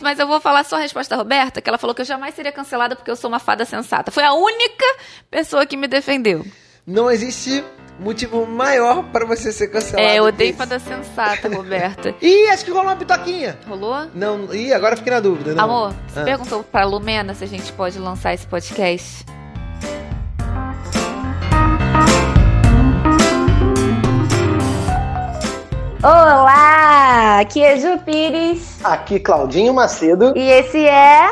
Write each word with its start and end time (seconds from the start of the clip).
Mas 0.00 0.20
eu 0.20 0.28
vou 0.28 0.40
falar 0.40 0.64
só 0.64 0.76
a 0.76 0.78
resposta 0.78 1.16
da 1.16 1.20
Roberta, 1.20 1.60
que 1.60 1.68
ela 1.68 1.76
falou 1.76 1.92
que 1.92 2.02
eu 2.02 2.06
jamais 2.06 2.32
seria 2.32 2.52
cancelada 2.52 2.94
porque 2.94 3.10
eu 3.10 3.16
sou 3.16 3.28
uma 3.28 3.40
fada 3.40 3.64
sensata. 3.64 4.12
Foi 4.12 4.22
a 4.22 4.32
única 4.32 4.84
pessoa 5.28 5.66
que 5.66 5.76
me 5.76 5.88
defendeu. 5.88 6.46
Não 6.86 7.10
existe 7.10 7.64
motivo 7.98 8.46
maior 8.46 9.02
para 9.10 9.26
você 9.26 9.50
ser 9.50 9.66
cancelado. 9.66 10.08
É, 10.08 10.20
eu 10.20 10.24
odeio 10.24 10.54
fada 10.54 10.78
sensata, 10.78 11.48
Roberta. 11.52 12.14
Ih, 12.22 12.46
acho 12.46 12.64
que 12.64 12.70
rolou 12.70 12.86
uma 12.86 12.94
pitoquinha. 12.94 13.58
Rolou? 13.66 14.08
Não, 14.14 14.54
ih, 14.54 14.72
agora 14.72 14.96
fiquei 14.96 15.12
na 15.12 15.18
dúvida. 15.18 15.52
Não. 15.52 15.64
Amor, 15.64 15.94
você 16.06 16.20
ah. 16.20 16.24
perguntou 16.24 16.62
pra 16.62 16.84
Lumena 16.84 17.34
se 17.34 17.42
a 17.42 17.48
gente 17.48 17.72
pode 17.72 17.98
lançar 17.98 18.32
esse 18.32 18.46
podcast? 18.46 19.26
Olá, 26.00 27.40
aqui 27.40 27.60
é 27.60 27.76
Ju 27.76 27.98
Pires. 27.98 28.78
Aqui 28.84 29.18
Claudinho 29.18 29.74
Macedo. 29.74 30.32
E 30.36 30.48
esse 30.48 30.86
é 30.86 31.28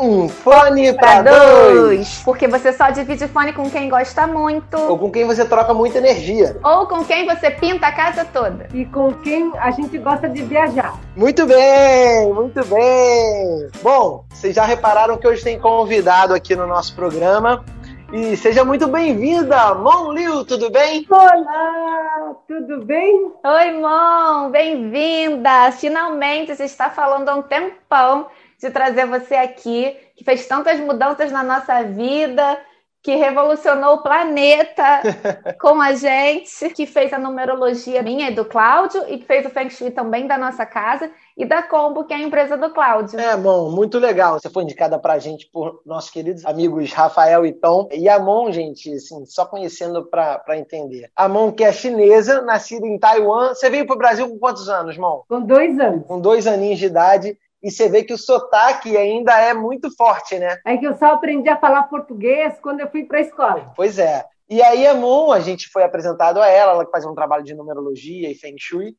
um 0.00 0.28
fone 0.28 0.92
para 0.94 1.22
dois. 1.22 2.20
Porque 2.24 2.48
você 2.48 2.72
só 2.72 2.90
divide 2.90 3.28
fone 3.28 3.52
com 3.52 3.70
quem 3.70 3.88
gosta 3.88 4.26
muito. 4.26 4.76
Ou 4.76 4.98
com 4.98 5.12
quem 5.12 5.24
você 5.24 5.44
troca 5.44 5.72
muita 5.72 5.98
energia. 5.98 6.58
Ou 6.64 6.88
com 6.88 7.04
quem 7.04 7.24
você 7.24 7.52
pinta 7.52 7.86
a 7.86 7.92
casa 7.92 8.24
toda. 8.24 8.66
E 8.74 8.84
com 8.84 9.12
quem 9.12 9.52
a 9.56 9.70
gente 9.70 9.96
gosta 9.96 10.28
de 10.28 10.42
viajar. 10.42 10.98
Muito 11.14 11.46
bem, 11.46 12.34
muito 12.34 12.64
bem. 12.64 13.68
Bom, 13.80 14.24
vocês 14.28 14.56
já 14.56 14.64
repararam 14.64 15.18
que 15.18 15.28
hoje 15.28 15.44
tem 15.44 15.56
convidado 15.56 16.34
aqui 16.34 16.56
no 16.56 16.66
nosso 16.66 16.96
programa. 16.96 17.64
E 18.12 18.36
seja 18.36 18.64
muito 18.64 18.88
bem-vinda, 18.88 19.72
Mon 19.76 20.12
Liu, 20.12 20.44
tudo 20.44 20.68
bem? 20.68 21.06
Olá, 21.08 22.34
tudo 22.48 22.84
bem? 22.84 23.32
Oi, 23.44 23.70
Mon, 23.70 24.50
bem-vinda! 24.50 25.70
Finalmente 25.70 26.52
você 26.52 26.64
está 26.64 26.90
falando 26.90 27.28
há 27.28 27.36
um 27.36 27.42
tempão 27.42 28.26
de 28.58 28.68
trazer 28.68 29.06
você 29.06 29.36
aqui, 29.36 29.96
que 30.16 30.24
fez 30.24 30.44
tantas 30.48 30.80
mudanças 30.80 31.30
na 31.30 31.44
nossa 31.44 31.84
vida, 31.84 32.58
que 33.02 33.14
revolucionou 33.16 33.94
o 33.94 34.02
planeta 34.02 35.00
com 35.60 35.80
a 35.80 35.94
gente, 35.94 36.68
que 36.70 36.86
fez 36.86 37.12
a 37.12 37.18
numerologia 37.18 38.02
minha 38.02 38.30
e 38.30 38.34
do 38.34 38.44
Cláudio, 38.44 39.04
e 39.08 39.18
que 39.18 39.24
fez 39.24 39.46
o 39.46 39.50
Feng 39.50 39.70
Shui 39.70 39.90
também 39.90 40.26
da 40.26 40.36
nossa 40.36 40.66
casa, 40.66 41.10
e 41.36 41.46
da 41.46 41.62
Combo, 41.62 42.04
que 42.04 42.12
é 42.12 42.16
a 42.16 42.20
empresa 42.20 42.56
do 42.56 42.70
Cláudio. 42.70 43.18
É, 43.18 43.34
bom, 43.36 43.70
muito 43.70 43.98
legal. 43.98 44.38
Você 44.38 44.50
foi 44.50 44.64
indicada 44.64 44.98
pra 44.98 45.18
gente 45.18 45.48
por 45.50 45.80
nossos 45.86 46.10
queridos 46.10 46.44
amigos 46.44 46.92
Rafael 46.92 47.46
e 47.46 47.52
Tom. 47.52 47.88
E 47.92 48.08
a 48.08 48.18
Mon, 48.18 48.52
gente, 48.52 48.92
assim, 48.92 49.24
só 49.24 49.46
conhecendo 49.46 50.04
pra, 50.04 50.42
entender. 50.58 51.10
A 51.16 51.28
Mon, 51.28 51.50
que 51.50 51.64
é 51.64 51.72
chinesa, 51.72 52.42
nascida 52.42 52.86
em 52.86 52.98
Taiwan. 52.98 53.54
Você 53.54 53.70
veio 53.70 53.86
pro 53.86 53.96
Brasil 53.96 54.28
com 54.28 54.38
quantos 54.38 54.68
anos, 54.68 54.98
Mon? 54.98 55.22
Com 55.26 55.40
dois 55.40 55.78
anos. 55.80 56.06
Com 56.06 56.20
dois 56.20 56.46
aninhos 56.46 56.78
de 56.78 56.86
idade 56.86 57.38
e 57.62 57.70
você 57.70 57.88
vê 57.88 58.02
que 58.02 58.12
o 58.12 58.18
sotaque 58.18 58.96
ainda 58.96 59.38
é 59.38 59.52
muito 59.52 59.94
forte, 59.94 60.38
né? 60.38 60.58
É 60.64 60.76
que 60.76 60.86
eu 60.86 60.96
só 60.96 61.12
aprendi 61.12 61.48
a 61.48 61.58
falar 61.58 61.84
português 61.84 62.58
quando 62.62 62.80
eu 62.80 62.90
fui 62.90 63.04
para 63.04 63.18
a 63.18 63.22
escola. 63.22 63.72
Pois 63.76 63.98
é. 63.98 64.24
E 64.48 64.62
aí 64.62 64.86
a 64.86 64.94
Moon, 64.94 65.30
a 65.30 65.40
gente 65.40 65.68
foi 65.68 65.84
apresentado 65.84 66.40
a 66.40 66.48
ela, 66.48 66.72
ela 66.72 66.84
que 66.84 66.90
faz 66.90 67.04
um 67.04 67.14
trabalho 67.14 67.44
de 67.44 67.54
numerologia 67.54 68.30
e 68.30 68.34
Feng 68.34 68.56
Shui. 68.58 68.96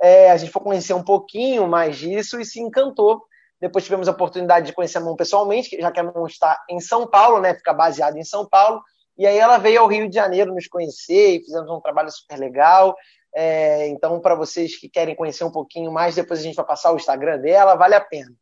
É, 0.00 0.30
a 0.30 0.36
gente 0.36 0.50
foi 0.50 0.62
conhecer 0.62 0.94
um 0.94 1.02
pouquinho 1.02 1.66
mais 1.66 1.96
disso 1.96 2.40
e 2.40 2.44
se 2.44 2.60
encantou. 2.60 3.22
Depois 3.60 3.84
tivemos 3.84 4.08
a 4.08 4.12
oportunidade 4.12 4.66
de 4.66 4.72
conhecer 4.72 4.98
a 4.98 5.00
Moon 5.00 5.16
pessoalmente, 5.16 5.76
já 5.78 5.90
que 5.90 6.00
a 6.00 6.04
Moon 6.04 6.26
está 6.26 6.58
em 6.70 6.80
São 6.80 7.06
Paulo, 7.06 7.40
né? 7.40 7.54
Fica 7.54 7.72
baseada 7.72 8.18
em 8.18 8.24
São 8.24 8.46
Paulo. 8.48 8.80
E 9.16 9.26
aí 9.26 9.38
ela 9.38 9.58
veio 9.58 9.80
ao 9.80 9.88
Rio 9.88 10.08
de 10.08 10.14
Janeiro 10.14 10.54
nos 10.54 10.66
conhecer 10.66 11.36
e 11.36 11.44
fizemos 11.44 11.70
um 11.70 11.80
trabalho 11.80 12.10
super 12.10 12.38
legal. 12.38 12.96
É, 13.34 13.88
então, 13.88 14.20
para 14.20 14.34
vocês 14.34 14.78
que 14.78 14.88
querem 14.88 15.16
conhecer 15.16 15.44
um 15.44 15.50
pouquinho 15.50 15.90
mais, 15.90 16.14
depois 16.14 16.40
a 16.40 16.42
gente 16.42 16.54
vai 16.54 16.64
passar 16.64 16.92
o 16.92 16.96
Instagram 16.96 17.38
dela, 17.40 17.74
vale 17.74 17.94
a 17.94 18.00
pena. 18.00 18.32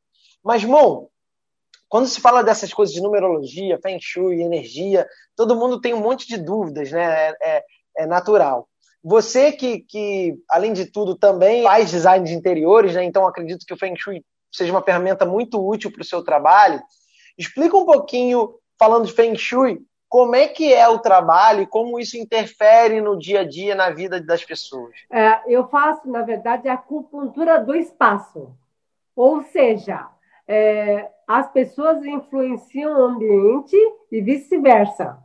Mas, 0.44 0.64
Mon, 0.64 1.06
quando 1.88 2.06
se 2.06 2.20
fala 2.20 2.42
dessas 2.42 2.72
coisas 2.72 2.94
de 2.94 3.00
numerologia, 3.00 3.78
Feng 3.82 3.98
Shui, 4.00 4.42
energia, 4.42 5.06
todo 5.36 5.56
mundo 5.56 5.80
tem 5.80 5.94
um 5.94 6.00
monte 6.00 6.26
de 6.26 6.36
dúvidas, 6.36 6.90
né? 6.90 7.02
É, 7.02 7.36
é, 7.42 7.64
é 7.98 8.06
natural. 8.06 8.68
Você 9.04 9.50
que, 9.50 9.80
que, 9.80 10.36
além 10.48 10.72
de 10.72 10.86
tudo, 10.86 11.16
também 11.16 11.64
faz 11.64 11.90
design 11.90 12.24
de 12.24 12.34
interiores, 12.34 12.94
né? 12.94 13.02
Então 13.04 13.26
acredito 13.26 13.66
que 13.66 13.74
o 13.74 13.76
Feng 13.76 13.94
Shui 13.96 14.24
seja 14.52 14.72
uma 14.72 14.82
ferramenta 14.82 15.26
muito 15.26 15.62
útil 15.66 15.90
para 15.90 16.02
o 16.02 16.04
seu 16.04 16.22
trabalho. 16.22 16.82
Explica 17.36 17.76
um 17.76 17.84
pouquinho, 17.84 18.54
falando 18.78 19.06
de 19.06 19.12
Feng 19.12 19.36
Shui, 19.36 19.80
como 20.12 20.36
é 20.36 20.46
que 20.46 20.74
é 20.74 20.86
o 20.86 20.98
trabalho 20.98 21.62
e 21.62 21.66
como 21.66 21.98
isso 21.98 22.18
interfere 22.18 23.00
no 23.00 23.18
dia 23.18 23.40
a 23.40 23.48
dia, 23.48 23.74
na 23.74 23.88
vida 23.88 24.20
das 24.20 24.44
pessoas? 24.44 24.94
É, 25.10 25.40
eu 25.46 25.66
faço, 25.68 26.06
na 26.06 26.20
verdade, 26.20 26.68
a 26.68 26.74
acupuntura 26.74 27.58
do 27.58 27.74
espaço. 27.74 28.54
Ou 29.16 29.42
seja, 29.44 30.06
é, 30.46 31.10
as 31.26 31.50
pessoas 31.50 32.04
influenciam 32.04 32.92
o 32.92 33.04
ambiente 33.04 33.74
e 34.10 34.20
vice-versa. 34.20 35.16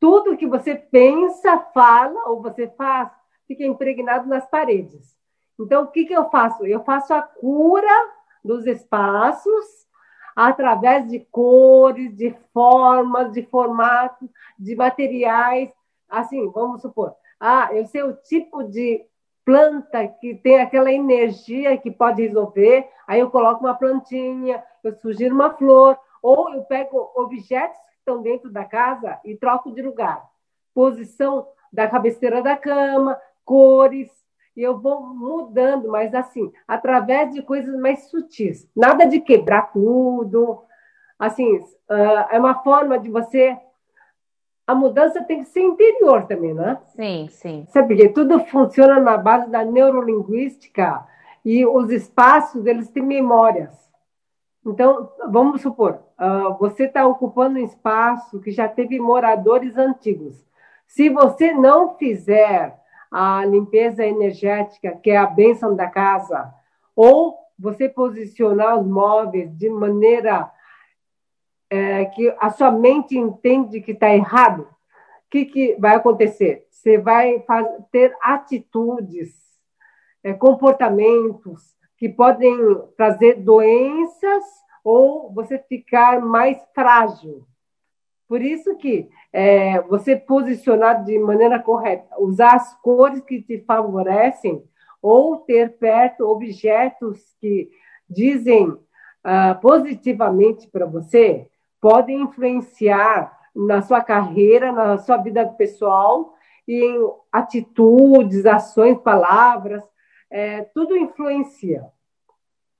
Tudo 0.00 0.36
que 0.36 0.48
você 0.48 0.74
pensa, 0.74 1.58
fala 1.72 2.28
ou 2.28 2.42
você 2.42 2.66
faz 2.66 3.12
fica 3.46 3.62
impregnado 3.62 4.28
nas 4.28 4.44
paredes. 4.50 5.16
Então, 5.56 5.84
o 5.84 5.86
que, 5.92 6.04
que 6.04 6.16
eu 6.16 6.28
faço? 6.30 6.66
Eu 6.66 6.82
faço 6.82 7.14
a 7.14 7.22
cura 7.22 8.10
dos 8.44 8.66
espaços 8.66 9.86
através 10.34 11.08
de 11.08 11.20
cores, 11.20 12.14
de 12.16 12.34
formas, 12.52 13.32
de 13.32 13.42
formatos, 13.44 14.28
de 14.58 14.74
materiais. 14.74 15.70
Assim, 16.08 16.50
vamos 16.50 16.82
supor, 16.82 17.14
ah, 17.40 17.68
eu 17.72 17.86
sei 17.86 18.02
o 18.02 18.12
tipo 18.14 18.62
de 18.64 19.04
planta 19.44 20.06
que 20.06 20.34
tem 20.34 20.60
aquela 20.60 20.92
energia 20.92 21.76
que 21.76 21.90
pode 21.90 22.22
resolver, 22.22 22.88
aí 23.06 23.20
eu 23.20 23.30
coloco 23.30 23.64
uma 23.64 23.74
plantinha, 23.74 24.62
eu 24.84 24.94
sugiro 24.96 25.34
uma 25.34 25.50
flor, 25.54 25.98
ou 26.22 26.54
eu 26.54 26.62
pego 26.62 27.10
objetos 27.16 27.76
que 27.78 27.98
estão 27.98 28.22
dentro 28.22 28.50
da 28.50 28.64
casa 28.64 29.18
e 29.24 29.36
troco 29.36 29.72
de 29.72 29.82
lugar. 29.82 30.24
Posição 30.72 31.48
da 31.72 31.88
cabeceira 31.88 32.40
da 32.40 32.56
cama, 32.56 33.20
cores, 33.44 34.08
e 34.56 34.62
eu 34.62 34.78
vou 34.78 35.02
mudando, 35.02 35.88
mas 35.88 36.14
assim, 36.14 36.52
através 36.68 37.32
de 37.32 37.42
coisas 37.42 37.74
mais 37.78 38.10
sutis. 38.10 38.68
Nada 38.76 39.06
de 39.06 39.20
quebrar 39.20 39.72
tudo. 39.72 40.62
Assim, 41.18 41.56
uh, 41.56 42.26
é 42.30 42.38
uma 42.38 42.62
forma 42.62 42.98
de 42.98 43.10
você. 43.10 43.56
A 44.66 44.74
mudança 44.74 45.22
tem 45.24 45.42
que 45.42 45.48
ser 45.48 45.62
interior 45.62 46.26
também, 46.26 46.54
né? 46.54 46.78
Sim, 46.94 47.28
sim. 47.30 47.66
Sabe 47.68 47.88
porque 47.94 48.08
tudo 48.10 48.44
funciona 48.46 49.00
na 49.00 49.16
base 49.16 49.50
da 49.50 49.64
neurolinguística 49.64 51.06
e 51.44 51.66
os 51.66 51.90
espaços, 51.90 52.66
eles 52.66 52.88
têm 52.88 53.02
memórias. 53.02 53.82
Então, 54.64 55.10
vamos 55.28 55.60
supor, 55.60 55.98
uh, 56.20 56.56
você 56.58 56.84
está 56.84 57.04
ocupando 57.04 57.58
um 57.58 57.64
espaço 57.64 58.40
que 58.40 58.52
já 58.52 58.68
teve 58.68 59.00
moradores 59.00 59.76
antigos. 59.76 60.44
Se 60.86 61.08
você 61.08 61.52
não 61.52 61.96
fizer 61.96 62.81
a 63.12 63.44
limpeza 63.44 64.06
energética, 64.06 64.96
que 64.96 65.10
é 65.10 65.18
a 65.18 65.26
bênção 65.26 65.76
da 65.76 65.86
casa, 65.86 66.52
ou 66.96 67.36
você 67.58 67.88
posicionar 67.88 68.80
os 68.80 68.86
móveis 68.86 69.54
de 69.56 69.68
maneira 69.68 70.50
é, 71.68 72.06
que 72.06 72.34
a 72.40 72.50
sua 72.50 72.70
mente 72.70 73.16
entende 73.16 73.80
que 73.80 73.92
está 73.92 74.14
errado, 74.14 74.62
o 74.62 75.30
que, 75.30 75.44
que 75.44 75.76
vai 75.78 75.94
acontecer? 75.94 76.66
Você 76.70 76.98
vai 76.98 77.42
ter 77.90 78.14
atitudes, 78.22 79.34
é, 80.24 80.32
comportamentos 80.32 81.76
que 81.96 82.08
podem 82.08 82.56
trazer 82.96 83.36
doenças 83.36 84.44
ou 84.84 85.32
você 85.32 85.58
ficar 85.58 86.20
mais 86.20 86.58
frágil. 86.74 87.46
Por 88.32 88.40
isso 88.40 88.74
que 88.76 89.10
é, 89.30 89.78
você 89.82 90.16
posicionar 90.16 91.04
de 91.04 91.18
maneira 91.18 91.58
correta, 91.58 92.18
usar 92.18 92.54
as 92.54 92.74
cores 92.80 93.20
que 93.20 93.42
te 93.42 93.58
favorecem 93.58 94.64
ou 95.02 95.36
ter 95.36 95.76
perto 95.76 96.26
objetos 96.26 97.36
que 97.38 97.68
dizem 98.08 98.68
uh, 98.68 99.60
positivamente 99.60 100.66
para 100.66 100.86
você, 100.86 101.46
podem 101.78 102.22
influenciar 102.22 103.38
na 103.54 103.82
sua 103.82 104.00
carreira, 104.00 104.72
na 104.72 104.96
sua 104.96 105.18
vida 105.18 105.46
pessoal 105.46 106.32
e 106.66 106.82
em 106.82 107.10
atitudes, 107.30 108.46
ações, 108.46 108.96
palavras, 109.00 109.84
é, 110.30 110.62
tudo 110.72 110.96
influencia. 110.96 111.84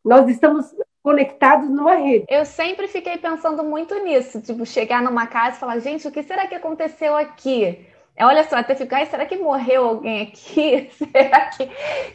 Nós 0.02 0.26
estamos 0.30 0.74
conectados 1.02 1.68
numa 1.68 1.96
rede. 1.96 2.24
Eu 2.28 2.44
sempre 2.44 2.86
fiquei 2.86 3.18
pensando 3.18 3.64
muito 3.64 3.94
nisso, 4.04 4.40
tipo, 4.40 4.64
chegar 4.64 5.02
numa 5.02 5.26
casa 5.26 5.56
e 5.56 5.60
falar, 5.60 5.78
gente, 5.80 6.06
o 6.06 6.12
que 6.12 6.22
será 6.22 6.46
que 6.46 6.54
aconteceu 6.54 7.16
aqui? 7.16 7.86
É, 8.14 8.26
olha 8.26 8.44
só, 8.44 8.56
até 8.56 8.74
ficar, 8.74 9.04
será 9.06 9.24
que 9.24 9.36
morreu 9.36 9.84
alguém 9.84 10.22
aqui? 10.22 10.90
Será 11.10 11.40
que, 11.46 11.70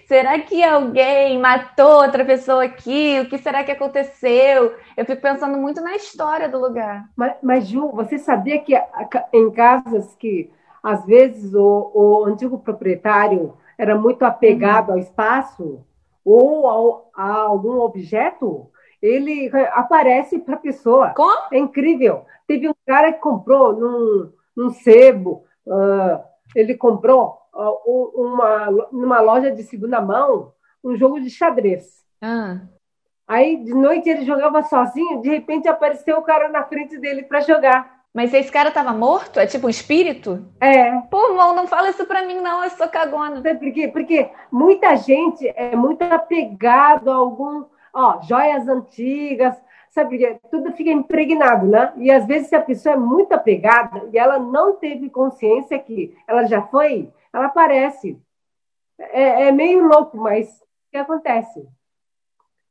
será 0.07 0.39
que 0.39 0.63
alguém 0.63 1.39
matou 1.39 2.03
outra 2.03 2.23
pessoa 2.23 2.63
aqui? 2.63 3.19
O 3.19 3.27
que 3.27 3.37
será 3.39 3.63
que 3.63 3.71
aconteceu? 3.71 4.75
Eu 4.95 5.05
fico 5.05 5.21
pensando 5.21 5.57
muito 5.57 5.81
na 5.81 5.95
história 5.95 6.47
do 6.47 6.59
lugar. 6.59 7.09
Mas, 7.15 7.35
mas 7.41 7.67
Ju, 7.67 7.89
você 7.89 8.19
sabia 8.19 8.59
que 8.59 8.79
em 9.33 9.51
casas 9.51 10.15
que 10.15 10.51
às 10.83 11.03
vezes 11.05 11.53
o, 11.55 11.91
o 11.93 12.25
antigo 12.25 12.59
proprietário 12.59 13.57
era 13.75 13.95
muito 13.95 14.23
apegado 14.23 14.89
uhum. 14.89 14.93
ao 14.95 14.99
espaço 14.99 15.83
ou 16.23 16.67
ao, 16.67 17.09
a 17.15 17.31
algum 17.39 17.79
objeto, 17.79 18.69
ele 19.01 19.51
aparece 19.73 20.39
para 20.39 20.55
a 20.55 20.59
pessoa. 20.59 21.09
Como? 21.15 21.47
É 21.51 21.57
incrível. 21.57 22.25
Teve 22.47 22.69
um 22.69 22.75
cara 22.85 23.13
que 23.13 23.19
comprou 23.19 23.73
num, 23.73 24.31
num 24.55 24.69
sebo, 24.69 25.43
uh, 25.65 26.23
ele 26.55 26.75
comprou 26.75 27.37
uh, 27.53 28.11
uma, 28.15 28.89
numa 28.91 29.19
loja 29.19 29.51
de 29.51 29.63
segunda 29.63 30.01
mão 30.01 30.53
um 30.83 30.95
jogo 30.95 31.19
de 31.19 31.29
xadrez. 31.29 32.05
Ah. 32.21 32.61
Aí 33.27 33.57
de 33.57 33.73
noite 33.73 34.09
ele 34.09 34.25
jogava 34.25 34.63
sozinho, 34.63 35.21
de 35.21 35.29
repente 35.29 35.67
apareceu 35.67 36.17
o 36.17 36.23
cara 36.23 36.47
na 36.47 36.63
frente 36.63 36.97
dele 36.97 37.23
para 37.23 37.41
jogar. 37.41 37.97
Mas 38.13 38.33
esse 38.33 38.51
cara 38.51 38.71
tava 38.71 38.93
morto? 38.93 39.39
É 39.39 39.45
tipo 39.45 39.67
um 39.67 39.69
espírito? 39.69 40.43
É. 40.59 40.91
Pô, 41.01 41.29
irmão, 41.29 41.53
não 41.53 41.67
fala 41.67 41.89
isso 41.89 42.05
pra 42.05 42.25
mim, 42.25 42.39
não, 42.39 42.63
eu 42.63 42.69
sou 42.71 42.87
cagona. 42.87 43.41
Sabe 43.41 43.59
por 43.59 43.71
quê? 43.71 43.87
Porque 43.89 44.29
muita 44.51 44.95
gente 44.95 45.47
é 45.55 45.75
muito 45.75 46.01
apegado 46.01 47.11
a 47.11 47.15
algum, 47.15 47.65
ó, 47.97 48.21
joias 48.21 48.67
antigas, 48.67 49.55
sabe? 49.89 50.39
Tudo 50.51 50.71
fica 50.73 50.91
impregnado, 50.91 51.65
né? 51.65 51.91
E 51.97 52.11
às 52.11 52.27
vezes, 52.27 52.47
se 52.47 52.55
a 52.55 52.61
pessoa 52.61 52.93
é 52.93 52.97
muito 52.97 53.33
apegada 53.33 54.07
e 54.13 54.19
ela 54.19 54.37
não 54.37 54.75
teve 54.75 55.09
consciência 55.09 55.79
que 55.79 56.15
ela 56.27 56.45
já 56.45 56.61
foi, 56.61 57.09
ela 57.33 57.47
aparece. 57.47 58.15
É, 58.99 59.47
é 59.47 59.51
meio 59.51 59.87
louco, 59.87 60.17
mas 60.17 60.47
o 60.47 60.91
que 60.91 60.97
acontece? 60.97 61.67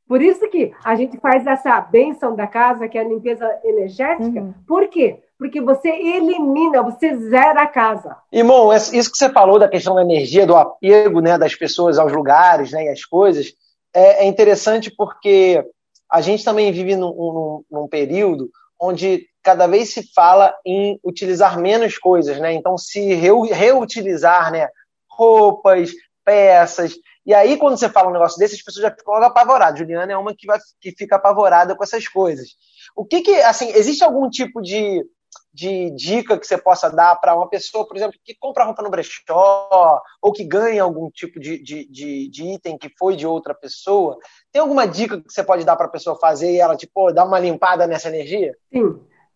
Por 0.07 0.21
isso 0.21 0.49
que 0.49 0.73
a 0.85 0.95
gente 0.95 1.17
faz 1.17 1.45
essa 1.45 1.81
benção 1.81 2.33
da 2.33 2.47
casa, 2.47 2.87
que 2.87 2.97
é 2.97 3.01
a 3.01 3.07
limpeza 3.07 3.45
energética. 3.65 4.39
Uhum. 4.39 4.53
Por 4.65 4.87
quê? 4.87 5.19
Porque 5.37 5.59
você 5.59 5.89
elimina, 5.89 6.81
você 6.81 7.15
zera 7.17 7.63
a 7.63 7.67
casa. 7.67 8.15
Irmão, 8.31 8.73
isso 8.73 9.11
que 9.11 9.17
você 9.17 9.29
falou 9.29 9.59
da 9.59 9.67
questão 9.67 9.95
da 9.95 10.01
energia, 10.01 10.47
do 10.47 10.55
apego 10.55 11.19
né, 11.19 11.37
das 11.37 11.53
pessoas 11.53 11.99
aos 11.99 12.13
lugares 12.13 12.71
né, 12.71 12.85
e 12.85 12.89
às 12.89 13.03
coisas, 13.03 13.53
é, 13.97 14.23
é 14.23 14.25
interessante 14.25 14.91
porque 14.95 15.63
a 16.09 16.21
gente 16.21 16.43
também 16.43 16.71
vive 16.71 16.95
num, 16.95 17.09
num, 17.09 17.65
num, 17.69 17.87
período 17.87 18.49
onde 18.79 19.27
cada 19.41 19.65
vez 19.65 19.93
se 19.93 20.13
fala 20.13 20.55
em 20.65 20.99
utilizar 21.03 21.59
menos 21.59 21.97
coisas, 21.97 22.39
né? 22.39 22.53
Então, 22.53 22.77
se 22.77 23.13
reu, 23.15 23.41
reutilizar 23.41 24.51
né, 24.51 24.67
roupas, 25.09 25.91
peças, 26.23 26.93
e 27.27 27.33
aí, 27.33 27.57
quando 27.57 27.77
você 27.77 27.89
fala 27.89 28.07
um 28.07 28.13
negócio 28.13 28.39
desse, 28.39 28.55
as 28.55 28.61
pessoas 28.61 28.83
já 28.83 28.89
ficam 28.89 29.13
apavoradas. 29.15 29.77
Juliana 29.77 30.13
é 30.13 30.17
uma 30.17 30.33
que, 30.33 30.47
vai, 30.47 30.57
que 30.79 30.93
fica 30.97 31.17
apavorada 31.17 31.75
com 31.75 31.83
essas 31.83 32.07
coisas. 32.07 32.51
O 32.95 33.03
que 33.03 33.19
que, 33.19 33.41
assim, 33.41 33.69
existe 33.71 34.01
algum 34.01 34.29
tipo 34.29 34.61
de, 34.61 35.05
de 35.53 35.89
dica 35.91 36.37
que 36.37 36.45
você 36.45 36.55
possa 36.55 36.87
dar 36.87 37.15
para 37.15 37.35
uma 37.35 37.49
pessoa, 37.49 37.87
por 37.87 37.97
exemplo, 37.97 38.19
que 38.23 38.35
compra 38.35 38.63
roupa 38.63 38.83
no 38.83 38.91
brechó 38.91 40.01
ou 40.21 40.31
que 40.31 40.43
ganha 40.43 40.83
algum 40.83 41.09
tipo 41.09 41.39
de, 41.39 41.57
de, 41.63 41.89
de, 41.89 42.29
de 42.29 42.53
item 42.53 42.77
que 42.77 42.89
foi 42.97 43.15
de 43.15 43.25
outra 43.25 43.55
pessoa? 43.55 44.19
Tem 44.51 44.61
alguma 44.61 44.87
dica 44.87 45.19
que 45.19 45.33
você 45.33 45.43
pode 45.43 45.65
dar 45.65 45.75
para 45.75 45.87
a 45.87 45.89
pessoa 45.89 46.15
fazer 46.15 46.51
e 46.51 46.59
ela, 46.59 46.75
tipo, 46.75 47.11
dar 47.11 47.25
uma 47.25 47.39
limpada 47.39 47.87
nessa 47.87 48.09
energia? 48.09 48.55
Sim. 48.71 48.83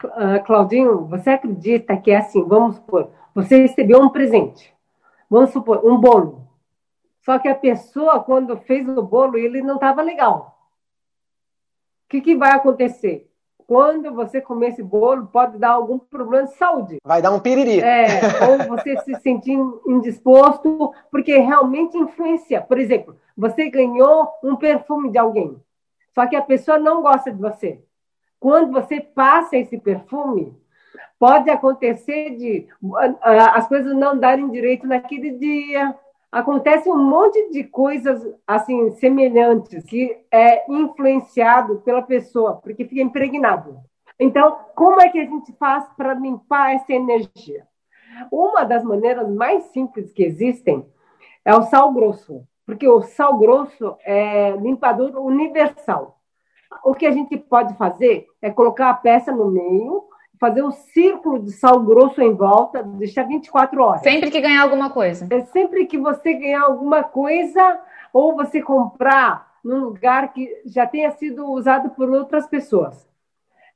Uh, 0.04 0.44
Claudinho, 0.46 1.06
você 1.08 1.32
acredita 1.32 1.98
que 1.98 2.12
é 2.12 2.18
assim, 2.18 2.44
vamos 2.44 2.76
supor, 2.76 3.12
você 3.34 3.58
recebeu 3.58 4.00
um 4.00 4.10
presente, 4.10 4.74
vamos 5.30 5.52
supor, 5.52 5.84
um 5.84 6.00
bolo. 6.00 6.48
Só 7.24 7.40
que 7.40 7.48
a 7.48 7.56
pessoa, 7.56 8.20
quando 8.20 8.58
fez 8.58 8.88
o 8.88 9.02
bolo, 9.02 9.38
ele 9.38 9.62
não 9.62 9.76
estava 9.76 10.02
legal. 10.02 10.58
O 12.06 12.10
que, 12.10 12.22
que 12.22 12.36
vai 12.36 12.52
acontecer? 12.52 13.31
Quando 13.68 14.14
você 14.14 14.42
comer 14.42 14.70
esse 14.70 14.84
bolo, 14.84 15.28
pode 15.28 15.58
dar 15.58 15.72
algum 15.72 15.98
problema 16.00 16.48
de 16.48 16.56
saúde. 16.56 16.98
Vai 17.04 17.22
dar 17.22 17.32
um 17.32 17.40
piriri. 17.40 17.80
É, 17.80 18.22
ou 18.50 18.68
você 18.68 18.98
se 19.02 19.16
sentir 19.22 19.58
indisposto, 19.88 20.94
porque 21.10 21.38
realmente 21.38 21.98
influencia. 21.98 22.62
Por 22.62 22.80
exemplo, 22.80 23.16
você 23.36 23.70
ganhou 23.70 24.30
um 24.44 24.56
perfume 24.56 25.12
de 25.12 25.18
alguém, 25.18 25.58
só 26.14 26.28
que 26.28 26.36
a 26.36 26.42
pessoa 26.42 26.78
não 26.78 27.02
gosta 27.02 27.32
de 27.32 27.40
você. 27.40 27.82
Quando 28.40 28.72
você 28.72 29.00
passa 29.00 29.56
esse 29.56 29.78
perfume, 29.78 30.54
pode 31.20 31.50
acontecer 31.50 32.36
de 32.36 32.68
as 33.22 33.68
coisas 33.68 33.96
não 33.96 34.18
darem 34.18 34.50
direito 34.50 34.88
naquele 34.88 35.32
dia, 35.32 35.96
acontece 36.32 36.90
um 36.90 36.98
monte 36.98 37.50
de 37.50 37.64
coisas 37.66 38.26
assim 38.48 38.92
semelhantes 38.92 39.84
que 39.86 40.18
é 40.32 40.72
influenciado 40.72 41.82
pela 41.82 42.02
pessoa, 42.02 42.56
porque 42.56 42.86
fica 42.86 43.02
impregnado. 43.02 43.78
Então, 44.20 44.60
como 44.76 45.02
é 45.02 45.10
que 45.10 45.20
a 45.20 45.26
gente 45.26 45.52
faz 45.54 45.86
para 45.98 46.14
limpar 46.14 46.76
essa 46.76 46.94
energia? 46.94 47.68
Uma 48.32 48.64
das 48.64 48.84
maneiras 48.84 49.28
mais 49.30 49.64
simples 49.66 50.12
que 50.14 50.24
existem 50.24 50.86
é 51.44 51.56
o 51.56 51.64
sal 51.64 51.92
grosso, 51.92 52.44
porque 52.66 52.88
o 52.88 53.02
sal 53.02 53.38
grosso 53.38 53.96
é 54.06 54.52
limpador 54.52 55.18
universal. 55.18 56.20
O 56.86 56.94
que 56.94 57.06
a 57.06 57.12
gente 57.12 57.38
pode 57.38 57.74
fazer 57.76 58.28
é 58.42 58.50
colocar 58.50 58.90
a 58.90 58.94
peça 58.94 59.32
no 59.32 59.50
meio, 59.50 60.04
fazer 60.42 60.64
um 60.64 60.72
círculo 60.72 61.38
de 61.38 61.52
sal 61.52 61.80
grosso 61.82 62.20
em 62.20 62.34
volta, 62.34 62.82
deixar 62.82 63.28
24 63.28 63.80
horas. 63.80 64.02
Sempre 64.02 64.32
que 64.32 64.42
ganhar 64.42 64.64
alguma 64.64 64.90
coisa. 64.90 65.28
É 65.30 65.42
sempre 65.42 65.86
que 65.86 66.00
você 66.00 66.34
ganhar 66.34 66.64
alguma 66.64 67.04
coisa 67.04 67.80
ou 68.12 68.36
você 68.36 68.60
comprar 68.60 69.52
num 69.64 69.82
lugar 69.82 70.34
que 70.34 70.50
já 70.66 70.88
tenha 70.88 71.12
sido 71.12 71.46
usado 71.46 71.92
por 71.92 72.10
outras 72.10 72.48
pessoas. 72.48 73.08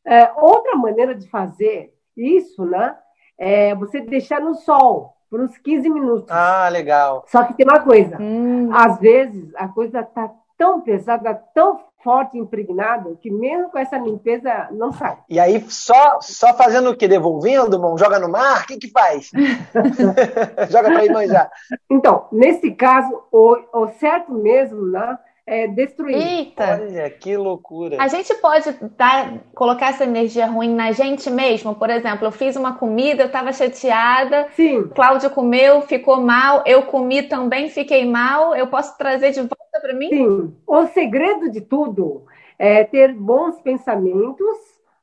É, 0.03 0.31
outra 0.35 0.75
maneira 0.75 1.13
de 1.13 1.29
fazer 1.29 1.93
isso, 2.17 2.65
né? 2.65 2.97
É 3.37 3.75
você 3.75 4.01
deixar 4.01 4.41
no 4.41 4.55
sol 4.55 5.13
por 5.29 5.39
uns 5.39 5.55
15 5.59 5.87
minutos. 5.87 6.31
Ah, 6.31 6.67
legal. 6.69 7.25
Só 7.27 7.43
que 7.43 7.53
tem 7.53 7.67
uma 7.67 7.81
coisa. 7.81 8.17
Hum. 8.19 8.71
Às 8.73 8.99
vezes 8.99 9.53
a 9.55 9.67
coisa 9.67 9.99
está 9.99 10.33
tão 10.57 10.81
pesada, 10.81 11.33
tão 11.53 11.79
forte, 12.03 12.37
impregnado, 12.37 13.17
que 13.19 13.31
mesmo 13.31 13.71
com 13.71 13.79
essa 13.79 13.97
limpeza 13.97 14.69
não 14.71 14.91
sai. 14.91 15.17
E 15.27 15.39
aí, 15.39 15.59
só, 15.67 16.19
só 16.21 16.53
fazendo 16.53 16.91
o 16.91 16.95
quê? 16.95 17.07
Devolvendo, 17.07 17.75
irmão? 17.75 17.97
Joga 17.97 18.19
no 18.19 18.29
mar? 18.29 18.61
O 18.61 18.67
que 18.67 18.77
que 18.77 18.91
faz? 18.91 19.31
Joga 20.69 20.91
para 20.91 21.03
ir 21.03 21.11
manjar. 21.11 21.49
Então, 21.89 22.27
nesse 22.31 22.71
caso, 22.71 23.23
o, 23.31 23.57
o 23.73 23.87
certo 23.99 24.31
mesmo, 24.31 24.85
né? 24.87 25.17
É, 25.47 25.67
destruir. 25.67 26.15
Eita! 26.15 26.81
Olha, 26.81 27.09
que 27.09 27.37
loucura. 27.37 28.01
A 28.01 28.07
gente 28.07 28.33
pode 28.35 28.71
dar, 28.97 29.39
colocar 29.53 29.89
essa 29.89 30.03
energia 30.03 30.47
ruim 30.47 30.73
na 30.73 30.91
gente 30.91 31.29
mesmo? 31.29 31.75
Por 31.75 31.89
exemplo, 31.89 32.25
eu 32.25 32.31
fiz 32.31 32.55
uma 32.55 32.75
comida, 32.75 33.21
eu 33.21 33.27
estava 33.27 33.53
chateada. 33.53 34.47
Sim. 34.55 34.87
Cláudio 34.87 35.29
comeu, 35.29 35.81
ficou 35.81 36.19
mal. 36.19 36.63
Eu 36.65 36.83
comi 36.83 37.21
também, 37.23 37.69
fiquei 37.69 38.05
mal. 38.05 38.55
Eu 38.55 38.67
posso 38.67 38.97
trazer 38.97 39.31
de 39.31 39.41
volta 39.41 39.79
para 39.79 39.93
mim? 39.93 40.09
Sim. 40.09 40.55
O 40.65 40.87
segredo 40.87 41.51
de 41.51 41.61
tudo 41.61 42.25
é 42.57 42.83
ter 42.83 43.13
bons 43.13 43.61
pensamentos, 43.61 44.57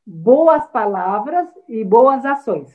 boas 0.04 0.66
palavras 0.66 1.46
e 1.69 1.84
boas 1.84 2.24
ações. 2.24 2.69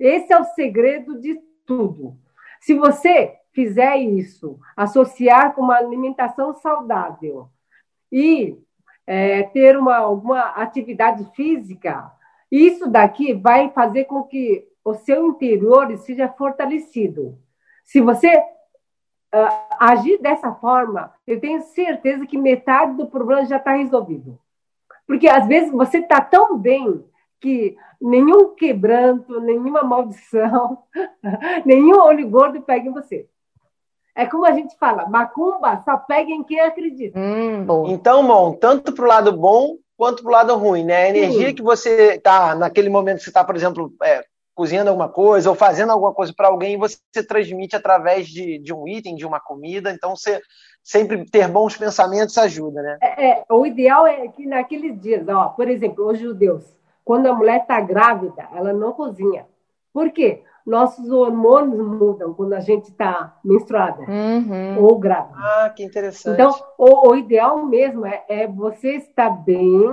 Esse 0.00 0.32
é 0.32 0.40
o 0.40 0.44
segredo 0.44 1.20
de 1.20 1.38
tudo. 1.66 2.16
Se 2.60 2.74
você 2.74 3.34
fizer 3.54 3.96
isso, 3.96 4.58
associar 4.76 5.54
com 5.54 5.62
uma 5.62 5.76
alimentação 5.76 6.52
saudável 6.54 7.48
e 8.12 8.58
é, 9.06 9.44
ter 9.44 9.78
uma, 9.78 9.96
alguma 9.96 10.40
atividade 10.50 11.24
física, 11.34 12.10
isso 12.50 12.90
daqui 12.90 13.32
vai 13.32 13.70
fazer 13.70 14.04
com 14.04 14.24
que 14.24 14.66
o 14.84 14.94
seu 14.94 15.26
interior 15.28 15.96
seja 15.98 16.28
fortalecido. 16.28 17.38
Se 17.84 18.00
você 18.00 18.36
uh, 18.36 19.76
agir 19.78 20.20
dessa 20.20 20.52
forma, 20.54 21.12
eu 21.26 21.40
tenho 21.40 21.62
certeza 21.62 22.26
que 22.26 22.36
metade 22.36 22.96
do 22.96 23.06
problema 23.06 23.44
já 23.44 23.56
está 23.56 23.72
resolvido. 23.72 24.38
Porque 25.06 25.28
às 25.28 25.46
vezes 25.46 25.70
você 25.70 25.98
está 25.98 26.20
tão 26.20 26.58
bem 26.58 27.04
que 27.40 27.76
nenhum 28.00 28.54
quebranto, 28.54 29.40
nenhuma 29.40 29.82
maldição, 29.82 30.78
nenhum 31.64 31.98
olho 31.98 32.28
gordo 32.28 32.62
pega 32.62 32.88
em 32.88 32.92
você. 32.92 33.28
É 34.14 34.26
como 34.26 34.46
a 34.46 34.52
gente 34.52 34.76
fala, 34.78 35.08
macumba 35.08 35.82
só 35.84 35.96
pega 35.96 36.30
em 36.30 36.44
quem 36.44 36.60
acredita. 36.60 37.18
Hum, 37.18 37.66
então, 37.88 38.22
Mon, 38.22 38.52
tanto 38.52 38.92
para 38.92 39.04
o 39.04 39.08
lado 39.08 39.32
bom 39.36 39.76
quanto 39.96 40.22
para 40.22 40.28
o 40.28 40.32
lado 40.32 40.56
ruim, 40.56 40.84
né? 40.84 41.04
A 41.04 41.08
energia 41.08 41.48
Sim. 41.48 41.54
que 41.54 41.62
você 41.62 42.14
está, 42.14 42.54
naquele 42.54 42.88
momento 42.88 43.18
que 43.18 43.24
você 43.24 43.30
está, 43.30 43.42
por 43.44 43.56
exemplo, 43.56 43.92
é, 44.02 44.24
cozinhando 44.54 44.90
alguma 44.90 45.08
coisa 45.08 45.50
ou 45.50 45.56
fazendo 45.56 45.90
alguma 45.90 46.14
coisa 46.14 46.32
para 46.36 46.48
alguém, 46.48 46.78
você 46.78 46.98
transmite 47.26 47.74
através 47.74 48.28
de, 48.28 48.58
de 48.58 48.72
um 48.72 48.86
item, 48.86 49.16
de 49.16 49.26
uma 49.26 49.40
comida. 49.40 49.90
Então, 49.90 50.14
você 50.14 50.40
sempre 50.82 51.24
ter 51.28 51.48
bons 51.48 51.76
pensamentos 51.76 52.36
ajuda, 52.38 52.82
né? 52.82 52.98
É, 53.02 53.30
é, 53.30 53.44
o 53.50 53.66
ideal 53.66 54.06
é 54.06 54.28
que 54.28 54.46
naqueles 54.46 55.00
dias, 55.00 55.26
ó, 55.28 55.48
por 55.48 55.68
exemplo, 55.68 56.06
os 56.06 56.18
judeus, 56.18 56.62
quando 57.04 57.26
a 57.26 57.34
mulher 57.34 57.62
está 57.62 57.80
grávida, 57.80 58.48
ela 58.54 58.72
não 58.72 58.92
cozinha. 58.92 59.46
Por 59.92 60.10
quê? 60.10 60.42
Nossos 60.64 61.10
hormônios 61.10 61.86
mudam 61.86 62.32
quando 62.32 62.54
a 62.54 62.60
gente 62.60 62.84
está 62.90 63.38
menstruada 63.44 64.02
uhum. 64.02 64.82
ou 64.82 64.98
grávida. 64.98 65.36
Ah, 65.36 65.70
que 65.74 65.84
interessante. 65.84 66.34
Então, 66.34 66.54
o, 66.78 67.10
o 67.10 67.16
ideal 67.16 67.64
mesmo 67.66 68.06
é, 68.06 68.24
é, 68.28 68.46
você 68.46 68.96
estar 68.96 69.30
bem, 69.30 69.92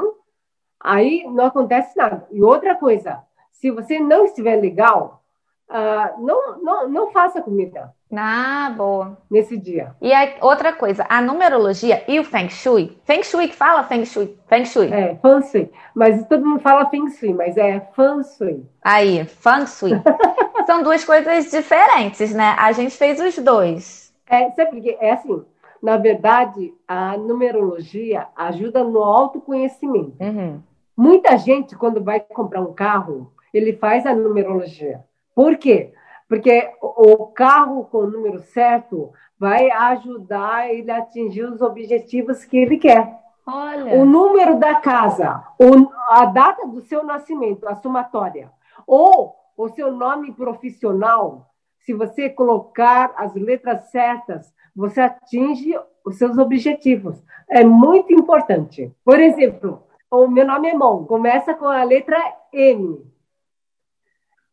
aí 0.80 1.26
não 1.30 1.46
acontece 1.46 1.98
nada. 1.98 2.26
E 2.32 2.42
outra 2.42 2.76
coisa, 2.76 3.22
se 3.52 3.70
você 3.70 4.00
não 4.00 4.26
estiver 4.26 4.56
legal, 4.56 5.24
uh, 5.70 6.22
não, 6.24 6.62
não, 6.62 6.90
não 6.90 7.12
faça 7.12 7.42
comida. 7.42 7.94
Ah, 8.16 8.74
boa. 8.76 9.18
Nesse 9.30 9.58
dia. 9.58 9.96
E 10.02 10.12
outra 10.42 10.74
coisa, 10.74 11.06
a 11.10 11.22
numerologia 11.22 12.04
e 12.08 12.20
o 12.20 12.24
Feng 12.24 12.50
Shui. 12.50 12.98
Feng 13.06 13.24
Shui 13.24 13.48
que 13.48 13.56
fala 13.56 13.84
Feng 13.84 14.06
Shui. 14.06 14.38
Feng 14.48 14.66
Shui. 14.66 14.92
É, 14.92 15.16
Feng 15.16 15.42
Shui. 15.44 15.72
Mas 15.96 16.26
todo 16.28 16.46
mundo 16.46 16.60
fala 16.62 16.90
Feng 16.90 17.10
Shui, 17.10 17.34
mas 17.34 17.56
é 17.58 17.80
Feng 17.96 18.24
Shui. 18.24 18.66
Aí, 18.84 19.24
Feng 19.26 19.66
Shui. 19.66 19.92
São 20.66 20.84
duas 20.84 21.04
coisas 21.04 21.50
diferentes, 21.50 22.34
né? 22.34 22.56
A 22.58 22.72
gente 22.72 22.96
fez 22.96 23.20
os 23.20 23.38
dois. 23.38 24.14
É, 24.28 24.50
sabe 24.52 24.72
porque 24.72 24.98
é 25.00 25.12
assim, 25.12 25.44
na 25.82 25.98
verdade, 25.98 26.74
a 26.88 27.18
numerologia 27.18 28.28
ajuda 28.36 28.84
no 28.84 29.04
autoconhecimento. 29.04 30.14
Uhum. 30.20 30.62
Muita 30.96 31.38
gente, 31.38 31.76
quando 31.76 32.04
vai 32.04 32.20
comprar 32.20 32.62
um 32.62 32.74
carro, 32.74 33.32
ele 33.54 33.74
faz 33.74 34.06
a 34.06 34.14
numerologia. 34.14 35.04
Por 35.34 35.58
quê? 35.58 35.94
Porque 36.32 36.72
o 36.82 37.28
carro 37.28 37.84
com 37.92 37.98
o 37.98 38.10
número 38.10 38.40
certo 38.40 39.12
vai 39.38 39.70
ajudar 39.70 40.74
ele 40.74 40.90
a 40.90 41.00
atingir 41.00 41.44
os 41.44 41.62
objetivos 41.62 42.46
que 42.46 42.56
ele 42.56 42.78
quer. 42.78 43.20
Olha. 43.46 43.96
O 43.96 44.06
número 44.06 44.58
da 44.58 44.76
casa, 44.76 45.44
a 46.08 46.26
data 46.28 46.66
do 46.66 46.80
seu 46.84 47.04
nascimento, 47.04 47.68
a 47.68 47.76
somatória, 47.76 48.50
ou 48.88 49.36
o 49.58 49.68
seu 49.72 49.92
nome 49.92 50.32
profissional, 50.32 51.52
se 51.82 51.94
você 51.94 52.30
colocar 52.30 53.12
as 53.18 53.36
letras 53.36 53.92
certas, 53.92 54.54
você 54.74 55.02
atinge 55.02 55.78
os 56.06 56.18
seus 56.18 56.38
objetivos. 56.38 57.22
É 57.50 57.62
muito 57.62 58.14
importante. 58.14 58.90
Por 59.04 59.20
exemplo, 59.20 59.84
o 60.10 60.30
meu 60.30 60.48
nome 60.48 60.70
é 60.70 60.74
Mon, 60.74 61.04
começa 61.04 61.54
com 61.54 61.68
a 61.68 61.84
letra 61.84 62.18
M. 62.54 63.06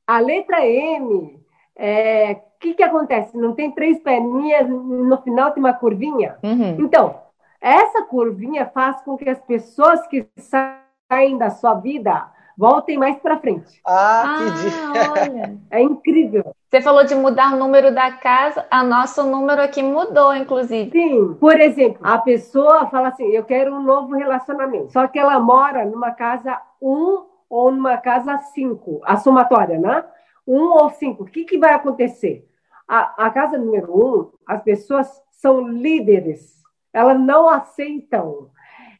A 0.04 0.18
letra 0.18 0.66
M, 0.66 1.37
o 1.78 1.82
é, 1.82 2.42
que, 2.60 2.74
que 2.74 2.82
acontece? 2.82 3.36
Não 3.36 3.54
tem 3.54 3.70
três 3.70 4.00
perninhas, 4.00 4.68
no 4.68 5.16
final 5.22 5.52
tem 5.52 5.62
uma 5.62 5.72
curvinha? 5.72 6.36
Uhum. 6.42 6.76
Então, 6.80 7.20
essa 7.60 8.02
curvinha 8.02 8.66
faz 8.66 9.00
com 9.02 9.16
que 9.16 9.28
as 9.28 9.40
pessoas 9.40 10.06
que 10.06 10.26
saem 10.36 11.38
da 11.38 11.50
sua 11.50 11.74
vida 11.74 12.28
Voltem 12.58 12.98
mais 12.98 13.16
para 13.20 13.38
frente. 13.38 13.80
Ah, 13.86 14.38
que 14.60 15.08
olha. 15.08 15.56
É 15.70 15.80
incrível. 15.80 16.52
Você 16.68 16.80
falou 16.80 17.04
de 17.04 17.14
mudar 17.14 17.54
o 17.54 17.56
número 17.56 17.94
da 17.94 18.10
casa, 18.10 18.66
a 18.68 18.82
nosso 18.82 19.22
número 19.22 19.62
aqui 19.62 19.80
mudou, 19.80 20.34
inclusive. 20.34 20.90
Sim. 20.90 21.34
Por 21.34 21.60
exemplo, 21.60 22.00
a 22.02 22.18
pessoa 22.18 22.88
fala 22.88 23.08
assim: 23.08 23.26
eu 23.28 23.44
quero 23.44 23.72
um 23.72 23.80
novo 23.80 24.16
relacionamento. 24.16 24.92
Só 24.92 25.06
que 25.06 25.20
ela 25.20 25.38
mora 25.38 25.84
numa 25.84 26.10
casa 26.10 26.60
1 26.82 27.26
ou 27.48 27.70
numa 27.70 27.96
casa 27.96 28.36
5, 28.38 29.02
a 29.04 29.16
somatória, 29.18 29.78
né? 29.78 30.04
1 30.48 30.60
ou 30.60 30.90
5. 30.90 31.22
O 31.22 31.26
que, 31.26 31.44
que 31.44 31.58
vai 31.58 31.74
acontecer? 31.74 32.48
A, 32.88 33.26
a 33.26 33.30
casa 33.30 33.58
número 33.58 33.92
1, 33.94 34.32
as 34.46 34.62
pessoas 34.62 35.22
são 35.30 35.68
líderes. 35.68 36.56
Elas 36.92 37.20
não 37.20 37.48
aceitam 37.50 38.50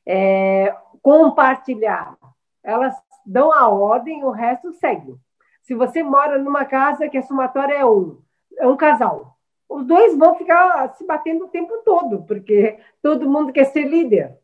é, 0.07 0.77
compartilhar. 1.03 2.17
Elas 2.63 2.95
dão 3.25 3.51
a 3.51 3.67
ordem, 3.69 4.23
o 4.25 4.31
resto 4.31 4.73
segue. 4.75 5.17
Se 5.63 5.75
você 5.75 6.03
mora 6.03 6.39
numa 6.39 6.65
casa 6.65 7.09
que 7.09 7.17
a 7.17 7.23
somatória 7.23 7.75
é 7.75 7.85
um, 7.85 8.19
é 8.59 8.67
um 8.67 8.77
casal, 8.77 9.37
os 9.69 9.85
dois 9.85 10.17
vão 10.17 10.35
ficar 10.35 10.95
se 10.97 11.05
batendo 11.05 11.45
o 11.45 11.49
tempo 11.49 11.83
todo, 11.85 12.23
porque 12.23 12.79
todo 13.03 13.29
mundo 13.29 13.53
quer 13.53 13.65
ser 13.65 13.85
líder. 13.85 14.39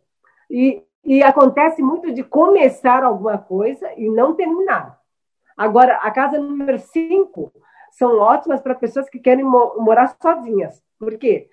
E, 0.50 0.82
e 1.02 1.22
acontece 1.22 1.82
muito 1.82 2.12
de 2.12 2.22
começar 2.22 3.02
alguma 3.02 3.38
coisa 3.38 3.90
e 3.96 4.08
não 4.10 4.34
terminar. 4.34 4.93
Agora, 5.56 5.96
a 5.96 6.10
casa 6.10 6.38
número 6.38 6.78
5 6.78 7.52
são 7.92 8.18
ótimas 8.18 8.60
para 8.60 8.74
pessoas 8.74 9.08
que 9.08 9.18
querem 9.18 9.44
mo 9.44 9.76
morar 9.78 10.16
sozinhas. 10.20 10.82
Por 10.98 11.16
quê? 11.16 11.48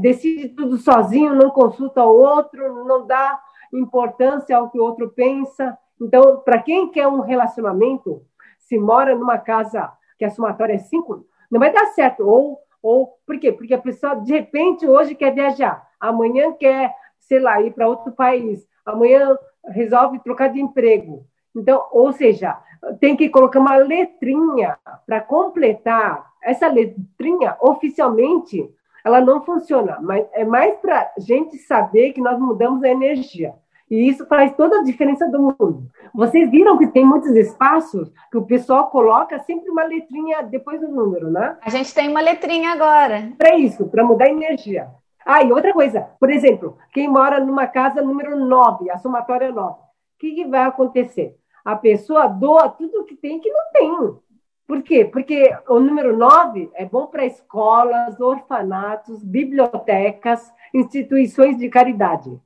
Decide 0.00 0.48
tudo 0.50 0.76
sozinho, 0.76 1.34
não 1.34 1.50
consulta 1.50 2.04
o 2.04 2.16
outro, 2.16 2.84
não 2.84 3.06
dá 3.06 3.40
importância 3.72 4.56
ao 4.56 4.68
que 4.68 4.78
o 4.78 4.82
outro 4.82 5.10
pensa. 5.10 5.78
Então, 6.00 6.40
para 6.40 6.60
quem 6.60 6.90
quer 6.90 7.06
um 7.06 7.20
relacionamento, 7.20 8.22
se 8.58 8.78
mora 8.78 9.14
numa 9.14 9.38
casa 9.38 9.92
que 10.18 10.24
a 10.24 10.30
somatória 10.30 10.74
é 10.74 10.78
5, 10.78 11.24
não 11.50 11.60
vai 11.60 11.72
dar 11.72 11.86
certo. 11.86 12.26
Ou, 12.26 12.58
ou 12.82 13.18
por 13.26 13.38
quê? 13.38 13.52
Porque 13.52 13.74
a 13.74 13.78
pessoa, 13.80 14.16
de 14.16 14.32
repente, 14.32 14.86
hoje 14.86 15.14
quer 15.14 15.34
viajar, 15.34 15.86
amanhã 15.98 16.52
quer, 16.52 16.94
sei 17.20 17.38
lá, 17.38 17.60
ir 17.60 17.72
para 17.72 17.88
outro 17.88 18.12
país, 18.12 18.66
amanhã 18.84 19.36
resolve 19.66 20.18
trocar 20.20 20.48
de 20.48 20.60
emprego. 20.60 21.26
Então, 21.54 21.86
ou 21.90 22.12
seja, 22.12 22.56
tem 23.00 23.16
que 23.16 23.28
colocar 23.28 23.60
uma 23.60 23.76
letrinha 23.76 24.78
para 25.06 25.20
completar. 25.20 26.30
Essa 26.42 26.68
letrinha, 26.68 27.56
oficialmente, 27.60 28.68
ela 29.04 29.20
não 29.20 29.44
funciona, 29.44 29.98
mas 30.00 30.26
é 30.32 30.44
mais 30.44 30.76
para 30.76 31.12
a 31.16 31.20
gente 31.20 31.56
saber 31.58 32.12
que 32.12 32.20
nós 32.20 32.38
mudamos 32.38 32.82
a 32.82 32.88
energia. 32.88 33.54
E 33.90 34.08
isso 34.08 34.24
faz 34.26 34.54
toda 34.54 34.78
a 34.78 34.84
diferença 34.84 35.28
do 35.28 35.40
mundo. 35.40 35.90
Vocês 36.14 36.48
viram 36.48 36.78
que 36.78 36.86
tem 36.86 37.04
muitos 37.04 37.34
espaços 37.34 38.10
que 38.30 38.38
o 38.38 38.46
pessoal 38.46 38.88
coloca 38.88 39.38
sempre 39.40 39.68
uma 39.68 39.82
letrinha 39.82 40.42
depois 40.42 40.80
do 40.80 40.88
número, 40.88 41.28
né? 41.28 41.56
A 41.60 41.70
gente 41.70 41.92
tem 41.92 42.08
uma 42.08 42.20
letrinha 42.20 42.70
agora. 42.70 43.32
Para 43.36 43.56
isso, 43.56 43.88
para 43.88 44.04
mudar 44.04 44.26
a 44.26 44.30
energia. 44.30 44.88
Ah, 45.26 45.42
e 45.42 45.52
outra 45.52 45.72
coisa, 45.72 46.08
por 46.20 46.30
exemplo, 46.30 46.78
quem 46.92 47.08
mora 47.08 47.40
numa 47.40 47.66
casa 47.66 48.00
número 48.00 48.36
9, 48.36 48.90
a 48.90 48.98
somatória 48.98 49.50
9, 49.50 49.72
o 49.72 49.76
que, 50.18 50.34
que 50.34 50.46
vai 50.46 50.62
acontecer? 50.62 51.36
A 51.64 51.76
pessoa 51.76 52.26
doa 52.26 52.68
tudo 52.68 53.04
que 53.04 53.16
tem 53.16 53.40
que 53.40 53.50
não 53.50 53.72
tem. 53.72 54.18
Por 54.66 54.82
quê? 54.82 55.04
Porque 55.04 55.52
o 55.68 55.80
número 55.80 56.16
9 56.16 56.70
é 56.74 56.84
bom 56.84 57.06
para 57.06 57.26
escolas, 57.26 58.20
orfanatos, 58.20 59.22
bibliotecas, 59.22 60.52
instituições 60.72 61.58
de 61.58 61.68
caridade. 61.68 62.40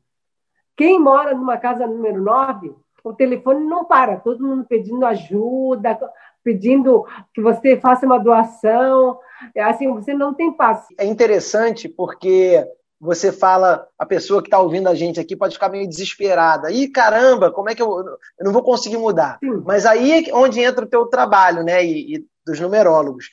Quem 0.76 0.98
mora 0.98 1.34
numa 1.34 1.58
casa 1.58 1.86
número 1.86 2.22
9, 2.22 2.74
o 3.04 3.12
telefone 3.12 3.64
não 3.66 3.84
para, 3.84 4.16
todo 4.16 4.42
mundo 4.42 4.64
pedindo 4.64 5.04
ajuda, 5.04 5.98
pedindo 6.42 7.06
que 7.32 7.40
você 7.40 7.76
faça 7.78 8.06
uma 8.06 8.18
doação. 8.18 9.18
Assim, 9.58 9.92
você 9.92 10.14
não 10.14 10.32
tem 10.32 10.52
paz. 10.52 10.86
É 10.98 11.04
interessante 11.04 11.88
porque 11.88 12.66
você 13.00 13.32
fala, 13.32 13.86
a 13.98 14.06
pessoa 14.06 14.40
que 14.40 14.48
está 14.48 14.58
ouvindo 14.58 14.88
a 14.88 14.94
gente 14.94 15.20
aqui 15.20 15.36
pode 15.36 15.54
ficar 15.54 15.68
meio 15.68 15.88
desesperada. 15.88 16.70
Ih, 16.70 16.88
caramba, 16.88 17.50
como 17.50 17.68
é 17.68 17.74
que 17.74 17.82
eu, 17.82 17.90
eu 18.38 18.44
não 18.44 18.52
vou 18.52 18.62
conseguir 18.62 18.96
mudar? 18.96 19.38
Sim. 19.42 19.62
Mas 19.64 19.84
aí 19.84 20.28
é 20.28 20.34
onde 20.34 20.60
entra 20.60 20.84
o 20.84 20.88
teu 20.88 21.06
trabalho, 21.06 21.62
né? 21.62 21.84
E, 21.84 22.16
e 22.16 22.24
dos 22.46 22.60
numerólogos. 22.60 23.26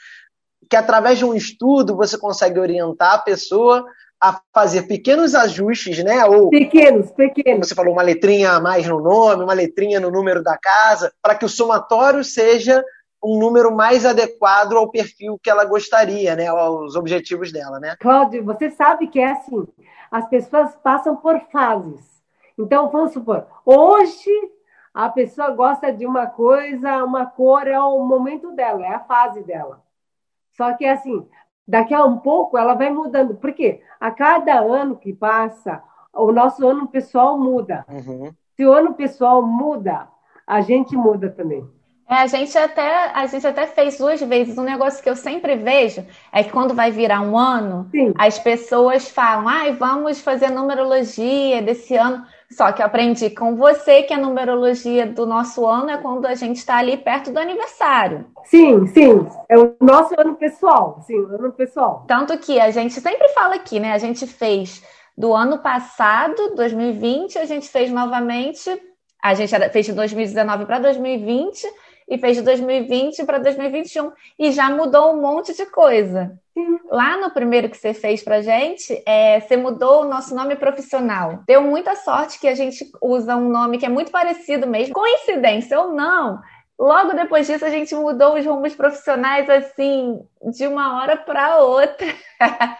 Que 0.69 0.75
através 0.75 1.17
de 1.17 1.25
um 1.25 1.33
estudo 1.33 1.95
você 1.95 2.17
consegue 2.17 2.59
orientar 2.59 3.13
a 3.13 3.19
pessoa 3.19 3.85
a 4.21 4.39
fazer 4.53 4.83
pequenos 4.83 5.33
ajustes, 5.33 6.03
né? 6.03 6.23
Ou 6.25 6.49
pequenos, 6.49 7.09
pequenos. 7.11 7.67
Você 7.67 7.75
falou 7.75 7.93
uma 7.93 8.03
letrinha 8.03 8.51
a 8.51 8.59
mais 8.59 8.85
no 8.85 9.01
nome, 9.01 9.43
uma 9.43 9.53
letrinha 9.53 9.99
no 9.99 10.11
número 10.11 10.43
da 10.43 10.57
casa, 10.57 11.11
para 11.21 11.33
que 11.33 11.43
o 11.43 11.49
somatório 11.49 12.23
seja 12.23 12.83
um 13.23 13.37
número 13.37 13.75
mais 13.75 14.05
adequado 14.05 14.73
ao 14.73 14.89
perfil 14.89 15.39
que 15.41 15.49
ela 15.49 15.65
gostaria, 15.65 16.35
né? 16.35 16.47
Aos 16.47 16.95
objetivos 16.95 17.51
dela, 17.51 17.79
né? 17.79 17.95
Cláudio, 17.99 18.43
você 18.43 18.69
sabe 18.69 19.07
que 19.07 19.19
é 19.19 19.31
assim, 19.31 19.67
as 20.09 20.27
pessoas 20.27 20.75
passam 20.77 21.15
por 21.15 21.39
fases. 21.51 22.09
Então, 22.57 22.89
vamos 22.89 23.13
supor, 23.13 23.45
hoje 23.65 24.31
a 24.93 25.09
pessoa 25.09 25.51
gosta 25.51 25.91
de 25.91 26.05
uma 26.05 26.27
coisa, 26.27 27.03
uma 27.03 27.25
cor 27.25 27.67
é 27.67 27.79
o 27.79 28.03
momento 28.03 28.51
dela, 28.51 28.85
é 28.85 28.93
a 28.93 28.99
fase 28.99 29.41
dela. 29.43 29.81
Só 30.51 30.73
que 30.73 30.85
assim, 30.85 31.25
daqui 31.67 31.93
a 31.93 32.03
um 32.03 32.17
pouco 32.17 32.57
ela 32.57 32.73
vai 32.73 32.89
mudando. 32.89 33.35
Por 33.35 33.53
quê? 33.53 33.81
A 33.99 34.11
cada 34.11 34.59
ano 34.59 34.97
que 34.97 35.13
passa, 35.13 35.81
o 36.13 36.31
nosso 36.31 36.67
ano 36.67 36.87
pessoal 36.87 37.37
muda. 37.37 37.85
Uhum. 37.87 38.33
Se 38.55 38.65
o 38.65 38.73
ano 38.73 38.93
pessoal 38.93 39.41
muda, 39.41 40.09
a 40.45 40.59
gente 40.59 40.95
muda 40.95 41.29
também. 41.29 41.67
É, 42.11 42.15
a 42.15 42.27
gente 42.27 42.57
até 42.57 43.09
a 43.13 43.25
gente 43.25 43.47
até 43.47 43.65
fez 43.65 43.97
duas 43.97 44.19
vezes. 44.21 44.57
Um 44.57 44.63
negócio 44.63 45.01
que 45.01 45.09
eu 45.09 45.15
sempre 45.15 45.55
vejo 45.55 46.05
é 46.29 46.43
que 46.43 46.51
quando 46.51 46.73
vai 46.73 46.91
virar 46.91 47.21
um 47.21 47.37
ano, 47.37 47.87
Sim. 47.89 48.13
as 48.17 48.37
pessoas 48.37 49.09
falam: 49.09 49.47
"Ai, 49.47 49.71
vamos 49.71 50.19
fazer 50.19 50.49
numerologia 50.49 51.61
desse 51.61 51.95
ano". 51.95 52.25
Só 52.51 52.69
que 52.73 52.81
eu 52.81 52.85
aprendi 52.85 53.29
com 53.29 53.55
você 53.55 54.03
que 54.03 54.13
a 54.13 54.17
numerologia 54.17 55.07
do 55.07 55.25
nosso 55.25 55.65
ano 55.65 55.89
é 55.89 55.97
quando 55.99 56.25
a 56.25 56.35
gente 56.35 56.57
está 56.57 56.75
ali 56.75 56.97
perto 56.97 57.31
do 57.31 57.39
aniversário. 57.39 58.25
Sim, 58.43 58.85
sim. 58.87 59.25
É 59.47 59.57
o 59.57 59.73
nosso 59.79 60.13
ano 60.19 60.35
pessoal. 60.35 60.99
Sim, 61.07 61.15
ano 61.15 61.53
pessoal. 61.53 62.03
Tanto 62.09 62.37
que 62.37 62.59
a 62.59 62.71
gente 62.71 62.99
sempre 62.99 63.29
fala 63.29 63.55
aqui, 63.55 63.79
né? 63.79 63.93
A 63.93 63.97
gente 63.97 64.27
fez 64.27 64.83
do 65.17 65.33
ano 65.33 65.59
passado, 65.59 66.55
2020, 66.57 67.37
a 67.37 67.45
gente 67.45 67.69
fez 67.69 67.89
novamente. 67.89 68.69
A 69.23 69.33
gente 69.33 69.55
fez 69.69 69.85
de 69.85 69.93
2019 69.93 70.65
para 70.65 70.79
2020 70.79 71.65
e 72.11 72.17
fez 72.17 72.35
de 72.35 72.43
2020 72.43 73.23
para 73.23 73.37
2021 73.39 74.11
e 74.37 74.51
já 74.51 74.69
mudou 74.69 75.13
um 75.13 75.21
monte 75.21 75.55
de 75.55 75.65
coisa. 75.65 76.37
Sim. 76.53 76.77
Lá 76.91 77.15
no 77.15 77.31
primeiro 77.31 77.69
que 77.69 77.77
você 77.77 77.93
fez 77.93 78.21
pra 78.21 78.41
gente, 78.41 79.01
é, 79.05 79.39
você 79.39 79.55
mudou 79.55 80.01
o 80.01 80.09
nosso 80.09 80.35
nome 80.35 80.57
profissional. 80.57 81.41
Deu 81.47 81.61
muita 81.61 81.95
sorte 81.95 82.37
que 82.37 82.49
a 82.49 82.53
gente 82.53 82.85
usa 83.01 83.37
um 83.37 83.47
nome 83.47 83.77
que 83.77 83.85
é 83.85 83.89
muito 83.89 84.11
parecido 84.11 84.67
mesmo. 84.67 84.93
Coincidência 84.93 85.79
ou 85.79 85.93
não, 85.93 86.41
Logo 86.81 87.13
depois 87.13 87.45
disso, 87.45 87.63
a 87.63 87.69
gente 87.69 87.93
mudou 87.93 88.35
os 88.39 88.43
rumos 88.43 88.73
profissionais 88.73 89.47
assim, 89.47 90.19
de 90.51 90.65
uma 90.65 90.97
hora 90.97 91.15
para 91.15 91.59
outra. 91.59 92.07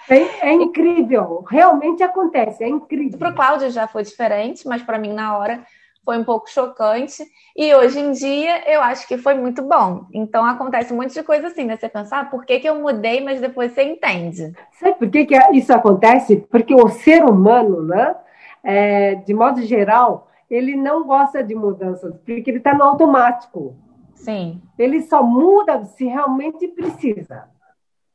É, 0.10 0.50
é, 0.50 0.54
incrível, 0.54 1.46
realmente 1.48 2.02
acontece, 2.02 2.64
é 2.64 2.68
incrível. 2.68 3.20
Para 3.20 3.30
o 3.30 3.36
Cláudio 3.36 3.70
já 3.70 3.88
foi 3.88 4.02
diferente, 4.02 4.68
mas 4.68 4.82
para 4.82 4.98
mim, 4.98 5.14
na 5.14 5.38
hora, 5.38 5.64
foi 6.04 6.18
um 6.18 6.24
pouco 6.24 6.50
chocante. 6.50 7.24
E 7.56 7.74
hoje 7.76 8.00
em 8.00 8.12
dia, 8.12 8.70
eu 8.72 8.82
acho 8.82 9.08
que 9.08 9.18
foi 9.18 9.34
muito 9.34 9.62
bom. 9.62 10.06
Então, 10.14 10.46
acontece 10.46 10.94
um 10.94 10.98
monte 10.98 11.14
de 11.14 11.24
coisa 11.24 11.48
assim, 11.48 11.66
né? 11.66 11.78
Você 11.78 11.90
pensar, 11.90 12.22
ah, 12.22 12.26
por 12.26 12.46
que, 12.46 12.60
que 12.60 12.68
eu 12.68 12.80
mudei, 12.80 13.24
mas 13.24 13.42
depois 13.42 13.72
você 13.72 13.84
entende. 13.84 14.54
Sabe 14.74 14.98
por 14.98 15.10
que, 15.10 15.26
que 15.26 15.38
isso 15.54 15.74
acontece? 15.74 16.38
Porque 16.50 16.74
o 16.74 16.90
ser 16.90 17.24
humano, 17.24 17.84
né? 17.84 18.16
É, 18.64 19.16
de 19.16 19.34
modo 19.34 19.62
geral, 19.64 20.28
ele 20.50 20.76
não 20.76 21.06
gosta 21.06 21.44
de 21.44 21.56
mudanças, 21.56 22.16
porque 22.26 22.50
ele 22.50 22.58
está 22.58 22.74
no 22.74 22.84
automático. 22.84 23.76
Sim. 24.14 24.62
Ele 24.78 25.02
só 25.02 25.24
muda 25.24 25.84
se 25.86 26.06
realmente 26.06 26.68
precisa. 26.68 27.50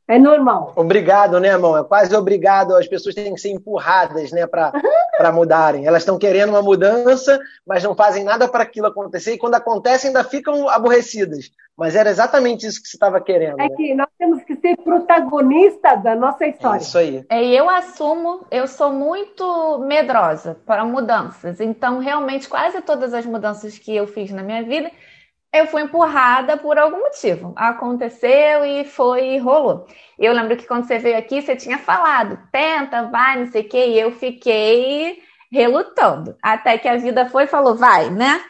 É 0.07 0.17
normal. 0.17 0.71
Obrigado, 0.75 1.39
né, 1.39 1.49
irmão? 1.49 1.77
É 1.77 1.83
quase 1.83 2.15
obrigado. 2.15 2.75
As 2.75 2.87
pessoas 2.87 3.13
têm 3.13 3.33
que 3.33 3.41
ser 3.41 3.49
empurradas, 3.49 4.31
né, 4.31 4.47
para 4.47 5.31
mudarem. 5.33 5.85
Elas 5.85 6.03
estão 6.03 6.17
querendo 6.17 6.49
uma 6.49 6.61
mudança, 6.61 7.37
mas 7.65 7.83
não 7.83 7.93
fazem 7.93 8.23
nada 8.23 8.47
para 8.47 8.63
aquilo 8.63 8.87
acontecer. 8.87 9.33
E 9.33 9.37
quando 9.37 9.55
acontece, 9.55 10.07
ainda 10.07 10.23
ficam 10.23 10.69
aborrecidas. 10.69 11.51
Mas 11.77 11.95
era 11.95 12.09
exatamente 12.09 12.65
isso 12.65 12.81
que 12.81 12.87
você 12.87 12.95
estava 12.95 13.21
querendo. 13.21 13.59
É 13.59 13.69
né? 13.69 13.75
que 13.75 13.93
nós 13.93 14.07
temos 14.17 14.43
que 14.43 14.55
ser 14.55 14.77
protagonistas 14.77 16.01
da 16.01 16.15
nossa 16.15 16.47
história. 16.47 16.79
É 16.79 16.81
isso 16.81 16.97
aí. 16.97 17.25
É, 17.29 17.45
eu 17.45 17.69
assumo, 17.69 18.47
eu 18.49 18.65
sou 18.65 18.91
muito 18.91 19.77
medrosa 19.79 20.57
para 20.65 20.83
mudanças. 20.83 21.59
Então, 21.59 21.99
realmente, 21.99 22.49
quase 22.49 22.81
todas 22.81 23.13
as 23.13 23.25
mudanças 23.25 23.77
que 23.77 23.95
eu 23.95 24.07
fiz 24.07 24.31
na 24.31 24.41
minha 24.41 24.63
vida 24.63 24.89
eu 25.53 25.67
fui 25.67 25.81
empurrada 25.81 26.57
por 26.57 26.77
algum 26.77 26.99
motivo. 26.99 27.53
Aconteceu 27.55 28.65
e 28.65 28.83
foi 28.83 29.35
e 29.35 29.37
rolou. 29.37 29.87
Eu 30.19 30.33
lembro 30.33 30.57
que 30.57 30.67
quando 30.67 30.85
você 30.85 30.97
veio 30.97 31.17
aqui, 31.17 31.41
você 31.41 31.55
tinha 31.55 31.77
falado, 31.77 32.39
tenta, 32.51 33.03
vai, 33.03 33.39
não 33.39 33.47
sei 33.51 33.61
o 33.61 33.69
quê, 33.69 33.87
e 33.87 33.99
eu 33.99 34.11
fiquei 34.11 35.19
relutando. 35.51 36.35
Até 36.41 36.77
que 36.77 36.87
a 36.87 36.97
vida 36.97 37.29
foi 37.29 37.43
e 37.43 37.47
falou, 37.47 37.75
vai, 37.75 38.09
né? 38.09 38.41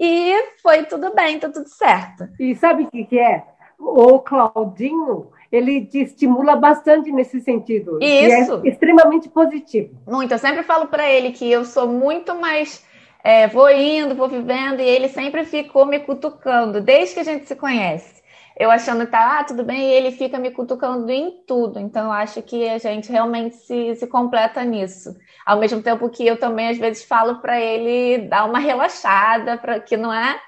E 0.00 0.34
foi 0.60 0.84
tudo 0.84 1.14
bem, 1.14 1.38
tá 1.38 1.48
tudo 1.48 1.68
certo. 1.68 2.28
E 2.38 2.54
sabe 2.56 2.84
o 2.84 2.90
que, 2.90 3.04
que 3.04 3.18
é? 3.18 3.44
O 3.78 4.18
Claudinho, 4.20 5.30
ele 5.50 5.84
te 5.86 6.02
estimula 6.02 6.56
bastante 6.56 7.12
nesse 7.12 7.40
sentido. 7.40 7.98
Isso. 8.02 8.60
é 8.64 8.68
extremamente 8.68 9.28
positivo. 9.28 9.96
Muito. 10.06 10.32
Eu 10.32 10.38
sempre 10.38 10.62
falo 10.62 10.86
para 10.88 11.08
ele 11.08 11.30
que 11.30 11.50
eu 11.50 11.64
sou 11.64 11.86
muito 11.86 12.34
mais 12.34 12.84
é, 13.24 13.46
vou 13.46 13.70
indo, 13.70 14.14
vou 14.14 14.28
vivendo, 14.28 14.80
e 14.80 14.84
ele 14.84 15.08
sempre 15.08 15.44
ficou 15.44 15.86
me 15.86 16.00
cutucando, 16.00 16.80
desde 16.80 17.14
que 17.14 17.20
a 17.20 17.24
gente 17.24 17.46
se 17.46 17.54
conhece. 17.56 18.22
Eu 18.58 18.70
achando 18.70 19.06
que 19.06 19.12
tá, 19.12 19.38
ah, 19.40 19.44
tudo 19.44 19.64
bem, 19.64 19.80
e 19.80 19.92
ele 19.92 20.10
fica 20.10 20.38
me 20.38 20.50
cutucando 20.50 21.10
em 21.10 21.42
tudo. 21.46 21.78
Então, 21.78 22.06
eu 22.06 22.12
acho 22.12 22.42
que 22.42 22.68
a 22.68 22.78
gente 22.78 23.10
realmente 23.10 23.56
se, 23.56 23.94
se 23.94 24.06
completa 24.06 24.62
nisso. 24.62 25.16
Ao 25.46 25.58
mesmo 25.58 25.82
tempo 25.82 26.08
que 26.10 26.26
eu 26.26 26.38
também, 26.38 26.68
às 26.68 26.78
vezes, 26.78 27.04
falo 27.04 27.40
para 27.40 27.58
ele 27.58 28.28
dar 28.28 28.44
uma 28.44 28.58
relaxada, 28.58 29.56
para 29.56 29.80
que 29.80 29.96
não 29.96 30.12
é 30.12 30.38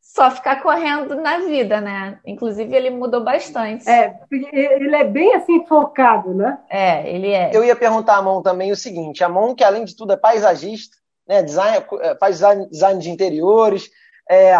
só 0.00 0.30
ficar 0.30 0.62
correndo 0.62 1.14
na 1.14 1.38
vida, 1.40 1.80
né? 1.80 2.18
Inclusive, 2.26 2.74
ele 2.74 2.90
mudou 2.90 3.22
bastante. 3.22 3.88
É, 3.88 4.14
ele 4.30 4.96
é 4.96 5.04
bem 5.04 5.34
assim 5.34 5.64
focado, 5.66 6.34
né? 6.34 6.58
É, 6.68 7.08
ele 7.08 7.30
é. 7.30 7.50
Eu 7.52 7.62
ia 7.64 7.76
perguntar 7.76 8.16
a 8.16 8.22
Mon 8.22 8.42
também 8.42 8.72
o 8.72 8.76
seguinte: 8.76 9.22
a 9.22 9.28
Mon, 9.28 9.54
que 9.54 9.62
além 9.62 9.84
de 9.84 9.94
tudo 9.94 10.12
é 10.12 10.16
paisagista, 10.16 10.96
né, 11.32 11.42
design, 11.42 11.86
é, 12.02 12.14
faz 12.16 12.36
design, 12.36 12.68
design 12.68 13.00
de 13.00 13.10
interiores. 13.10 13.90
É, 14.30 14.54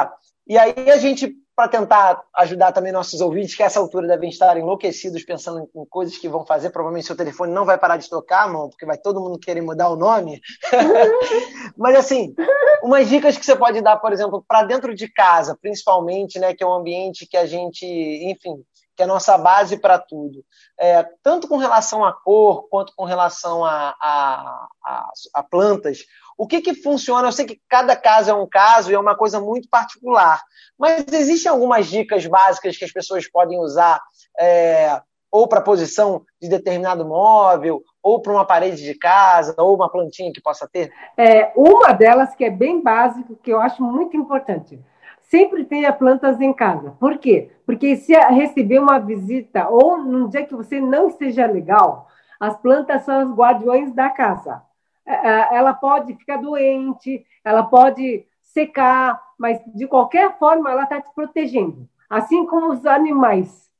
e 0.46 0.56
aí 0.56 0.90
a 0.90 0.96
gente, 0.96 1.34
para 1.54 1.68
tentar 1.68 2.22
ajudar 2.34 2.72
também 2.72 2.90
nossos 2.90 3.20
ouvintes, 3.20 3.54
que 3.54 3.62
a 3.62 3.66
essa 3.66 3.78
altura 3.78 4.08
devem 4.08 4.30
estar 4.30 4.56
enlouquecidos 4.56 5.22
pensando 5.22 5.68
em 5.76 5.84
coisas 5.84 6.16
que 6.16 6.30
vão 6.30 6.46
fazer, 6.46 6.70
provavelmente 6.70 7.06
seu 7.06 7.16
telefone 7.16 7.52
não 7.52 7.66
vai 7.66 7.76
parar 7.76 7.98
de 7.98 8.08
tocar, 8.08 8.50
mão, 8.50 8.70
porque 8.70 8.86
vai 8.86 8.96
todo 8.96 9.20
mundo 9.20 9.38
querer 9.38 9.60
mudar 9.60 9.90
o 9.90 9.96
nome. 9.96 10.40
Mas 11.76 11.96
assim, 11.96 12.34
umas 12.82 13.06
dicas 13.06 13.36
que 13.36 13.44
você 13.44 13.54
pode 13.54 13.82
dar, 13.82 13.98
por 13.98 14.12
exemplo, 14.12 14.42
para 14.48 14.64
dentro 14.64 14.94
de 14.94 15.12
casa, 15.12 15.56
principalmente, 15.60 16.38
né, 16.38 16.54
que 16.54 16.64
é 16.64 16.66
um 16.66 16.72
ambiente 16.72 17.26
que 17.26 17.36
a 17.36 17.44
gente, 17.44 17.84
enfim, 17.84 18.64
que 18.96 19.02
é 19.02 19.04
a 19.04 19.08
nossa 19.08 19.36
base 19.38 19.76
para 19.76 19.98
tudo. 19.98 20.44
É, 20.78 21.06
tanto 21.22 21.48
com 21.48 21.56
relação 21.56 22.04
à 22.04 22.12
cor, 22.12 22.68
quanto 22.68 22.92
com 22.94 23.04
relação 23.04 23.64
a, 23.64 23.94
a, 24.00 24.68
a, 24.84 25.10
a 25.34 25.42
plantas. 25.42 26.04
O 26.36 26.46
que, 26.46 26.60
que 26.60 26.74
funciona? 26.74 27.28
Eu 27.28 27.32
sei 27.32 27.46
que 27.46 27.60
cada 27.68 27.94
caso 27.96 28.30
é 28.30 28.34
um 28.34 28.46
caso 28.46 28.90
e 28.90 28.94
é 28.94 28.98
uma 28.98 29.16
coisa 29.16 29.40
muito 29.40 29.68
particular, 29.68 30.40
mas 30.78 31.04
existem 31.12 31.50
algumas 31.50 31.86
dicas 31.86 32.26
básicas 32.26 32.76
que 32.76 32.84
as 32.84 32.92
pessoas 32.92 33.30
podem 33.30 33.58
usar 33.58 34.00
é, 34.38 35.00
ou 35.32 35.48
para 35.48 35.62
posição 35.62 36.22
de 36.40 36.48
determinado 36.48 37.06
móvel, 37.06 37.82
ou 38.02 38.20
para 38.20 38.32
uma 38.32 38.44
parede 38.44 38.82
de 38.82 38.94
casa, 38.94 39.54
ou 39.56 39.74
uma 39.74 39.90
plantinha 39.90 40.30
que 40.30 40.42
possa 40.42 40.68
ter? 40.70 40.92
É, 41.16 41.50
uma 41.56 41.92
delas 41.92 42.34
que 42.34 42.44
é 42.44 42.50
bem 42.50 42.82
básica, 42.82 43.34
que 43.42 43.50
eu 43.50 43.58
acho 43.58 43.82
muito 43.82 44.14
importante. 44.14 44.78
Sempre 45.22 45.64
tenha 45.64 45.90
plantas 45.90 46.38
em 46.38 46.52
casa. 46.52 46.94
Por 47.00 47.16
quê? 47.16 47.50
Porque 47.64 47.96
se 47.96 48.12
receber 48.14 48.78
uma 48.78 48.98
visita 48.98 49.66
ou 49.70 49.96
num 49.96 50.28
dia 50.28 50.44
que 50.44 50.54
você 50.54 50.78
não 50.78 51.08
esteja 51.08 51.46
legal, 51.46 52.08
as 52.38 52.54
plantas 52.58 53.02
são 53.04 53.30
os 53.30 53.34
guardiões 53.34 53.94
da 53.94 54.10
casa. 54.10 54.60
É, 55.06 55.12
é, 55.12 55.56
ela 55.56 55.74
pode 55.74 56.14
ficar 56.14 56.36
doente, 56.36 57.24
ela 57.44 57.62
pode 57.64 58.24
secar, 58.40 59.20
mas 59.38 59.60
de 59.74 59.86
qualquer 59.86 60.38
forma 60.38 60.70
ela 60.70 60.84
está 60.84 61.00
te 61.00 61.12
protegendo. 61.14 61.88
Assim 62.08 62.46
como 62.46 62.72
os 62.72 62.84
animais 62.84 63.70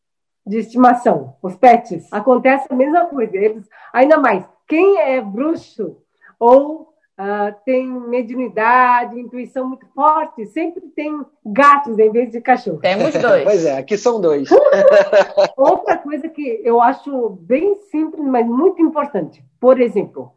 de 0.47 0.59
estimação, 0.59 1.37
os 1.43 1.55
pets, 1.55 2.13
acontece 2.13 2.67
a 2.71 2.75
mesma 2.75 3.07
coisa. 3.07 3.37
Eles, 3.37 3.69
ainda 3.93 4.19
mais, 4.19 4.45
quem 4.67 4.99
é 4.99 5.21
bruxo 5.21 5.97
ou 6.39 6.93
uh, 7.19 7.55
tem 7.65 7.87
mediunidade, 7.87 9.21
intuição 9.21 9.69
muito 9.69 9.87
forte, 9.95 10.47
sempre 10.47 10.81
tem 10.97 11.25
gatos 11.45 11.99
em 11.99 12.11
vez 12.11 12.31
de 12.31 12.41
cachorro. 12.41 12.79
Temos 12.79 13.13
dois. 13.21 13.45
pois 13.45 13.65
é, 13.65 13.79
aqui 13.79 13.97
são 13.97 14.21
dois. 14.21 14.49
Outra 15.57 15.99
coisa 15.99 16.29
que 16.29 16.61
eu 16.65 16.81
acho 16.81 17.31
bem 17.41 17.77
simples, 17.91 18.25
mas 18.25 18.47
muito 18.47 18.83
importante. 18.83 19.45
Por 19.61 19.81
exemplo, 19.81 20.33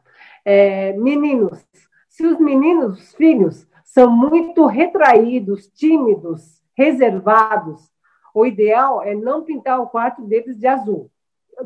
é, 0.45 0.93
meninos. 0.93 1.65
Se 2.07 2.25
os 2.25 2.39
meninos, 2.39 2.99
os 2.99 3.13
filhos, 3.15 3.67
são 3.83 4.09
muito 4.09 4.65
retraídos, 4.67 5.67
tímidos, 5.67 6.61
reservados, 6.77 7.89
o 8.33 8.45
ideal 8.45 9.01
é 9.01 9.15
não 9.15 9.43
pintar 9.43 9.79
o 9.79 9.87
quarto 9.87 10.21
deles 10.21 10.57
de 10.57 10.67
azul. 10.67 11.09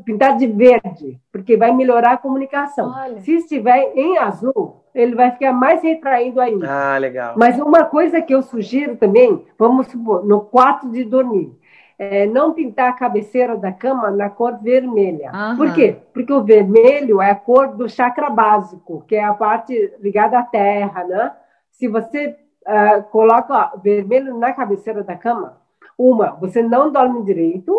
Pintar 0.05 0.37
de 0.37 0.45
verde, 0.45 1.19
porque 1.31 1.57
vai 1.57 1.73
melhorar 1.73 2.13
a 2.13 2.17
comunicação. 2.17 2.93
Olha. 2.95 3.19
Se 3.21 3.37
estiver 3.37 3.91
em 3.95 4.19
azul, 4.19 4.83
ele 4.93 5.15
vai 5.15 5.31
ficar 5.31 5.51
mais 5.51 5.81
retraído 5.81 6.39
ainda. 6.39 6.67
Ah, 6.69 6.97
legal. 6.99 7.33
Mas 7.35 7.59
uma 7.59 7.85
coisa 7.85 8.21
que 8.21 8.33
eu 8.33 8.43
sugiro 8.43 8.97
também, 8.97 9.43
vamos 9.57 9.87
supor, 9.87 10.23
no 10.23 10.41
quarto 10.41 10.87
de 10.91 11.03
dormir, 11.03 11.51
é, 11.99 12.25
não 12.25 12.53
pintar 12.53 12.89
a 12.91 12.93
cabeceira 12.93 13.57
da 13.57 13.73
cama 13.73 14.09
na 14.09 14.29
cor 14.29 14.57
vermelha. 14.63 15.31
Uhum. 15.33 15.57
Por 15.57 15.73
quê? 15.73 15.97
Porque 16.13 16.31
o 16.31 16.45
vermelho 16.45 17.21
é 17.21 17.31
a 17.31 17.35
cor 17.35 17.75
do 17.75 17.89
chakra 17.89 18.29
básico, 18.29 19.03
que 19.05 19.17
é 19.17 19.23
a 19.23 19.33
parte 19.33 19.93
ligada 19.99 20.39
à 20.39 20.43
terra, 20.43 21.03
né? 21.03 21.33
Se 21.71 21.89
você 21.89 22.38
uh, 22.65 23.03
coloca 23.12 23.73
vermelho 23.83 24.38
na 24.38 24.53
cabeceira 24.53 25.03
da 25.03 25.17
cama, 25.17 25.62
uma, 25.97 26.31
você 26.31 26.63
não 26.63 26.89
dorme 26.89 27.21
direito. 27.25 27.77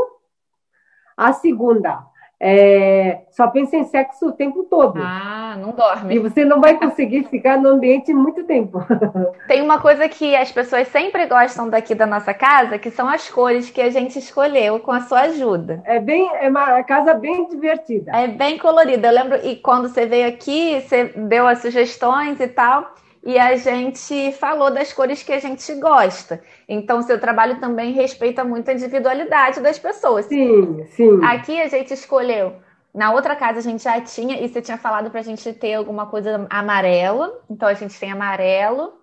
A 1.17 1.33
segunda, 1.33 2.05
é, 2.43 3.19
só 3.31 3.49
pensa 3.49 3.77
em 3.77 3.85
sexo 3.85 4.29
o 4.29 4.33
tempo 4.33 4.65
todo. 4.65 4.99
Ah, 4.99 5.57
não 5.61 5.73
dorme. 5.73 6.15
E 6.15 6.19
você 6.19 6.43
não 6.43 6.59
vai 6.59 6.79
conseguir 6.79 7.25
ficar 7.25 7.59
no 7.59 7.69
ambiente 7.69 8.15
muito 8.15 8.45
tempo. 8.45 8.83
Tem 9.47 9.61
uma 9.61 9.79
coisa 9.79 10.09
que 10.09 10.35
as 10.35 10.51
pessoas 10.51 10.89
sempre 10.89 11.27
gostam 11.27 11.69
daqui 11.69 11.95
da 11.95 12.07
nossa 12.07 12.33
casa, 12.33 12.79
que 12.79 12.91
são 12.91 13.07
as 13.07 13.29
cores 13.29 13.69
que 13.69 13.83
a 13.83 13.91
gente 13.91 14.19
escolheu 14.19 14.81
com 14.81 14.91
a 14.91 15.03
sua 15.03 15.21
ajuda. 15.23 15.83
É 15.85 16.01
bem, 16.01 16.31
é 16.41 16.49
uma 16.49 16.83
casa 16.83 17.13
bem 17.13 17.47
divertida. 17.47 18.11
É 18.11 18.27
bem 18.27 18.57
colorida. 18.57 19.09
Eu 19.09 19.15
lembro, 19.15 19.39
e 19.45 19.57
quando 19.57 19.89
você 19.89 20.07
veio 20.07 20.27
aqui, 20.27 20.81
você 20.81 21.05
deu 21.15 21.47
as 21.47 21.59
sugestões 21.59 22.41
e 22.41 22.49
tal 22.49 22.95
e 23.23 23.39
a 23.39 23.55
gente 23.57 24.33
falou 24.33 24.71
das 24.71 24.93
cores 24.93 25.23
que 25.23 25.33
a 25.33 25.39
gente 25.39 25.75
gosta. 25.75 26.43
Então, 26.69 27.03
seu 27.03 27.21
trabalho 27.21 27.61
também 27.61 27.93
respeita 27.93 28.43
muito 28.45 28.71
a 28.71 28.73
individualidade 28.73 29.61
das 29.61 29.79
pessoas. 29.79 30.25
Sim, 30.27 30.87
sim. 30.89 31.23
Aqui 31.25 31.61
a 31.61 31.69
gente 31.69 31.93
escolheu. 31.93 32.55
Na 32.95 33.13
outra 33.13 33.37
casa 33.37 33.59
a 33.59 33.63
gente 33.63 33.83
já 33.85 34.01
tinha, 34.01 34.41
e 34.41 34.49
você 34.49 34.63
tinha 34.63 34.79
falado 34.79 35.11
para 35.11 35.21
a 35.21 35.23
gente 35.23 35.53
ter 35.53 35.75
alguma 35.75 36.07
coisa 36.07 36.47
amarela. 36.49 37.41
Então 37.49 37.69
a 37.69 37.75
gente 37.75 37.99
tem 38.01 38.11
amarelo, 38.11 38.95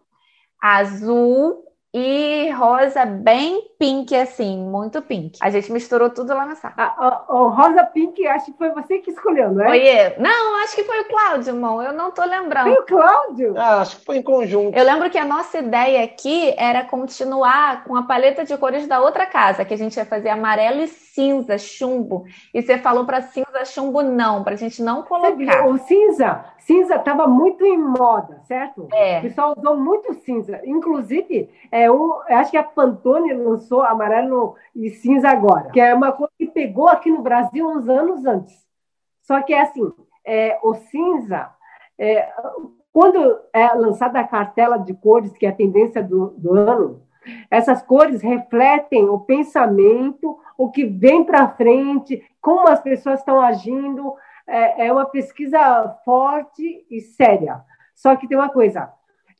azul 0.59 1.66
e 1.99 2.51
rosa 2.51 3.05
bem 3.05 3.71
pink, 3.79 4.15
assim, 4.15 4.55
muito 4.55 5.01
pink. 5.01 5.39
A 5.41 5.49
gente 5.49 5.71
misturou 5.71 6.11
tudo 6.11 6.31
lá 6.31 6.45
na 6.45 6.53
sala. 6.53 6.75
Ah, 6.77 7.25
o, 7.27 7.47
rosa 7.47 7.83
pink, 7.85 8.25
acho 8.27 8.45
que 8.45 8.57
foi 8.57 8.69
você 8.69 8.99
que 8.99 9.09
escolheu, 9.09 9.51
não 9.51 9.63
é? 9.63 9.69
Oiê. 9.71 10.15
Não, 10.19 10.61
acho 10.63 10.75
que 10.75 10.83
foi 10.83 11.01
o 11.01 11.05
Cláudio, 11.05 11.55
irmão. 11.55 11.81
Eu 11.81 11.93
não 11.93 12.11
tô 12.11 12.23
lembrando. 12.23 12.65
Foi 12.65 12.83
o 12.83 12.85
Cláudio? 12.85 13.55
Ah, 13.57 13.81
acho 13.81 13.97
que 13.97 14.05
foi 14.05 14.17
em 14.17 14.21
conjunto. 14.21 14.77
Eu 14.77 14.85
lembro 14.85 15.09
que 15.09 15.17
a 15.17 15.25
nossa 15.25 15.57
ideia 15.57 16.03
aqui 16.03 16.53
era 16.55 16.83
continuar 16.83 17.83
com 17.83 17.95
a 17.95 18.03
paleta 18.03 18.45
de 18.45 18.55
cores 18.57 18.85
da 18.85 18.99
outra 18.99 19.25
casa, 19.25 19.65
que 19.65 19.73
a 19.73 19.77
gente 19.77 19.97
ia 19.97 20.05
fazer 20.05 20.29
amarelo 20.29 20.81
e 20.81 20.87
cinza, 20.87 21.57
chumbo. 21.57 22.25
E 22.53 22.61
você 22.61 22.77
falou 22.77 23.05
para 23.05 23.23
cinza, 23.23 23.65
chumbo 23.65 24.03
não, 24.03 24.43
pra 24.43 24.55
gente 24.55 24.83
não 24.83 25.01
colocar. 25.01 25.67
O 25.67 25.79
cinza, 25.79 26.45
cinza 26.67 26.95
estava 26.95 27.25
muito 27.25 27.65
em 27.65 27.77
moda, 27.77 28.41
certo? 28.43 28.89
É. 28.93 29.19
O 29.19 29.21
pessoal 29.21 29.55
usou 29.57 29.77
muito 29.77 30.13
cinza. 30.15 30.61
Inclusive, 30.65 31.49
é 31.71 31.89
um, 31.89 32.19
acho 32.29 32.51
que 32.51 32.57
a 32.57 32.63
Pantone 32.63 33.33
lançou 33.33 33.81
amarelo 33.81 34.55
e 34.75 34.89
cinza 34.89 35.29
agora, 35.29 35.71
que 35.71 35.79
é 35.79 35.93
uma 35.93 36.11
coisa 36.11 36.33
que 36.37 36.47
pegou 36.47 36.89
aqui 36.89 37.09
no 37.09 37.21
Brasil 37.21 37.65
uns 37.65 37.87
anos 37.87 38.25
antes. 38.25 38.67
Só 39.23 39.41
que 39.41 39.53
é 39.53 39.61
assim, 39.61 39.91
é, 40.25 40.59
o 40.61 40.73
cinza, 40.75 41.49
é, 41.97 42.29
quando 42.91 43.39
é 43.53 43.73
lançada 43.73 44.19
a 44.19 44.27
cartela 44.27 44.77
de 44.77 44.93
cores, 44.93 45.31
que 45.37 45.45
é 45.45 45.49
a 45.49 45.55
tendência 45.55 46.03
do, 46.03 46.31
do 46.37 46.53
ano, 46.53 47.01
essas 47.49 47.81
cores 47.81 48.21
refletem 48.21 49.09
o 49.09 49.19
pensamento, 49.19 50.37
o 50.57 50.69
que 50.69 50.85
vem 50.85 51.23
para 51.23 51.49
frente, 51.49 52.21
como 52.41 52.67
as 52.67 52.81
pessoas 52.81 53.19
estão 53.19 53.39
agindo. 53.39 54.13
É, 54.47 54.87
é 54.87 54.93
uma 54.93 55.05
pesquisa 55.05 55.89
forte 56.05 56.85
e 56.89 57.01
séria. 57.01 57.61
Só 57.93 58.15
que 58.15 58.27
tem 58.27 58.37
uma 58.37 58.49
coisa: 58.49 58.91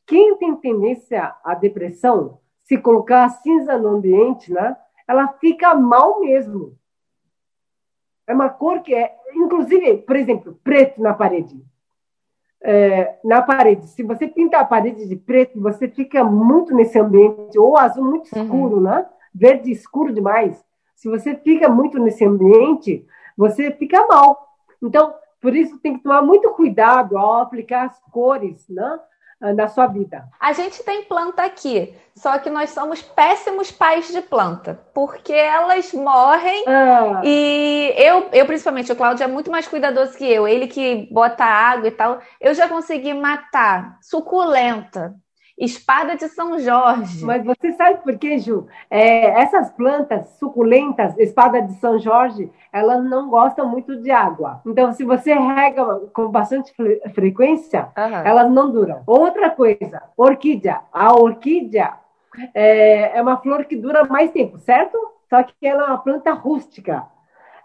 quem 0.06 0.36
tem 0.36 0.54
tendência 0.56 1.34
à 1.42 1.54
depressão, 1.54 2.40
se 2.64 2.76
colocar 2.78 3.24
a 3.24 3.30
cinza 3.30 3.78
no 3.78 3.88
ambiente, 3.88 4.52
né, 4.52 4.76
ela 5.06 5.28
fica 5.40 5.74
mal 5.74 6.20
mesmo. 6.20 6.76
É 8.26 8.34
uma 8.34 8.50
cor 8.50 8.82
que 8.82 8.94
é, 8.94 9.16
inclusive, 9.34 9.98
por 9.98 10.16
exemplo, 10.16 10.60
preto 10.62 11.00
na 11.00 11.14
parede 11.14 11.64
é, 12.62 13.18
na 13.24 13.42
parede. 13.42 13.86
Se 13.88 14.02
você 14.02 14.26
pinta 14.26 14.58
a 14.58 14.64
parede 14.64 15.06
de 15.06 15.16
preto, 15.16 15.60
você 15.60 15.88
fica 15.88 16.24
muito 16.24 16.74
nesse 16.74 16.98
ambiente, 16.98 17.58
ou 17.58 17.76
azul 17.76 18.04
muito 18.04 18.34
uhum. 18.34 18.42
escuro, 18.42 18.76
uhum. 18.76 18.82
né? 18.82 19.06
Verde 19.34 19.70
escuro 19.70 20.12
demais. 20.12 20.64
Se 20.94 21.08
você 21.08 21.36
fica 21.36 21.68
muito 21.68 21.98
nesse 21.98 22.24
ambiente, 22.24 23.06
você 23.36 23.70
fica 23.70 24.06
mal. 24.06 24.47
Então, 24.82 25.14
por 25.40 25.54
isso 25.54 25.78
tem 25.78 25.96
que 25.96 26.02
tomar 26.02 26.22
muito 26.22 26.50
cuidado 26.50 27.16
ao 27.16 27.40
aplicar 27.40 27.86
as 27.86 27.98
cores, 28.10 28.68
né? 28.68 28.98
na 29.40 29.68
sua 29.68 29.86
vida? 29.86 30.28
A 30.40 30.52
gente 30.52 30.82
tem 30.82 31.04
planta 31.04 31.44
aqui, 31.44 31.94
só 32.14 32.38
que 32.38 32.50
nós 32.50 32.70
somos 32.70 33.00
péssimos 33.00 33.70
pais 33.70 34.08
de 34.08 34.20
planta, 34.20 34.80
porque 34.92 35.32
elas 35.32 35.92
morrem 35.92 36.64
ah. 36.66 37.20
e 37.24 37.94
eu, 37.96 38.28
eu 38.32 38.46
principalmente, 38.46 38.90
o 38.90 38.96
Cláudio 38.96 39.24
é 39.24 39.28
muito 39.28 39.50
mais 39.50 39.68
cuidadoso 39.68 40.16
que 40.16 40.24
eu, 40.24 40.48
ele 40.48 40.66
que 40.66 41.08
bota 41.12 41.44
água 41.44 41.88
e 41.88 41.92
tal. 41.92 42.18
Eu 42.40 42.52
já 42.52 42.68
consegui 42.68 43.14
matar 43.14 43.98
suculenta, 44.02 45.14
Espada 45.58 46.16
de 46.16 46.28
São 46.28 46.58
Jorge. 46.58 47.24
Mas 47.24 47.44
você 47.44 47.72
sabe 47.72 47.98
por 48.02 48.16
quê, 48.16 48.38
Ju? 48.38 48.66
É, 48.88 49.40
essas 49.40 49.70
plantas 49.72 50.28
suculentas, 50.38 51.18
espada 51.18 51.60
de 51.60 51.74
São 51.74 51.98
Jorge, 51.98 52.50
elas 52.72 53.02
não 53.04 53.28
gostam 53.28 53.68
muito 53.68 53.96
de 53.96 54.10
água. 54.10 54.60
Então, 54.64 54.92
se 54.92 55.04
você 55.04 55.34
rega 55.34 55.84
com 56.12 56.28
bastante 56.28 56.72
fre 56.74 57.00
frequência, 57.14 57.88
uhum. 57.96 58.14
elas 58.24 58.50
não 58.50 58.70
duram. 58.70 59.02
Outra 59.06 59.50
coisa, 59.50 60.02
orquídea. 60.16 60.80
A 60.92 61.12
orquídea 61.12 61.94
é, 62.54 63.18
é 63.18 63.22
uma 63.22 63.38
flor 63.38 63.64
que 63.64 63.76
dura 63.76 64.04
mais 64.04 64.30
tempo, 64.30 64.58
certo? 64.58 64.96
Só 65.28 65.42
que 65.42 65.66
ela 65.66 65.82
é 65.82 65.86
uma 65.86 65.98
planta 65.98 66.32
rústica. 66.32 67.04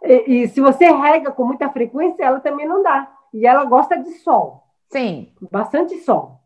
E, 0.03 0.43
e 0.43 0.47
se 0.47 0.59
você 0.59 0.91
rega 0.91 1.31
com 1.31 1.45
muita 1.45 1.69
frequência, 1.69 2.23
ela 2.23 2.39
também 2.39 2.67
não 2.67 2.81
dá. 2.81 3.07
E 3.33 3.45
ela 3.45 3.65
gosta 3.65 3.97
de 3.97 4.09
sol. 4.19 4.63
Sim. 4.89 5.31
Bastante 5.51 5.97
sol. 5.99 6.42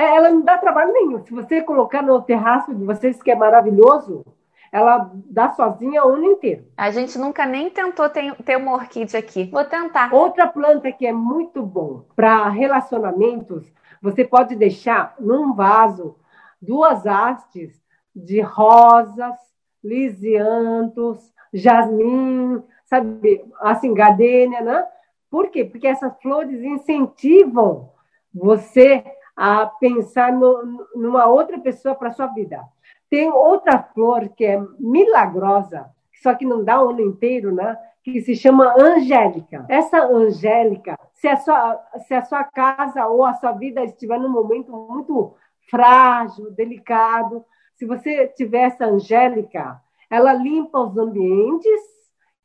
É, 0.00 0.16
ela 0.16 0.30
não 0.30 0.40
dá 0.40 0.56
trabalho 0.56 0.94
nenhum. 0.94 1.22
Se 1.22 1.30
você 1.30 1.60
colocar 1.60 2.00
no 2.00 2.22
terraço 2.22 2.74
de 2.74 2.82
vocês, 2.86 3.22
que 3.22 3.30
é 3.30 3.34
maravilhoso, 3.34 4.24
ela 4.72 5.10
dá 5.26 5.50
sozinha 5.50 6.02
o 6.02 6.14
ano 6.14 6.24
inteiro. 6.24 6.64
A 6.74 6.90
gente 6.90 7.18
nunca 7.18 7.44
nem 7.44 7.68
tentou 7.68 8.08
ter, 8.08 8.34
ter 8.36 8.56
uma 8.56 8.72
orquídea 8.72 9.20
aqui. 9.20 9.50
Vou 9.52 9.64
tentar. 9.64 10.14
Outra 10.14 10.46
planta 10.46 10.90
que 10.90 11.06
é 11.06 11.12
muito 11.12 11.62
bom 11.62 12.04
para 12.16 12.48
relacionamentos, 12.48 13.70
você 14.00 14.24
pode 14.24 14.56
deixar 14.56 15.14
num 15.20 15.52
vaso 15.52 16.16
duas 16.62 17.06
hastes 17.06 17.78
de 18.16 18.40
rosas, 18.40 19.36
lisiantos, 19.84 21.30
jasmim, 21.52 22.62
sabe, 22.86 23.44
assim, 23.60 23.92
gadênia, 23.92 24.62
né? 24.62 24.86
Por 25.30 25.50
quê? 25.50 25.62
Porque 25.62 25.86
essas 25.86 26.18
flores 26.22 26.62
incentivam 26.62 27.90
você 28.32 29.04
a 29.42 29.64
pensar 29.64 30.30
no, 30.34 30.86
numa 30.94 31.24
outra 31.24 31.58
pessoa 31.58 31.94
para 31.94 32.12
sua 32.12 32.26
vida. 32.26 32.62
Tem 33.08 33.32
outra 33.32 33.82
flor 33.82 34.28
que 34.28 34.44
é 34.44 34.62
milagrosa, 34.78 35.88
só 36.22 36.34
que 36.34 36.44
não 36.44 36.62
dá 36.62 36.84
o 36.84 36.90
ano 36.90 37.00
inteiro, 37.00 37.50
né? 37.50 37.74
Que 38.04 38.20
se 38.20 38.36
chama 38.36 38.74
Angélica. 38.78 39.64
Essa 39.66 40.04
Angélica, 40.04 40.94
se 41.14 41.26
a 41.26 41.38
sua, 41.38 41.82
se 42.06 42.12
a 42.12 42.22
sua 42.22 42.44
casa 42.44 43.06
ou 43.06 43.24
a 43.24 43.32
sua 43.32 43.52
vida 43.52 43.82
estiver 43.82 44.20
num 44.20 44.28
momento 44.28 44.70
muito 44.72 45.34
frágil, 45.70 46.50
delicado, 46.50 47.42
se 47.76 47.86
você 47.86 48.26
tiver 48.36 48.64
essa 48.64 48.84
Angélica, 48.84 49.80
ela 50.10 50.34
limpa 50.34 50.80
os 50.80 50.98
ambientes 50.98 51.80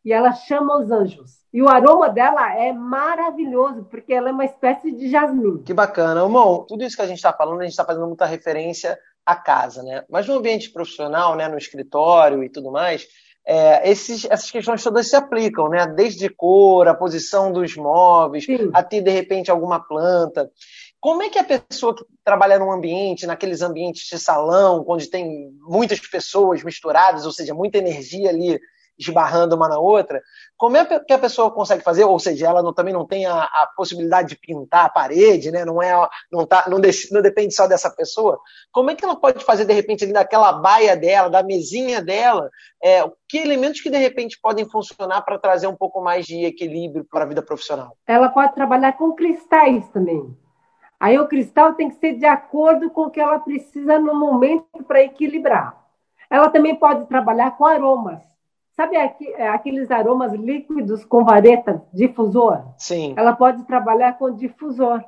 e 0.05 0.13
ela 0.13 0.31
chama 0.33 0.77
os 0.77 0.91
anjos. 0.91 1.43
E 1.51 1.61
o 1.61 1.67
aroma 1.67 2.09
dela 2.09 2.55
é 2.55 2.71
maravilhoso, 2.71 3.85
porque 3.85 4.13
ela 4.13 4.29
é 4.29 4.31
uma 4.31 4.45
espécie 4.45 4.91
de 4.91 5.09
jasmim. 5.09 5.63
Que 5.63 5.73
bacana. 5.73 6.21
Irmão, 6.21 6.63
tudo 6.67 6.83
isso 6.83 6.95
que 6.95 7.01
a 7.01 7.07
gente 7.07 7.17
está 7.17 7.33
falando, 7.33 7.61
a 7.61 7.63
gente 7.63 7.71
está 7.71 7.83
fazendo 7.83 8.05
muita 8.05 8.25
referência 8.25 8.99
à 9.25 9.35
casa, 9.35 9.81
né? 9.81 10.03
Mas 10.07 10.27
no 10.27 10.35
ambiente 10.35 10.69
profissional, 10.69 11.35
né, 11.35 11.47
no 11.47 11.57
escritório 11.57 12.43
e 12.43 12.49
tudo 12.49 12.71
mais, 12.71 13.07
é, 13.47 13.89
esses, 13.89 14.25
essas 14.25 14.51
questões 14.51 14.83
todas 14.83 15.07
se 15.07 15.15
aplicam, 15.15 15.69
né? 15.69 15.87
Desde 15.87 16.29
cor, 16.29 16.87
a 16.87 16.93
posição 16.93 17.51
dos 17.51 17.75
móveis, 17.75 18.45
Sim. 18.45 18.69
até 18.73 19.01
de 19.01 19.09
repente 19.09 19.49
alguma 19.49 19.79
planta. 19.79 20.51
Como 20.99 21.23
é 21.23 21.29
que 21.29 21.39
a 21.39 21.43
pessoa 21.43 21.95
que 21.95 22.03
trabalha 22.23 22.59
num 22.59 22.71
ambiente, 22.71 23.25
naqueles 23.25 23.61
ambientes 23.61 24.07
de 24.07 24.19
salão, 24.19 24.83
onde 24.87 25.09
tem 25.09 25.51
muitas 25.61 25.99
pessoas 25.99 26.63
misturadas, 26.63 27.25
ou 27.25 27.31
seja, 27.31 27.53
muita 27.53 27.77
energia 27.77 28.29
ali 28.29 28.59
esbarrando 28.97 29.55
uma 29.55 29.67
na 29.67 29.77
outra, 29.77 30.21
como 30.57 30.77
é 30.77 30.85
que 30.85 31.13
a 31.13 31.19
pessoa 31.19 31.51
consegue 31.51 31.83
fazer? 31.83 32.05
Ou 32.05 32.17
seja, 32.17 32.47
ela 32.47 32.63
não, 32.63 32.73
também 32.73 32.93
não 32.93 33.05
tem 33.05 33.25
a, 33.25 33.43
a, 33.43 33.69
possibilidade 33.75 34.29
de 34.29 34.37
pintar 34.37 34.85
a 34.85 34.89
parede, 34.89 35.51
né? 35.51 35.65
não, 35.65 35.81
é, 35.81 35.91
não, 36.31 36.45
tá, 36.45 36.65
não, 36.67 36.79
de, 36.79 36.91
não, 37.11 37.21
depende 37.21 37.53
só 37.53 37.67
dessa 37.67 37.89
pessoa. 37.89 38.39
Como 38.71 38.89
é 38.89 38.95
que 38.95 39.03
ela 39.03 39.15
pode 39.15 39.43
fazer, 39.43 39.65
de 39.65 39.73
repente, 39.73 40.03
ali 40.03 40.13
daquela 40.13 40.53
baia 40.53 40.95
dela, 40.95 41.29
da 41.29 41.43
mesinha 41.43 42.01
dela, 42.01 42.49
é, 42.81 43.03
que 43.27 43.37
elementos 43.37 43.81
que, 43.81 43.89
de 43.89 43.97
repente, 43.97 44.39
podem 44.41 44.69
funcionar 44.69 45.21
para 45.23 45.37
trazer 45.37 45.67
um 45.67 45.75
pouco 45.75 46.01
mais 46.01 46.25
de 46.25 46.45
equilíbrio 46.45 47.05
para 47.05 47.23
a 47.23 47.27
vida 47.27 47.41
profissional? 47.41 47.97
Ela 48.07 48.29
pode 48.29 48.55
trabalhar 48.55 48.93
com 48.93 49.13
cristais 49.13 49.87
também. 49.89 50.35
Aí 50.99 51.19
o 51.19 51.27
cristal 51.27 51.73
tem 51.73 51.89
que 51.89 51.95
ser 51.97 52.13
de 52.13 52.25
acordo 52.25 52.89
com 52.89 53.03
o 53.03 53.11
que 53.11 53.19
ela 53.19 53.39
precisa 53.39 53.99
no 53.99 54.15
momento 54.15 54.83
para 54.87 55.03
equilibrar. 55.03 55.85
Ela 56.29 56.49
também 56.49 56.75
pode 56.75 57.05
trabalhar 57.07 57.51
com 57.57 57.65
aromas. 57.65 58.34
Sabe 58.75 58.97
é, 58.97 59.47
aqueles 59.47 59.89
aromas 59.89 60.33
líquidos 60.33 61.05
com 61.05 61.23
vareta, 61.23 61.81
difusor? 61.93 62.73
Sim. 62.77 63.13
Ela 63.15 63.33
pode 63.33 63.63
trabalhar 63.63 64.17
com 64.17 64.35
difusor. 64.35 65.01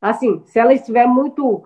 Assim, 0.00 0.42
se 0.46 0.58
ela 0.58 0.72
estiver 0.72 1.06
muito 1.06 1.64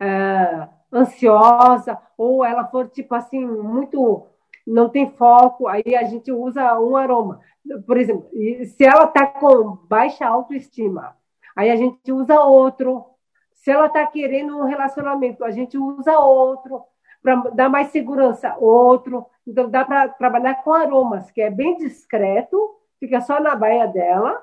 é, 0.00 0.66
ansiosa 0.92 1.98
ou 2.16 2.42
ela 2.42 2.66
for 2.66 2.88
tipo 2.88 3.14
assim 3.14 3.44
muito 3.44 4.26
não 4.66 4.88
tem 4.88 5.10
foco, 5.10 5.68
aí 5.68 5.94
a 5.94 6.04
gente 6.04 6.32
usa 6.32 6.80
um 6.80 6.96
aroma. 6.96 7.40
Por 7.86 7.96
exemplo, 7.96 8.28
se 8.64 8.84
ela 8.84 9.04
está 9.04 9.26
com 9.26 9.78
baixa 9.88 10.26
autoestima, 10.26 11.16
aí 11.54 11.70
a 11.70 11.76
gente 11.76 12.10
usa 12.10 12.40
outro. 12.40 13.04
Se 13.52 13.70
ela 13.70 13.86
está 13.86 14.04
querendo 14.06 14.56
um 14.58 14.64
relacionamento, 14.64 15.44
a 15.44 15.50
gente 15.50 15.78
usa 15.78 16.18
outro 16.18 16.82
para 17.26 17.50
dar 17.50 17.68
mais 17.68 17.88
segurança, 17.88 18.54
outro. 18.60 19.26
Então, 19.44 19.68
dá 19.68 19.84
para 19.84 20.08
trabalhar 20.10 20.62
com 20.62 20.72
aromas, 20.72 21.28
que 21.32 21.42
é 21.42 21.50
bem 21.50 21.76
discreto, 21.76 22.76
fica 23.00 23.20
só 23.20 23.40
na 23.40 23.56
baia 23.56 23.88
dela 23.88 24.40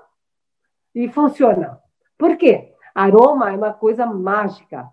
e 0.94 1.08
funciona. 1.08 1.80
Por 2.18 2.36
quê? 2.36 2.74
Aroma 2.94 3.52
é 3.52 3.56
uma 3.56 3.72
coisa 3.72 4.06
mágica. 4.06 4.86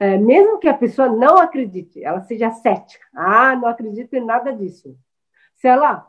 É, 0.00 0.18
mesmo 0.18 0.58
que 0.58 0.68
a 0.68 0.74
pessoa 0.74 1.08
não 1.08 1.38
acredite, 1.38 2.02
ela 2.02 2.20
seja 2.22 2.50
cética. 2.50 3.06
Ah, 3.14 3.54
não 3.54 3.68
acredito 3.68 4.14
em 4.14 4.24
nada 4.24 4.52
disso. 4.52 4.96
Se 5.54 5.68
ela 5.68 6.04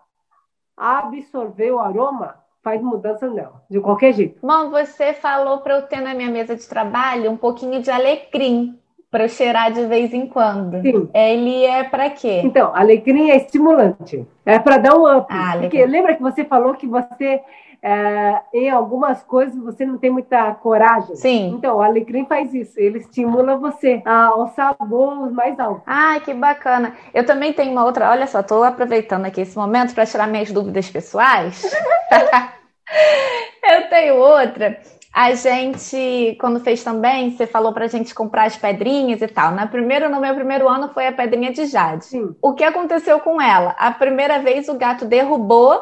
absorver 0.75 1.71
o 1.71 1.79
aroma, 1.79 2.43
faz 2.63 2.81
mudança 2.81 3.29
nela, 3.29 3.63
de 3.69 3.79
qualquer 3.79 4.11
jeito. 4.11 4.39
Bom, 4.41 4.71
você 4.71 5.13
falou 5.13 5.59
para 5.59 5.75
eu 5.75 5.83
ter 5.83 6.01
na 6.01 6.15
minha 6.15 6.31
mesa 6.31 6.55
de 6.55 6.67
trabalho 6.67 7.29
um 7.29 7.37
pouquinho 7.37 7.79
de 7.79 7.91
alecrim 7.91 8.77
para 9.17 9.23
eu 9.23 9.29
cheirar 9.29 9.71
de 9.71 9.83
vez 9.87 10.13
em 10.13 10.27
quando. 10.27 10.79
Sim. 10.83 11.09
Ele 11.11 11.65
é 11.65 11.83
para 11.83 12.07
quê? 12.11 12.41
Então, 12.43 12.71
alecrim 12.75 13.31
é 13.31 13.37
estimulante. 13.37 14.23
É 14.45 14.59
para 14.59 14.77
dar 14.77 14.95
um 14.95 15.17
up. 15.17 15.25
Ah, 15.27 15.57
Porque 15.59 15.83
lembra 15.87 16.15
que 16.15 16.21
você 16.21 16.45
falou 16.45 16.75
que 16.75 16.85
você, 16.85 17.41
é, 17.81 18.41
em 18.53 18.69
algumas 18.69 19.23
coisas, 19.23 19.57
você 19.57 19.87
não 19.87 19.97
tem 19.97 20.11
muita 20.11 20.53
coragem? 20.53 21.15
Sim. 21.15 21.55
Então, 21.57 21.77
o 21.77 21.81
alecrim 21.81 22.27
faz 22.27 22.53
isso. 22.53 22.79
Ele 22.79 22.99
estimula 22.99 23.57
você 23.57 24.03
a 24.05 24.27
alçar 24.27 24.75
voos 24.79 25.31
mais 25.31 25.59
altos. 25.59 25.81
Ai, 25.87 26.19
que 26.19 26.31
bacana. 26.35 26.93
Eu 27.11 27.25
também 27.25 27.51
tenho 27.51 27.71
uma 27.71 27.85
outra. 27.85 28.11
Olha 28.11 28.27
só, 28.27 28.41
estou 28.41 28.63
aproveitando 28.63 29.25
aqui 29.25 29.41
esse 29.41 29.57
momento 29.57 29.95
para 29.95 30.05
tirar 30.05 30.27
minhas 30.27 30.51
dúvidas 30.51 30.91
pessoais. 30.91 31.63
eu 33.67 33.89
tenho 33.89 34.15
outra. 34.17 34.79
A 35.19 35.33
gente, 35.33 36.37
quando 36.39 36.59
fez 36.59 36.83
também, 36.83 37.31
você 37.31 37.47
falou 37.47 37.73
pra 37.73 37.87
gente 37.87 38.13
comprar 38.13 38.43
as 38.43 38.55
pedrinhas 38.55 39.19
e 39.19 39.27
tal. 39.27 39.51
Na 39.51 39.65
primeira, 39.65 40.07
no 40.07 40.21
meu 40.21 40.35
primeiro 40.35 40.69
ano 40.69 40.93
foi 40.93 41.07
a 41.07 41.11
pedrinha 41.11 41.51
de 41.51 41.65
Jade. 41.65 42.05
Sim. 42.05 42.35
O 42.39 42.53
que 42.53 42.63
aconteceu 42.63 43.19
com 43.19 43.41
ela? 43.41 43.71
A 43.79 43.89
primeira 43.89 44.37
vez 44.37 44.69
o 44.69 44.75
gato 44.75 45.05
derrubou 45.05 45.81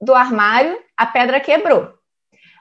do 0.00 0.12
armário, 0.12 0.76
a 0.96 1.06
pedra 1.06 1.38
quebrou. 1.38 1.94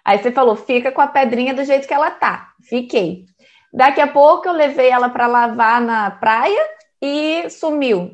Aí 0.06 0.20
você 0.20 0.32
falou, 0.32 0.56
fica 0.56 0.91
com 0.91 1.02
a 1.02 1.08
pedrinha 1.08 1.56
do 1.56 1.63
jeito 1.63 1.88
que 1.88 1.94
ela 1.96 2.12
tá. 2.12 2.50
Fiquei. 2.70 3.26
Daqui 3.74 4.00
a 4.00 4.06
pouco 4.06 4.48
eu 4.48 4.54
levei 4.54 4.91
ela 4.91 5.10
para 5.10 5.26
lavar 5.26 5.82
na 5.82 6.12
praia 6.12 6.70
e 7.02 7.50
sumiu. 7.50 8.12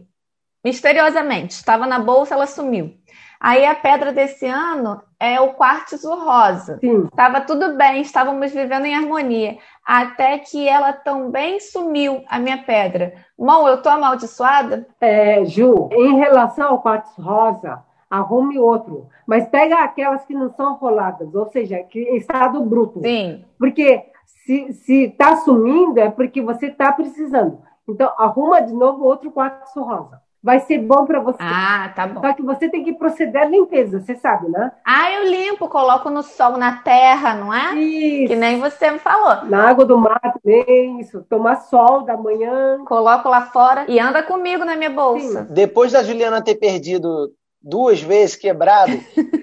Misteriosamente. 0.63 1.55
Estava 1.55 1.85
na 1.85 1.99
bolsa, 1.99 2.35
ela 2.35 2.47
sumiu. 2.47 2.93
Aí 3.37 3.65
a 3.65 3.75
pedra 3.75 4.13
desse 4.13 4.45
ano 4.45 5.03
é 5.21 5.39
o 5.39 5.53
quartzo 5.53 6.09
rosa. 6.15 6.79
Sim. 6.79 7.05
Estava 7.05 7.41
tudo 7.41 7.77
bem, 7.77 8.01
estávamos 8.01 8.51
vivendo 8.51 8.85
em 8.85 8.95
harmonia. 8.95 9.59
Até 9.85 10.39
que 10.39 10.67
ela 10.67 10.91
também 10.91 11.59
sumiu, 11.59 12.23
a 12.27 12.39
minha 12.39 12.57
pedra. 12.63 13.13
Mão, 13.37 13.67
eu 13.67 13.79
tô 13.83 13.87
amaldiçoada? 13.87 14.87
É, 14.99 15.45
Ju, 15.45 15.89
em 15.91 16.17
relação 16.17 16.69
ao 16.69 16.81
quartzo 16.81 17.21
rosa, 17.21 17.83
arrume 18.09 18.57
outro. 18.57 19.09
Mas 19.27 19.47
pega 19.47 19.83
aquelas 19.83 20.25
que 20.25 20.33
não 20.33 20.51
são 20.55 20.73
roladas, 20.73 21.35
ou 21.35 21.45
seja, 21.51 21.77
que 21.83 21.99
em 21.99 22.17
estado 22.17 22.59
bruto. 22.65 22.99
Sim. 23.01 23.45
Porque 23.59 24.03
se, 24.25 24.73
se 24.73 25.09
tá 25.09 25.37
sumindo, 25.37 25.99
é 25.99 26.09
porque 26.09 26.41
você 26.41 26.71
tá 26.71 26.91
precisando. 26.91 27.59
Então, 27.87 28.11
arruma 28.17 28.59
de 28.59 28.73
novo 28.73 29.03
outro 29.03 29.31
quartzo 29.31 29.83
rosa. 29.83 30.19
Vai 30.43 30.59
ser 30.61 30.79
bom 30.79 31.05
para 31.05 31.19
você. 31.19 31.37
Ah, 31.39 31.91
tá 31.95 32.07
bom. 32.07 32.19
Só 32.21 32.33
que 32.33 32.41
você 32.41 32.67
tem 32.67 32.83
que 32.83 32.93
proceder 32.93 33.43
à 33.43 33.45
limpeza, 33.45 33.99
você 33.99 34.15
sabe, 34.15 34.49
né? 34.49 34.71
Ah, 34.85 35.11
eu 35.11 35.29
limpo, 35.29 35.67
coloco 35.67 36.09
no 36.09 36.23
sol, 36.23 36.57
na 36.57 36.77
terra, 36.77 37.35
não 37.35 37.53
é? 37.53 37.73
Que 37.73 38.23
Isso. 38.23 38.35
nem 38.35 38.59
você 38.59 38.89
me 38.89 38.97
falou. 38.99 39.45
Na 39.45 39.69
água 39.69 39.85
do 39.85 39.97
mar 39.97 40.19
também, 40.19 40.99
isso. 40.99 41.23
Tomar 41.29 41.57
sol 41.57 42.01
da 42.01 42.17
manhã. 42.17 42.83
Coloco 42.85 43.29
lá 43.29 43.41
fora 43.41 43.85
e 43.87 43.99
anda 43.99 44.23
comigo 44.23 44.65
na 44.65 44.75
minha 44.75 44.89
bolsa. 44.89 45.43
Depois 45.49 45.91
da 45.91 46.01
Juliana 46.01 46.43
ter 46.43 46.55
perdido 46.55 47.31
duas 47.63 48.01
vezes, 48.01 48.35
quebrado, 48.35 48.91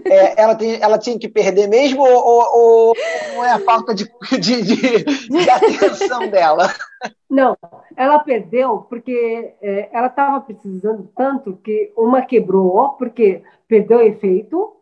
é, 0.04 0.40
ela, 0.42 0.54
tem- 0.54 0.80
ela 0.82 0.98
tinha 0.98 1.18
que 1.18 1.28
perder 1.28 1.68
mesmo 1.68 2.02
ou, 2.02 2.48
ou- 2.56 2.94
ou 3.36 3.44
é 3.44 3.50
a 3.52 3.58
falta 3.60 3.94
de, 3.94 4.04
de, 4.40 4.62
de- 4.62 5.04
de 5.28 5.50
atenção 5.50 6.28
dela? 6.28 6.72
Não, 7.30 7.56
ela 7.96 8.18
perdeu 8.18 8.78
porque 8.88 9.54
é, 9.62 9.88
ela 9.92 10.08
estava 10.08 10.40
precisando 10.40 11.08
tanto 11.16 11.56
que 11.62 11.92
uma 11.96 12.22
quebrou 12.22 12.90
porque 12.98 13.42
perdeu 13.68 14.00
efeito 14.00 14.72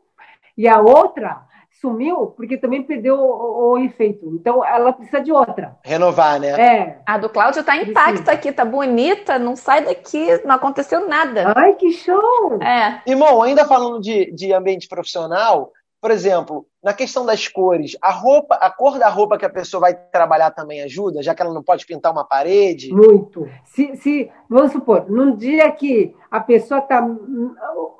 e 0.56 0.66
a 0.66 0.80
outra 0.80 1.42
sumiu 1.80 2.28
porque 2.28 2.56
também 2.56 2.82
perdeu 2.82 3.16
o, 3.18 3.72
o 3.72 3.78
efeito. 3.78 4.26
Então 4.34 4.64
ela 4.64 4.92
precisa 4.92 5.20
de 5.20 5.32
outra. 5.32 5.76
Renovar, 5.84 6.40
né? 6.40 6.48
É. 6.48 6.98
A 7.06 7.18
do 7.18 7.28
Cláudio 7.28 7.64
tá 7.64 7.76
intacta 7.76 8.32
aqui, 8.32 8.52
tá 8.52 8.64
bonita, 8.64 9.38
não 9.38 9.56
sai 9.56 9.84
daqui, 9.84 10.26
não 10.44 10.54
aconteceu 10.54 11.06
nada. 11.08 11.52
Ai, 11.56 11.74
que 11.74 11.92
show! 11.92 12.62
É. 12.62 13.02
Irmão, 13.06 13.42
ainda 13.42 13.64
falando 13.64 14.00
de, 14.00 14.32
de 14.32 14.52
ambiente 14.52 14.88
profissional, 14.88 15.72
por 16.00 16.10
exemplo, 16.10 16.66
na 16.82 16.92
questão 16.92 17.26
das 17.26 17.48
cores, 17.48 17.96
a 18.00 18.10
roupa, 18.10 18.54
a 18.56 18.70
cor 18.70 18.98
da 18.98 19.08
roupa 19.08 19.36
que 19.36 19.44
a 19.44 19.50
pessoa 19.50 19.80
vai 19.80 19.94
trabalhar 19.94 20.50
também 20.52 20.82
ajuda, 20.82 21.22
já 21.22 21.34
que 21.34 21.42
ela 21.42 21.52
não 21.52 21.62
pode 21.62 21.84
pintar 21.84 22.12
uma 22.12 22.24
parede. 22.24 22.92
Muito. 22.92 23.48
Se, 23.64 23.96
se, 23.96 24.30
vamos 24.48 24.72
supor, 24.72 25.10
num 25.10 25.34
dia 25.34 25.70
que 25.72 26.14
a 26.30 26.38
pessoa 26.38 26.80
tá. 26.80 27.04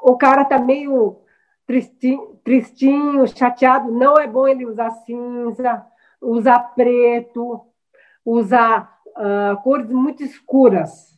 O 0.02 0.16
cara 0.16 0.44
tá 0.44 0.58
meio 0.58 1.16
tristinho, 1.66 2.38
tristinho, 2.44 3.26
chateado, 3.26 3.90
não 3.90 4.16
é 4.16 4.26
bom 4.26 4.46
ele 4.46 4.64
usar 4.64 4.90
cinza, 4.90 5.84
usar 6.20 6.60
preto, 6.74 7.60
usar 8.24 8.96
ah, 9.16 9.58
cores 9.62 9.90
muito 9.90 10.22
escuras. 10.22 11.16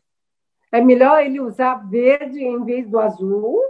É 0.71 0.81
melhor 0.81 1.21
ele 1.21 1.41
usar 1.41 1.75
verde 1.89 2.43
em 2.43 2.65
vez 2.65 2.89
do 2.89 2.99
azul 2.99 3.61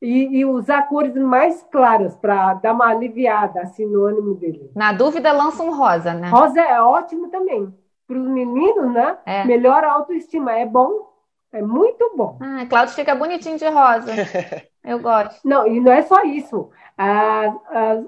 e, 0.00 0.38
e 0.38 0.44
usar 0.44 0.88
cores 0.88 1.14
mais 1.14 1.62
claras 1.70 2.16
para 2.16 2.54
dar 2.54 2.72
uma 2.72 2.88
aliviada 2.88 3.60
assim 3.60 3.86
no 3.86 4.04
ânimo 4.04 4.34
dele. 4.34 4.70
Na 4.74 4.92
dúvida, 4.92 5.32
lança 5.32 5.62
um 5.62 5.76
rosa, 5.76 6.14
né? 6.14 6.28
Rosa 6.28 6.60
é 6.60 6.80
ótimo 6.80 7.28
também. 7.28 7.72
Para 8.06 8.18
os 8.18 8.28
meninos, 8.28 8.92
né? 8.92 9.18
É. 9.26 9.44
Melhora 9.44 9.88
a 9.88 9.92
autoestima. 9.92 10.52
É 10.52 10.66
bom. 10.66 11.12
É 11.52 11.60
muito 11.60 12.14
bom. 12.16 12.38
Ah, 12.40 12.64
Cláudio 12.66 12.94
fica 12.94 13.14
bonitinho 13.14 13.58
de 13.58 13.68
rosa. 13.68 14.12
Eu 14.84 14.98
gosto. 14.98 15.40
Não, 15.44 15.66
e 15.66 15.80
não 15.80 15.92
é 15.92 16.02
só 16.02 16.22
isso. 16.24 16.70
Ah, 16.96 17.54
ah, 17.70 18.02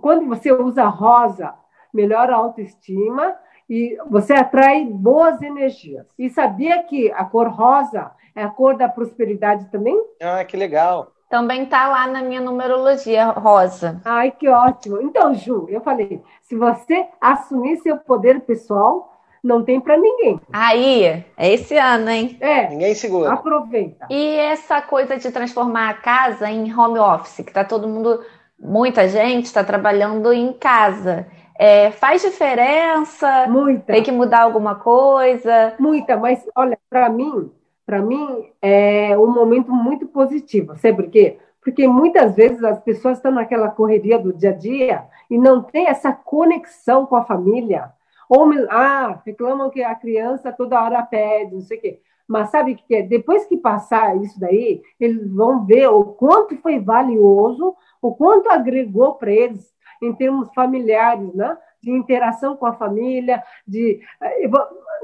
quando 0.00 0.26
você 0.26 0.52
usa 0.52 0.84
rosa, 0.86 1.54
melhora 1.92 2.34
a 2.34 2.38
autoestima 2.38 3.36
e 3.68 3.96
você 4.08 4.34
atrai 4.34 4.84
boas 4.84 5.40
energias. 5.42 6.06
E 6.18 6.28
sabia 6.30 6.82
que 6.82 7.12
a 7.12 7.24
cor 7.24 7.48
rosa 7.48 8.10
é 8.34 8.42
a 8.42 8.48
cor 8.48 8.76
da 8.76 8.88
prosperidade 8.88 9.70
também? 9.70 9.96
Ah, 10.22 10.44
que 10.44 10.56
legal. 10.56 11.12
Também 11.28 11.66
tá 11.66 11.88
lá 11.88 12.06
na 12.06 12.22
minha 12.22 12.40
numerologia 12.40 13.26
rosa. 13.30 14.00
Ai, 14.04 14.30
que 14.30 14.48
ótimo. 14.48 15.00
Então, 15.00 15.34
Ju, 15.34 15.66
eu 15.68 15.80
falei, 15.80 16.22
se 16.42 16.56
você 16.56 17.06
assumir 17.20 17.76
seu 17.78 17.96
poder 17.96 18.40
pessoal, 18.40 19.13
não 19.44 19.62
tem 19.62 19.78
para 19.78 19.96
ninguém. 19.98 20.40
Aí, 20.50 21.04
é 21.36 21.52
esse 21.52 21.76
ano, 21.76 22.08
hein? 22.08 22.36
É, 22.40 22.68
Ninguém 22.70 22.94
segura. 22.94 23.32
aproveita. 23.32 24.06
E 24.08 24.36
essa 24.36 24.80
coisa 24.80 25.18
de 25.18 25.30
transformar 25.30 25.90
a 25.90 25.94
casa 25.94 26.50
em 26.50 26.74
home 26.74 26.98
office, 26.98 27.44
que 27.44 27.52
tá 27.52 27.62
todo 27.62 27.86
mundo, 27.86 28.24
muita 28.58 29.06
gente 29.06 29.44
está 29.44 29.62
trabalhando 29.62 30.32
em 30.32 30.52
casa. 30.54 31.26
É, 31.58 31.90
faz 31.90 32.22
diferença? 32.22 33.46
Muita. 33.48 33.92
Tem 33.92 34.02
que 34.02 34.10
mudar 34.10 34.42
alguma 34.42 34.76
coisa? 34.76 35.74
Muita, 35.78 36.16
mas 36.16 36.44
olha, 36.56 36.78
para 36.88 37.08
mim, 37.08 37.52
para 37.86 38.00
mim 38.00 38.50
é 38.62 39.16
um 39.18 39.30
momento 39.30 39.70
muito 39.70 40.06
positivo. 40.06 40.74
Sabe 40.78 40.94
por 40.94 41.10
quê? 41.10 41.38
Porque 41.62 41.86
muitas 41.86 42.34
vezes 42.34 42.62
as 42.64 42.80
pessoas 42.80 43.18
estão 43.18 43.30
naquela 43.30 43.68
correria 43.68 44.18
do 44.18 44.32
dia 44.32 44.50
a 44.50 44.54
dia 44.54 45.04
e 45.30 45.38
não 45.38 45.62
tem 45.62 45.86
essa 45.86 46.12
conexão 46.12 47.06
com 47.06 47.16
a 47.16 47.24
família. 47.24 47.90
Me- 48.30 48.66
ah, 48.70 49.20
reclamam 49.24 49.70
que 49.70 49.82
a 49.82 49.94
criança 49.94 50.52
toda 50.52 50.82
hora 50.82 51.02
pede, 51.02 51.54
não 51.54 51.60
sei 51.60 51.78
o 51.78 51.80
quê. 51.80 52.00
Mas 52.26 52.50
sabe 52.50 52.72
o 52.72 52.76
que 52.76 52.94
é? 52.94 53.02
Depois 53.02 53.44
que 53.46 53.56
passar 53.56 54.16
isso 54.22 54.40
daí, 54.40 54.82
eles 54.98 55.30
vão 55.34 55.64
ver 55.66 55.88
o 55.88 56.04
quanto 56.04 56.56
foi 56.58 56.80
valioso, 56.80 57.74
o 58.00 58.14
quanto 58.14 58.48
agregou 58.50 59.14
para 59.16 59.30
eles 59.30 59.72
em 60.02 60.12
termos 60.14 60.48
familiares, 60.54 61.32
né? 61.34 61.56
De 61.84 61.90
interação 61.90 62.56
com 62.56 62.66
a 62.66 62.72
família, 62.72 63.42
de 63.66 64.00
eh, 64.20 64.48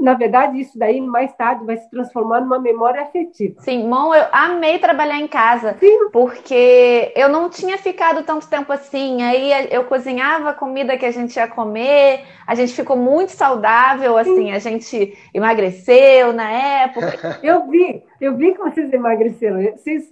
na 0.00 0.14
verdade, 0.14 0.58
isso 0.58 0.78
daí 0.78 1.00
mais 1.00 1.32
tarde 1.34 1.64
vai 1.64 1.76
se 1.76 1.88
transformar 1.90 2.40
numa 2.40 2.58
memória 2.58 3.02
afetiva. 3.02 3.60
Sim, 3.60 3.88
bom, 3.88 4.14
eu 4.14 4.24
amei 4.32 4.78
trabalhar 4.78 5.18
em 5.18 5.28
casa, 5.28 5.76
Sim. 5.78 6.08
porque 6.10 7.12
eu 7.14 7.28
não 7.28 7.50
tinha 7.50 7.76
ficado 7.76 8.24
tanto 8.24 8.48
tempo 8.48 8.72
assim. 8.72 9.22
Aí 9.22 9.50
eu 9.70 9.84
cozinhava 9.84 10.50
a 10.50 10.54
comida 10.54 10.96
que 10.96 11.04
a 11.04 11.10
gente 11.10 11.36
ia 11.36 11.46
comer, 11.46 12.24
a 12.46 12.54
gente 12.54 12.72
ficou 12.72 12.96
muito 12.96 13.32
saudável, 13.32 14.16
assim, 14.16 14.52
a 14.52 14.58
gente 14.58 15.16
emagreceu 15.34 16.32
na 16.32 16.50
época. 16.50 17.10
Eu 17.42 17.66
vi, 17.66 18.02
eu 18.20 18.36
vi 18.36 18.52
que 18.52 18.58
vocês 18.58 18.92
emagreceram. 18.92 19.60
Vocês 19.76 20.04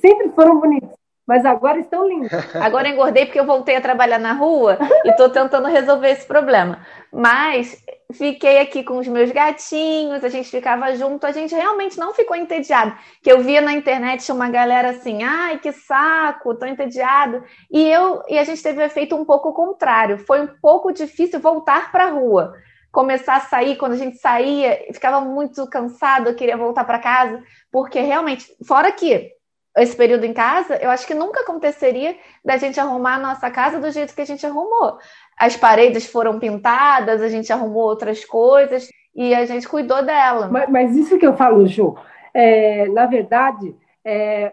sempre 0.00 0.30
foram 0.30 0.60
bonitos, 0.60 0.90
mas 1.32 1.46
agora 1.46 1.78
estão 1.78 2.06
lindos. 2.06 2.30
Agora 2.60 2.90
engordei 2.90 3.24
porque 3.24 3.40
eu 3.40 3.46
voltei 3.46 3.74
a 3.74 3.80
trabalhar 3.80 4.18
na 4.18 4.34
rua 4.34 4.76
e 5.02 5.08
estou 5.08 5.30
tentando 5.30 5.66
resolver 5.66 6.10
esse 6.10 6.26
problema. 6.26 6.86
Mas 7.10 7.82
fiquei 8.12 8.60
aqui 8.60 8.84
com 8.84 8.98
os 8.98 9.08
meus 9.08 9.32
gatinhos, 9.32 10.22
a 10.22 10.28
gente 10.28 10.50
ficava 10.50 10.94
junto, 10.94 11.26
a 11.26 11.32
gente 11.32 11.54
realmente 11.54 11.98
não 11.98 12.12
ficou 12.12 12.36
entediado. 12.36 12.94
Que 13.22 13.32
eu 13.32 13.40
via 13.40 13.62
na 13.62 13.72
internet 13.72 14.30
uma 14.30 14.50
galera 14.50 14.90
assim, 14.90 15.22
ai, 15.22 15.58
que 15.58 15.72
saco, 15.72 16.54
tô 16.54 16.66
entediado. 16.66 17.42
E 17.70 17.82
eu 17.90 18.22
e 18.28 18.38
a 18.38 18.44
gente 18.44 18.62
teve 18.62 18.82
o 18.82 18.84
efeito 18.84 19.16
um 19.16 19.24
pouco 19.24 19.54
contrário. 19.54 20.18
Foi 20.18 20.42
um 20.42 20.48
pouco 20.60 20.92
difícil 20.92 21.40
voltar 21.40 21.90
para 21.90 22.08
a 22.08 22.10
rua. 22.10 22.52
Começar 22.90 23.36
a 23.36 23.40
sair, 23.40 23.76
quando 23.76 23.92
a 23.92 23.96
gente 23.96 24.18
saía, 24.18 24.84
ficava 24.92 25.18
muito 25.22 25.66
cansado, 25.66 26.28
eu 26.28 26.36
queria 26.36 26.58
voltar 26.58 26.84
para 26.84 26.98
casa, 26.98 27.42
porque 27.70 27.98
realmente, 28.00 28.54
fora 28.66 28.92
que 28.92 29.32
esse 29.76 29.96
período 29.96 30.24
em 30.24 30.34
casa, 30.34 30.76
eu 30.76 30.90
acho 30.90 31.06
que 31.06 31.14
nunca 31.14 31.40
aconteceria 31.40 32.16
da 32.44 32.56
gente 32.56 32.78
arrumar 32.78 33.14
a 33.14 33.20
nossa 33.20 33.50
casa 33.50 33.80
do 33.80 33.90
jeito 33.90 34.14
que 34.14 34.20
a 34.20 34.26
gente 34.26 34.44
arrumou. 34.44 34.98
As 35.38 35.56
paredes 35.56 36.06
foram 36.06 36.38
pintadas, 36.38 37.22
a 37.22 37.28
gente 37.28 37.52
arrumou 37.52 37.84
outras 37.84 38.24
coisas. 38.24 38.88
e 39.14 39.34
a 39.34 39.44
gente 39.44 39.68
cuidou 39.68 40.02
dela. 40.04 40.48
Mas, 40.48 40.70
mas 40.70 40.96
isso 40.96 41.18
que 41.18 41.26
eu 41.26 41.36
falo, 41.36 41.66
Ju, 41.66 41.96
é, 42.34 42.88
na 42.88 43.06
verdade, 43.06 43.74
é, 44.04 44.52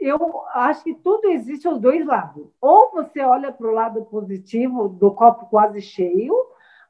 eu 0.00 0.42
acho 0.54 0.82
que 0.82 0.94
tudo 0.94 1.28
existe 1.28 1.66
aos 1.66 1.78
dois 1.78 2.04
lados. 2.04 2.46
Ou 2.60 2.90
você 2.90 3.20
olha 3.20 3.52
para 3.52 3.66
o 3.66 3.72
lado 3.72 4.04
positivo 4.06 4.88
do 4.88 5.12
copo 5.12 5.46
quase 5.46 5.80
cheio, 5.80 6.34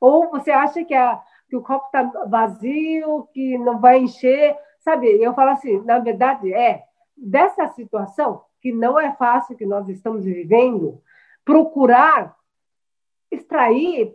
ou 0.01 0.31
você 0.31 0.51
acha 0.51 0.85
que, 0.85 0.94
a, 0.94 1.20
que 1.48 1.57
o 1.57 1.62
copo 1.62 1.87
está 1.87 2.03
vazio, 2.27 3.29
que 3.33 3.59
não 3.59 3.79
vai 3.81 3.98
encher. 3.98 4.57
Sabe, 4.81 5.22
eu 5.22 5.33
falo 5.35 5.51
assim, 5.51 5.81
na 5.85 5.98
verdade, 5.98 6.53
é 6.53 6.83
dessa 7.22 7.68
situação, 7.68 8.42
que 8.61 8.72
não 8.72 8.98
é 8.98 9.12
fácil 9.12 9.56
que 9.56 9.64
nós 9.64 9.88
estamos 9.88 10.24
vivendo, 10.24 11.00
procurar 11.44 12.37
extrair 13.30 14.14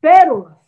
pérolas, 0.00 0.58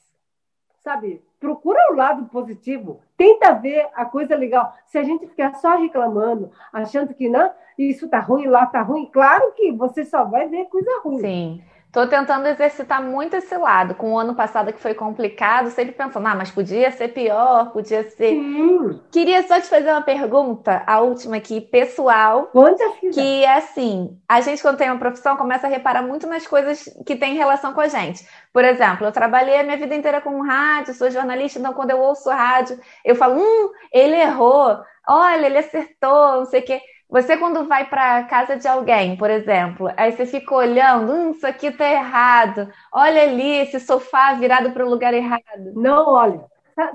sabe? 0.78 1.22
Procura 1.38 1.78
o 1.90 1.96
lado 1.96 2.26
positivo, 2.26 3.00
tenta 3.16 3.52
ver 3.54 3.88
a 3.94 4.04
coisa 4.04 4.36
legal. 4.36 4.74
Se 4.86 4.98
a 4.98 5.02
gente 5.02 5.26
ficar 5.26 5.54
só 5.54 5.76
reclamando, 5.76 6.50
achando 6.72 7.14
que 7.14 7.28
não, 7.28 7.50
isso 7.78 8.08
tá 8.08 8.20
ruim, 8.20 8.46
lá 8.46 8.66
tá 8.66 8.82
ruim, 8.82 9.06
claro 9.06 9.52
que 9.52 9.72
você 9.72 10.04
só 10.04 10.24
vai 10.24 10.48
ver 10.48 10.66
coisa 10.66 11.00
ruim. 11.02 11.20
Sim. 11.20 11.64
Estou 11.90 12.06
tentando 12.06 12.46
exercitar 12.46 13.02
muito 13.02 13.34
esse 13.34 13.56
lado. 13.56 13.96
Com 13.96 14.12
o 14.12 14.18
ano 14.18 14.32
passado 14.32 14.72
que 14.72 14.78
foi 14.80 14.94
complicado, 14.94 15.70
sempre 15.70 15.92
pensando, 15.92 16.24
ah, 16.24 16.36
mas 16.36 16.48
podia 16.48 16.88
ser 16.92 17.08
pior, 17.08 17.72
podia 17.72 18.08
ser. 18.10 18.30
Sim. 18.30 19.00
Queria 19.10 19.42
só 19.42 19.60
te 19.60 19.66
fazer 19.66 19.90
uma 19.90 20.00
pergunta, 20.00 20.84
a 20.86 21.00
última 21.00 21.38
aqui, 21.38 21.60
pessoal. 21.60 22.46
Conta, 22.52 22.88
filha. 23.00 23.12
Que 23.12 23.44
é 23.44 23.56
assim: 23.56 24.16
a 24.28 24.40
gente, 24.40 24.62
quando 24.62 24.76
tem 24.76 24.88
uma 24.88 25.00
profissão, 25.00 25.36
começa 25.36 25.66
a 25.66 25.70
reparar 25.70 26.02
muito 26.02 26.28
nas 26.28 26.46
coisas 26.46 26.84
que 27.04 27.16
têm 27.16 27.34
relação 27.34 27.72
com 27.72 27.80
a 27.80 27.88
gente. 27.88 28.24
Por 28.52 28.64
exemplo, 28.64 29.04
eu 29.04 29.10
trabalhei 29.10 29.58
a 29.58 29.64
minha 29.64 29.76
vida 29.76 29.94
inteira 29.96 30.20
com 30.20 30.42
rádio, 30.42 30.94
sou 30.94 31.10
jornalista, 31.10 31.58
então 31.58 31.72
quando 31.72 31.90
eu 31.90 31.98
ouço 31.98 32.30
rádio, 32.30 32.78
eu 33.04 33.16
falo, 33.16 33.40
hum, 33.40 33.70
ele 33.92 34.14
errou, 34.14 34.78
olha, 35.08 35.46
ele 35.46 35.58
acertou, 35.58 36.36
não 36.36 36.44
sei 36.44 36.60
o 36.60 36.64
quê. 36.64 36.80
Você, 37.10 37.36
quando 37.36 37.66
vai 37.66 37.88
para 37.88 38.22
casa 38.24 38.56
de 38.56 38.68
alguém, 38.68 39.16
por 39.16 39.28
exemplo, 39.30 39.90
aí 39.96 40.12
você 40.12 40.24
fica 40.24 40.54
olhando, 40.54 41.12
hum, 41.12 41.30
isso 41.32 41.46
aqui 41.46 41.72
tá 41.72 41.90
errado. 41.90 42.68
Olha 42.92 43.22
ali, 43.22 43.58
esse 43.58 43.80
sofá 43.80 44.34
virado 44.34 44.70
para 44.70 44.86
o 44.86 44.88
lugar 44.88 45.12
errado. 45.12 45.72
Não, 45.74 46.08
olha. 46.08 46.44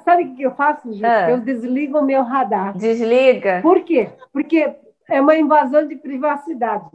Sabe 0.03 0.23
o 0.23 0.35
que 0.35 0.43
eu 0.43 0.55
faço, 0.55 0.91
Ju? 0.93 1.05
Ah. 1.05 1.29
Eu 1.29 1.39
desligo 1.41 1.99
o 1.99 2.05
meu 2.05 2.23
radar. 2.23 2.77
Desliga? 2.77 3.59
Por 3.61 3.83
quê? 3.83 4.09
Porque 4.31 4.73
é 5.09 5.21
uma 5.21 5.35
invasão 5.35 5.85
de 5.85 5.95
privacidade. 5.97 6.89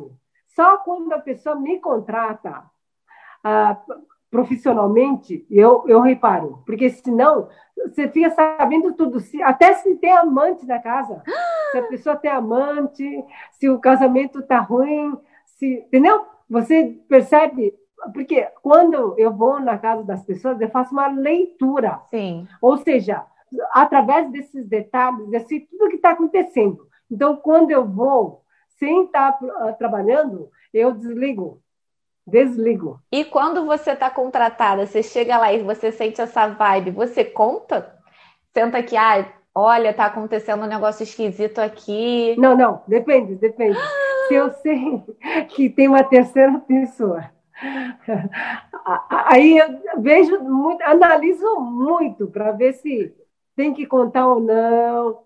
Só 0.57 0.79
quando 0.79 1.13
a 1.13 1.19
pessoa 1.19 1.55
me 1.57 1.79
contrata 1.79 2.65
ah, 3.45 3.77
profissionalmente, 4.31 5.45
eu, 5.51 5.85
eu 5.89 6.01
reparo. 6.01 6.63
Porque 6.65 6.89
senão, 6.91 7.49
você 7.77 8.09
fica 8.09 8.31
sabendo 8.31 8.93
tudo. 8.95 9.19
Até 9.43 9.75
se 9.75 9.97
tem 9.97 10.13
amante 10.13 10.67
na 10.67 10.79
casa. 10.79 11.23
Se 11.73 11.79
a 11.79 11.83
pessoa 11.85 12.17
tem 12.17 12.31
amante, 12.31 13.25
se 13.53 13.69
o 13.69 13.79
casamento 13.79 14.41
está 14.41 14.61
ruim. 14.61 15.17
Se, 15.45 15.85
entendeu? 15.87 16.25
Você 16.49 16.99
percebe 17.09 17.75
porque 18.15 18.49
quando 18.63 19.15
eu 19.19 19.33
vou 19.33 19.61
na 19.61 19.77
casa 19.79 20.03
das 20.05 20.25
pessoas, 20.25 20.61
eu 20.61 20.71
faço 20.71 20.93
uma 20.93 21.09
leitura. 21.09 22.01
Sim. 22.09 22.49
Ou 22.61 22.79
seja, 22.79 23.25
através 23.73 24.31
desses 24.31 24.67
detalhes, 24.67 25.33
eu 25.33 25.41
sei 25.41 25.61
tudo 25.61 25.85
o 25.87 25.89
que 25.89 25.97
está 25.97 26.11
acontecendo. 26.11 26.89
Então, 27.11 27.37
quando 27.37 27.71
eu 27.71 27.87
vou, 27.87 28.43
sem 28.79 29.05
estar 29.05 29.33
tá, 29.33 29.45
uh, 29.45 29.77
trabalhando, 29.77 30.49
eu 30.73 30.93
desligo 30.93 31.61
desligo. 32.31 33.01
E 33.11 33.25
quando 33.25 33.67
você 33.67 33.93
está 33.93 34.09
contratada, 34.09 34.87
você 34.87 35.03
chega 35.03 35.39
lá 35.39 35.53
e 35.53 35.63
você 35.63 35.91
sente 35.91 36.21
essa 36.21 36.47
vibe, 36.49 36.93
você 36.93 37.25
conta? 37.25 37.95
Senta 38.53 38.79
aqui, 38.79 38.97
ah, 38.97 39.27
olha, 39.55 39.93
tá 39.93 40.07
acontecendo 40.07 40.65
um 40.65 40.69
negócio 40.69 41.03
esquisito 41.03 41.59
aqui. 41.59 42.35
Não, 42.39 42.57
não, 42.57 42.83
depende, 42.87 43.35
depende. 43.35 43.79
Se 44.29 44.35
eu 44.35 44.51
sei 44.55 45.03
que 45.49 45.69
tem 45.69 45.89
uma 45.89 46.05
terceira 46.05 46.59
pessoa, 46.61 47.31
aí 49.09 49.59
eu 49.59 50.01
vejo 50.01 50.41
muito, 50.41 50.83
analiso 50.83 51.61
muito 51.61 52.27
para 52.29 52.53
ver 52.53 52.75
se 52.75 53.15
tem 53.57 53.75
que 53.75 53.87
contar 53.87 54.27
ou 54.27 54.41
não. 54.41 55.19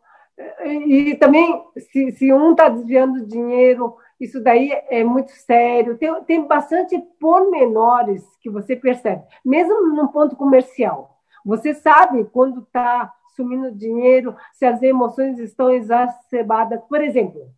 E 0.65 1.15
também 1.17 1.63
se, 1.93 2.13
se 2.13 2.33
um 2.33 2.53
está 2.53 2.69
desviando 2.69 3.25
dinheiro, 3.27 3.97
isso 4.25 4.43
daí 4.43 4.71
é 4.89 5.05
muito 5.05 5.31
sério. 5.33 5.97
Tem, 5.97 6.25
tem 6.25 6.47
bastante 6.47 6.99
pormenores 7.21 8.25
que 8.41 8.51
você 8.51 8.77
percebe, 8.77 9.23
mesmo 9.45 9.87
num 9.95 10.09
ponto 10.09 10.37
comercial. 10.37 11.19
Você 11.45 11.75
sabe 11.75 12.25
quando 12.25 12.61
está 12.61 13.13
sumindo 13.37 13.71
dinheiro, 13.73 14.37
se 14.53 14.65
as 14.65 14.83
emoções 14.83 15.39
estão 15.39 15.71
exacerbadas. 15.71 16.81
Por 16.89 17.03
exemplo, 17.03 17.51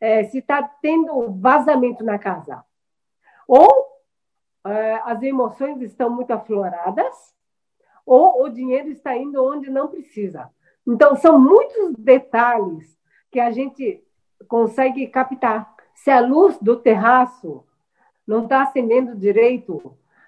é, 0.00 0.24
se 0.24 0.38
está 0.38 0.62
tendo 0.62 1.32
vazamento 1.40 2.04
na 2.04 2.18
casa, 2.18 2.64
ou 3.46 3.68
é, 4.66 4.94
as 5.04 5.22
emoções 5.22 5.80
estão 5.80 6.10
muito 6.10 6.32
afloradas, 6.32 7.14
ou 8.04 8.44
o 8.44 8.48
dinheiro 8.48 8.88
está 8.88 9.16
indo 9.16 9.42
onde 9.44 9.70
não 9.70 9.88
precisa. 9.88 10.50
Então, 10.86 11.14
são 11.16 11.38
muitos 11.38 11.94
detalhes 11.96 12.98
que 13.30 13.38
a 13.38 13.50
gente 13.50 14.02
consegue 14.48 15.06
captar. 15.06 15.74
Se 16.02 16.10
a 16.10 16.20
luz 16.20 16.58
do 16.58 16.76
terraço 16.76 17.62
não 18.26 18.44
está 18.44 18.62
acendendo 18.62 19.14
direito, 19.14 19.74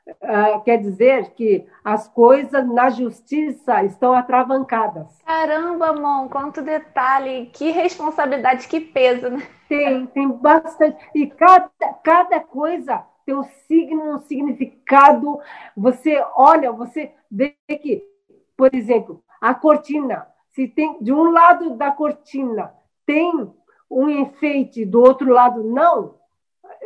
uh, 0.07 0.61
quer 0.65 0.77
dizer 0.77 1.31
que 1.31 1.67
as 1.83 2.07
coisas 2.09 2.67
na 2.69 2.91
justiça 2.91 3.83
estão 3.83 4.13
atravancadas. 4.13 5.07
Caramba, 5.25 5.95
Mon, 5.95 6.29
quanto 6.29 6.61
detalhe, 6.61 7.47
que 7.55 7.71
responsabilidade, 7.71 8.69
que 8.69 8.81
peso, 8.81 9.31
né? 9.31 9.43
Tem, 9.67 10.05
tem 10.07 10.29
bastante. 10.29 10.99
E 11.15 11.27
cada, 11.27 11.71
cada 12.05 12.41
coisa 12.41 13.03
tem 13.25 13.35
um 13.35 13.45
signo, 13.45 14.17
um 14.17 14.19
significado. 14.19 15.41
Você 15.75 16.23
olha, 16.37 16.71
você 16.71 17.15
vê 17.31 17.57
que, 17.67 18.05
por 18.55 18.75
exemplo, 18.75 19.25
a 19.41 19.55
cortina, 19.55 20.27
se 20.51 20.69
tem 20.69 21.03
de 21.03 21.15
um 21.15 21.31
lado 21.31 21.77
da 21.77 21.91
cortina 21.91 22.75
tem 23.07 23.53
um 23.93 24.09
enfeite, 24.09 24.85
do 24.85 25.01
outro 25.01 25.31
lado 25.31 25.63
não, 25.63 26.15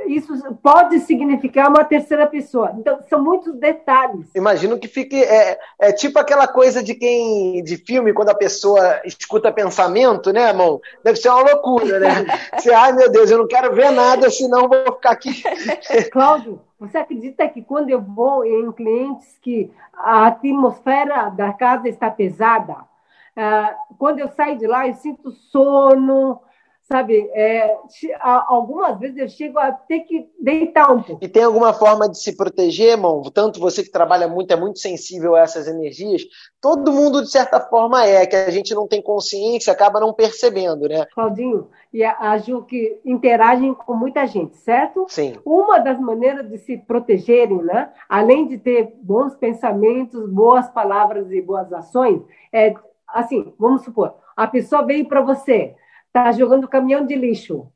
isso 0.07 0.33
pode 0.63 1.01
significar 1.01 1.69
uma 1.69 1.85
terceira 1.85 2.27
pessoa. 2.27 2.73
Então, 2.79 3.01
são 3.09 3.23
muitos 3.23 3.55
detalhes. 3.55 4.27
Imagino 4.35 4.79
que 4.79 4.89
fique. 4.89 5.23
É, 5.23 5.59
é 5.79 5.93
tipo 5.93 6.19
aquela 6.19 6.47
coisa 6.47 6.83
de 6.83 6.95
quem. 6.95 7.63
de 7.63 7.77
filme, 7.79 8.13
quando 8.13 8.31
a 8.31 8.35
pessoa 8.35 9.01
escuta 9.05 9.53
pensamento, 9.53 10.33
né, 10.33 10.49
irmão? 10.49 10.81
Deve 11.03 11.19
ser 11.19 11.31
uma 11.31 11.43
loucura, 11.43 11.99
né? 11.99 12.11
Você, 12.55 12.73
ai 12.73 12.93
meu 12.93 13.11
Deus, 13.11 13.31
eu 13.31 13.39
não 13.39 13.49
quero 13.49 13.75
ver 13.75 13.91
nada, 13.91 14.31
senão 14.31 14.69
vou 14.69 14.95
ficar 14.95 15.13
aqui. 15.13 15.43
Cláudio, 16.13 16.61
você 16.79 16.99
acredita 16.99 17.49
que 17.49 17.63
quando 17.63 17.91
eu 17.91 18.01
vou 18.01 18.45
em 18.45 18.71
clientes 18.73 19.39
que 19.41 19.71
a 19.95 20.27
atmosfera 20.27 21.31
da 21.31 21.53
casa 21.53 21.89
está 21.89 22.11
pesada, 22.11 22.75
uh, 22.75 23.95
quando 23.99 24.19
eu 24.19 24.29
saio 24.29 24.59
de 24.59 24.67
lá, 24.67 24.87
eu 24.87 24.95
sinto 24.95 25.31
sono 25.31 26.41
sabe? 26.89 27.29
É, 27.35 27.77
algumas 28.21 28.99
vezes 28.99 29.19
eu 29.19 29.29
chego 29.29 29.59
a 29.59 29.73
ter 29.73 30.01
que 30.01 30.29
deitar 30.41 30.93
um 30.93 31.03
pouco. 31.03 31.25
E 31.25 31.29
tem 31.29 31.43
alguma 31.43 31.73
forma 31.73 32.09
de 32.09 32.19
se 32.21 32.37
proteger, 32.37 32.93
irmão? 32.93 33.23
Tanto 33.35 33.61
você 33.61 33.83
que 33.83 33.91
trabalha 33.91 34.29
muito, 34.29 34.53
é 34.53 34.57
muito 34.57 34.79
sensível 34.79 35.35
a 35.35 35.41
essas 35.41 35.67
energias. 35.67 36.23
Todo 36.61 36.93
mundo, 36.93 37.23
de 37.23 37.31
certa 37.31 37.61
forma, 37.61 38.05
é, 38.07 38.25
que 38.25 38.37
a 38.37 38.51
gente 38.51 38.75
não 38.75 38.87
tem 38.87 39.03
consciência, 39.03 39.73
acaba 39.73 39.99
não 39.99 40.13
percebendo, 40.13 40.89
né? 40.89 41.05
Claudinho, 41.13 41.69
e 41.93 42.05
a 42.05 42.39
Ju 42.39 42.63
que 42.63 43.01
interagem 43.05 43.75
com 43.75 43.95
muita 43.95 44.27
gente, 44.27 44.57
certo? 44.59 45.07
Sim. 45.09 45.37
Uma 45.45 45.79
das 45.79 45.99
maneiras 45.99 46.49
de 46.49 46.59
se 46.59 46.79
protegerem, 46.79 47.63
né? 47.63 47.91
Além 48.09 48.47
de 48.47 48.59
ter 48.59 48.93
bons 49.03 49.35
pensamentos, 49.35 50.29
boas 50.31 50.69
palavras 50.69 51.31
e 51.33 51.41
boas 51.43 51.73
ações, 51.73 52.23
é 52.53 52.75
assim, 53.09 53.53
vamos 53.59 53.83
supor, 53.83 54.15
a 54.37 54.47
pessoa 54.47 54.83
veio 54.83 55.09
para 55.09 55.23
você, 55.23 55.75
está 56.17 56.33
jogando 56.33 56.69
caminhão 56.69 57.05
de 57.05 57.15
lixo. 57.15 57.71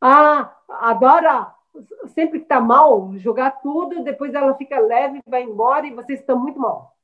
Ah, 0.00 0.56
adora, 0.68 1.54
sempre 2.08 2.38
que 2.38 2.44
está 2.44 2.60
mal, 2.60 3.12
jogar 3.16 3.62
tudo, 3.62 4.02
depois 4.02 4.34
ela 4.34 4.54
fica 4.54 4.78
leve, 4.80 5.20
vai 5.26 5.42
embora 5.42 5.86
e 5.86 5.94
vocês 5.94 6.20
estão 6.20 6.38
muito 6.38 6.58
mal. 6.58 6.96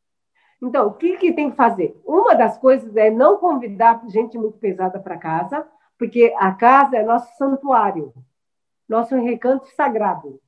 Então, 0.61 0.89
o 0.89 0.95
que, 0.95 1.17
que 1.17 1.33
tem 1.33 1.51
que 1.51 1.57
fazer? 1.57 2.01
Uma 2.05 2.35
das 2.35 2.59
coisas 2.59 2.97
é 2.97 3.11
não 3.11 3.37
convidar 3.37 4.03
gente 4.09 4.37
muito 4.37 4.59
pesada 4.59 4.99
para 4.99 5.19
casa, 5.19 5.67
porque 5.97 6.35
a 6.37 6.53
casa 6.53 6.97
é 6.97 7.03
nosso 7.05 7.37
santuário, 7.37 8.13
nosso 8.89 9.15
recanto 9.15 9.69
sagrado. 9.77 10.41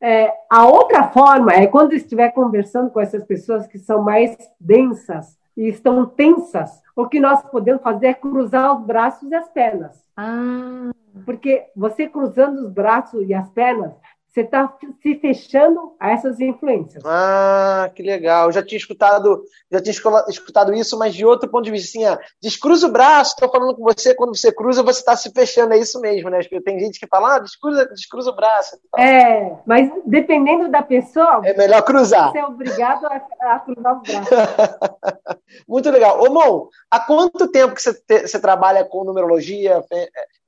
É, 0.00 0.34
a 0.50 0.66
outra 0.66 1.08
forma 1.08 1.52
é 1.52 1.66
quando 1.66 1.92
estiver 1.92 2.30
conversando 2.32 2.90
com 2.90 3.00
essas 3.00 3.24
pessoas 3.24 3.66
que 3.66 3.78
são 3.78 4.02
mais 4.02 4.36
densas, 4.58 5.38
e 5.56 5.68
estão 5.68 6.06
tensas, 6.06 6.82
o 6.96 7.08
que 7.08 7.20
nós 7.20 7.42
podemos 7.42 7.82
fazer 7.82 8.06
é 8.06 8.14
cruzar 8.14 8.76
os 8.76 8.86
braços 8.86 9.30
e 9.30 9.34
as 9.34 9.48
pernas. 9.48 10.04
Ah. 10.16 10.90
Porque 11.24 11.66
você 11.76 12.08
cruzando 12.08 12.60
os 12.60 12.70
braços 12.70 13.28
e 13.28 13.34
as 13.34 13.48
pernas, 13.50 13.94
você 14.34 14.40
está 14.40 14.76
se 15.00 15.14
fechando 15.20 15.94
a 16.00 16.10
essas 16.10 16.40
influências. 16.40 17.04
Ah, 17.06 17.88
que 17.94 18.02
legal. 18.02 18.46
Eu 18.46 18.52
já 18.52 18.64
tinha 18.64 18.76
escutado, 18.76 19.44
já 19.70 19.80
tinha 19.80 19.94
escutado 20.28 20.74
isso, 20.74 20.98
mas 20.98 21.14
de 21.14 21.24
outro 21.24 21.48
ponto 21.48 21.64
de 21.64 21.70
vista, 21.70 21.86
assim, 21.86 22.04
ah, 22.04 22.18
descruza 22.42 22.88
o 22.88 22.90
braço, 22.90 23.34
estou 23.34 23.48
falando 23.48 23.76
com 23.76 23.84
você, 23.84 24.12
quando 24.12 24.36
você 24.36 24.52
cruza, 24.52 24.82
você 24.82 24.98
está 24.98 25.14
se 25.14 25.30
fechando, 25.30 25.72
é 25.72 25.78
isso 25.78 26.00
mesmo, 26.00 26.30
né? 26.30 26.40
Tem 26.64 26.80
gente 26.80 26.98
que 26.98 27.06
fala, 27.06 27.36
ah, 27.36 27.38
descruza, 27.38 27.86
descruza 27.86 28.30
o 28.30 28.34
braço. 28.34 28.76
É, 28.98 29.52
mas 29.64 29.88
dependendo 30.04 30.68
da 30.68 30.82
pessoa, 30.82 31.40
é 31.44 31.56
melhor 31.56 31.82
cruzar. 31.82 32.32
Você 32.32 32.38
é 32.38 32.44
obrigado 32.44 33.06
a, 33.06 33.54
a 33.54 33.60
cruzar 33.60 33.96
os 33.96 34.02
braços. 34.02 34.36
Muito 35.68 35.88
legal. 35.90 36.20
Ô, 36.20 36.28
Mon, 36.32 36.66
há 36.90 36.98
quanto 36.98 37.46
tempo 37.52 37.76
que 37.76 37.82
você, 37.82 37.94
te, 37.94 38.26
você 38.26 38.40
trabalha 38.40 38.84
com 38.84 39.04
numerologia? 39.04 39.80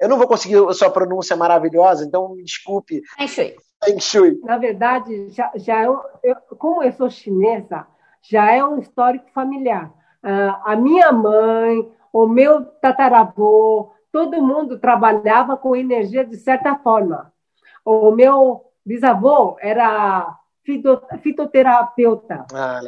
Eu 0.01 0.09
não 0.09 0.19
vou 0.19 0.27
conseguir 0.27 0.57
a 0.57 0.75
sua 0.75 0.91
pronúncia 0.91 1.37
maravilhosa, 1.37 2.05
então 2.05 2.35
me 2.35 2.43
desculpe. 2.43 3.01
Feng 3.29 3.55
Feng 3.85 4.01
Shui. 4.01 4.41
Na 4.43 4.59
verdade, 4.59 5.29
já, 5.31 5.51
já 5.55 5.85
eu, 5.85 6.01
eu, 6.23 6.37
como 6.59 6.83
eu 6.83 6.93
sou 6.93 7.11
chinesa, 7.11 7.87
já 8.23 8.51
é 8.51 8.65
um 8.65 8.79
histórico 8.79 9.31
familiar. 9.33 9.93
Uh, 10.23 10.57
a 10.65 10.77
minha 10.77 11.13
mãe, 11.13 11.89
o 12.13 12.27
meu 12.27 12.65
tataravô, 12.65 13.93
todo 14.11 14.43
mundo 14.43 14.79
trabalhava 14.79 15.57
com 15.57 15.77
energia 15.77 16.25
de 16.25 16.37
certa 16.37 16.75
forma. 16.77 17.33
O 17.85 18.11
meu 18.11 18.65
bisavô 18.85 19.57
era 19.61 20.37
fito, 20.65 21.03
fitoterapeuta. 21.23 22.47
Ah, 22.53 22.81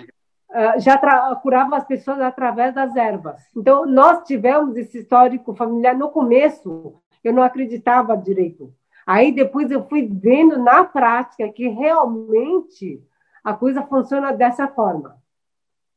uh, 0.50 0.80
já 0.80 0.98
curava 1.36 1.76
as 1.76 1.84
pessoas 1.84 2.20
através 2.20 2.74
das 2.74 2.96
ervas. 2.96 3.40
Então, 3.56 3.86
nós 3.86 4.24
tivemos 4.24 4.76
esse 4.76 4.98
histórico 4.98 5.54
familiar. 5.54 5.94
No 5.94 6.10
começo, 6.10 7.00
eu 7.22 7.32
não 7.32 7.42
acreditava 7.42 8.16
direito. 8.16 8.72
Aí 9.08 9.32
depois 9.32 9.70
eu 9.70 9.88
fui 9.88 10.06
vendo 10.06 10.58
na 10.58 10.84
prática 10.84 11.48
que 11.48 11.66
realmente 11.66 13.02
a 13.42 13.54
coisa 13.54 13.80
funciona 13.84 14.34
dessa 14.34 14.68
forma. 14.68 15.16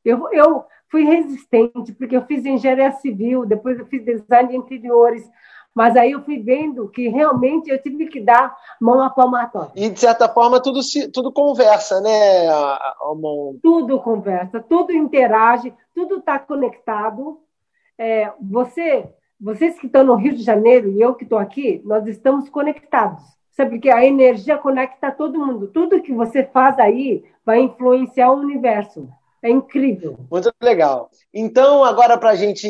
Eu, 0.05 0.31
eu 0.31 0.63
fui 0.89 1.03
resistente, 1.03 1.91
porque 1.91 2.15
eu 2.15 2.25
fiz 2.25 2.45
engenharia 2.45 2.89
civil, 2.93 3.45
depois 3.45 3.77
eu 3.77 3.85
fiz 3.87 4.05
design 4.05 4.47
de 4.47 4.55
interiores, 4.55 5.29
mas 5.75 5.97
aí 5.97 6.13
eu 6.13 6.23
fui 6.23 6.39
vendo 6.39 6.87
que 6.87 7.09
realmente 7.09 7.69
eu 7.69 7.81
tive 7.81 8.07
que 8.07 8.21
dar 8.21 8.55
mão 8.79 9.01
à 9.01 9.09
palmatória. 9.09 9.73
E, 9.75 9.89
de 9.89 9.99
certa 9.99 10.29
forma, 10.29 10.61
tudo, 10.61 10.81
se, 10.81 11.11
tudo 11.11 11.33
conversa, 11.33 11.99
né, 11.99 12.47
Amon? 13.01 13.55
Tudo 13.61 13.99
conversa, 13.99 14.61
tudo 14.61 14.93
interage, 14.93 15.73
tudo 15.93 16.19
está 16.19 16.39
conectado. 16.39 17.41
É, 17.97 18.31
você 18.39 19.13
vocês 19.41 19.79
que 19.79 19.87
estão 19.87 20.03
no 20.03 20.15
Rio 20.15 20.35
de 20.35 20.43
Janeiro 20.43 20.91
e 20.91 21.01
eu 21.01 21.15
que 21.15 21.23
estou 21.23 21.39
aqui, 21.39 21.81
nós 21.83 22.05
estamos 22.07 22.47
conectados. 22.47 23.23
Sabe 23.51 23.71
porque 23.71 23.89
a 23.89 24.05
energia 24.05 24.57
conecta 24.57 25.11
todo 25.11 25.39
mundo. 25.39 25.67
Tudo 25.67 26.01
que 26.01 26.13
você 26.13 26.43
faz 26.43 26.77
aí 26.77 27.23
vai 27.45 27.59
influenciar 27.59 28.31
o 28.31 28.39
universo. 28.39 29.09
É 29.41 29.49
incrível. 29.49 30.19
Muito 30.29 30.51
legal. 30.61 31.09
Então, 31.33 31.83
agora 31.83 32.17
para 32.17 32.29
a 32.29 32.35
gente 32.35 32.67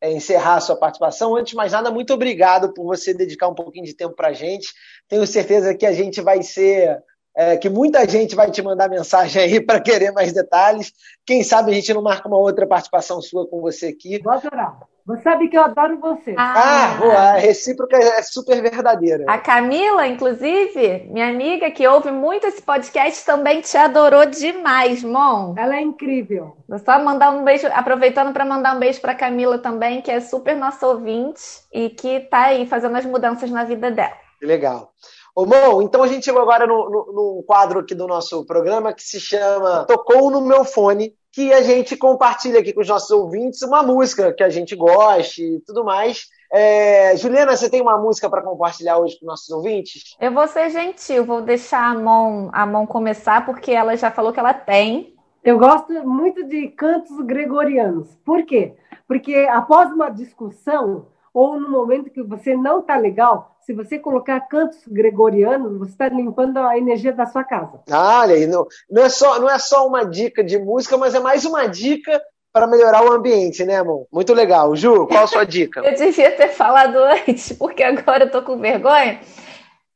é, 0.00 0.12
encerrar 0.12 0.56
a 0.56 0.60
sua 0.60 0.76
participação, 0.76 1.36
antes 1.36 1.50
de 1.50 1.56
mais 1.56 1.72
nada, 1.72 1.90
muito 1.90 2.12
obrigado 2.12 2.74
por 2.74 2.84
você 2.84 3.14
dedicar 3.14 3.48
um 3.48 3.54
pouquinho 3.54 3.86
de 3.86 3.94
tempo 3.94 4.16
para 4.16 4.28
a 4.28 4.32
gente. 4.32 4.68
Tenho 5.08 5.26
certeza 5.26 5.74
que 5.74 5.86
a 5.86 5.92
gente 5.92 6.20
vai 6.20 6.42
ser 6.42 7.00
é, 7.36 7.56
que 7.56 7.68
muita 7.68 8.08
gente 8.08 8.34
vai 8.34 8.50
te 8.50 8.62
mandar 8.62 8.88
mensagem 8.88 9.42
aí 9.42 9.60
para 9.64 9.80
querer 9.80 10.12
mais 10.12 10.32
detalhes. 10.32 10.92
Quem 11.24 11.42
sabe 11.42 11.70
a 11.70 11.74
gente 11.74 11.92
não 11.94 12.02
marca 12.02 12.28
uma 12.28 12.38
outra 12.38 12.66
participação 12.66 13.20
sua 13.22 13.46
com 13.46 13.60
você 13.60 13.88
aqui. 13.88 14.20
Vou 14.22 14.32
adorar. 14.32 14.78
Você 15.06 15.22
sabe 15.22 15.48
que 15.48 15.56
eu 15.56 15.62
adoro 15.62 15.98
você. 15.98 16.34
Ah, 16.36 16.92
ah 16.92 16.94
boa. 16.98 17.14
a 17.14 17.32
recíproca 17.36 17.96
é 17.96 18.22
super 18.22 18.62
verdadeira. 18.62 19.24
A 19.26 19.38
Camila, 19.38 20.06
inclusive, 20.06 21.08
minha 21.10 21.28
amiga 21.28 21.70
que 21.70 21.86
ouve 21.88 22.12
muito 22.12 22.46
esse 22.46 22.62
podcast, 22.62 23.24
também 23.24 23.60
te 23.60 23.76
adorou 23.76 24.26
demais, 24.26 25.02
Mon. 25.02 25.54
Ela 25.56 25.76
é 25.76 25.80
incrível. 25.80 26.56
Vou 26.68 26.78
só 26.78 27.02
mandar 27.02 27.30
um 27.30 27.42
beijo, 27.42 27.66
aproveitando 27.72 28.32
para 28.32 28.44
mandar 28.44 28.76
um 28.76 28.78
beijo 28.78 29.00
para 29.00 29.14
Camila 29.14 29.58
também, 29.58 30.00
que 30.00 30.10
é 30.10 30.20
super 30.20 30.54
nossa 30.54 30.86
ouvinte 30.86 31.42
e 31.72 31.88
que 31.88 32.08
está 32.08 32.44
aí 32.44 32.66
fazendo 32.66 32.96
as 32.96 33.04
mudanças 33.04 33.50
na 33.50 33.64
vida 33.64 33.90
dela. 33.90 34.14
Que 34.38 34.46
legal. 34.46 34.92
Ô, 35.40 35.46
Mon, 35.46 35.80
então 35.80 36.02
a 36.02 36.06
gente 36.06 36.26
chegou 36.26 36.42
agora 36.42 36.66
no, 36.66 36.90
no, 36.90 37.12
no, 37.14 37.42
quadro 37.46 37.80
aqui 37.80 37.94
do 37.94 38.06
nosso 38.06 38.44
programa 38.44 38.92
que 38.92 39.02
se 39.02 39.18
chama 39.18 39.86
Tocou 39.86 40.30
no 40.30 40.42
Meu 40.42 40.66
Fone, 40.66 41.14
que 41.32 41.50
a 41.50 41.62
gente 41.62 41.96
compartilha 41.96 42.60
aqui 42.60 42.74
com 42.74 42.82
os 42.82 42.88
nossos 42.88 43.10
ouvintes 43.10 43.62
uma 43.62 43.82
música 43.82 44.34
que 44.34 44.42
a 44.42 44.50
gente 44.50 44.76
goste 44.76 45.42
e 45.42 45.60
tudo 45.60 45.82
mais. 45.82 46.26
É, 46.52 47.16
Juliana, 47.16 47.56
você 47.56 47.70
tem 47.70 47.80
uma 47.80 47.96
música 47.96 48.28
para 48.28 48.42
compartilhar 48.42 48.98
hoje 48.98 49.18
com 49.18 49.24
nossos 49.24 49.48
ouvintes? 49.48 50.14
Eu 50.20 50.30
vou 50.30 50.46
ser 50.46 50.68
gentil, 50.68 51.24
vou 51.24 51.40
deixar 51.40 51.90
a 51.90 51.94
mão, 51.94 52.50
a 52.52 52.66
mão 52.66 52.86
começar, 52.86 53.46
porque 53.46 53.72
ela 53.72 53.96
já 53.96 54.10
falou 54.10 54.34
que 54.34 54.40
ela 54.40 54.52
tem. 54.52 55.14
Eu 55.42 55.58
gosto 55.58 55.90
muito 56.06 56.44
de 56.44 56.68
cantos 56.68 57.18
gregorianos. 57.22 58.14
Por 58.26 58.44
quê? 58.44 58.74
Porque 59.08 59.48
após 59.50 59.90
uma 59.90 60.10
discussão, 60.10 61.06
ou 61.32 61.58
no 61.58 61.70
momento 61.70 62.10
que 62.10 62.22
você 62.22 62.54
não 62.54 62.80
está 62.80 62.98
legal, 62.98 63.49
se 63.64 63.72
você 63.72 63.98
colocar 63.98 64.40
cantos 64.40 64.80
gregorianos, 64.86 65.78
você 65.78 65.92
está 65.92 66.08
limpando 66.08 66.58
a 66.58 66.76
energia 66.76 67.12
da 67.12 67.26
sua 67.26 67.44
casa. 67.44 67.80
Ah, 67.90 68.20
olha 68.20 68.34
aí, 68.34 68.46
não, 68.46 68.66
não, 68.90 69.02
é 69.02 69.08
só, 69.08 69.38
não 69.38 69.50
é 69.50 69.58
só 69.58 69.86
uma 69.86 70.04
dica 70.04 70.42
de 70.42 70.58
música, 70.58 70.96
mas 70.96 71.14
é 71.14 71.20
mais 71.20 71.44
uma 71.44 71.66
dica 71.66 72.20
para 72.52 72.66
melhorar 72.66 73.04
o 73.04 73.12
ambiente, 73.12 73.64
né, 73.64 73.76
amor? 73.76 74.06
Muito 74.12 74.34
legal. 74.34 74.74
Ju, 74.74 75.06
qual 75.06 75.24
a 75.24 75.26
sua 75.26 75.44
dica? 75.44 75.80
eu 75.86 75.94
devia 75.94 76.32
ter 76.32 76.48
falado 76.48 76.96
antes, 76.96 77.52
porque 77.52 77.82
agora 77.82 78.24
eu 78.24 78.30
tô 78.30 78.42
com 78.42 78.58
vergonha. 78.58 79.20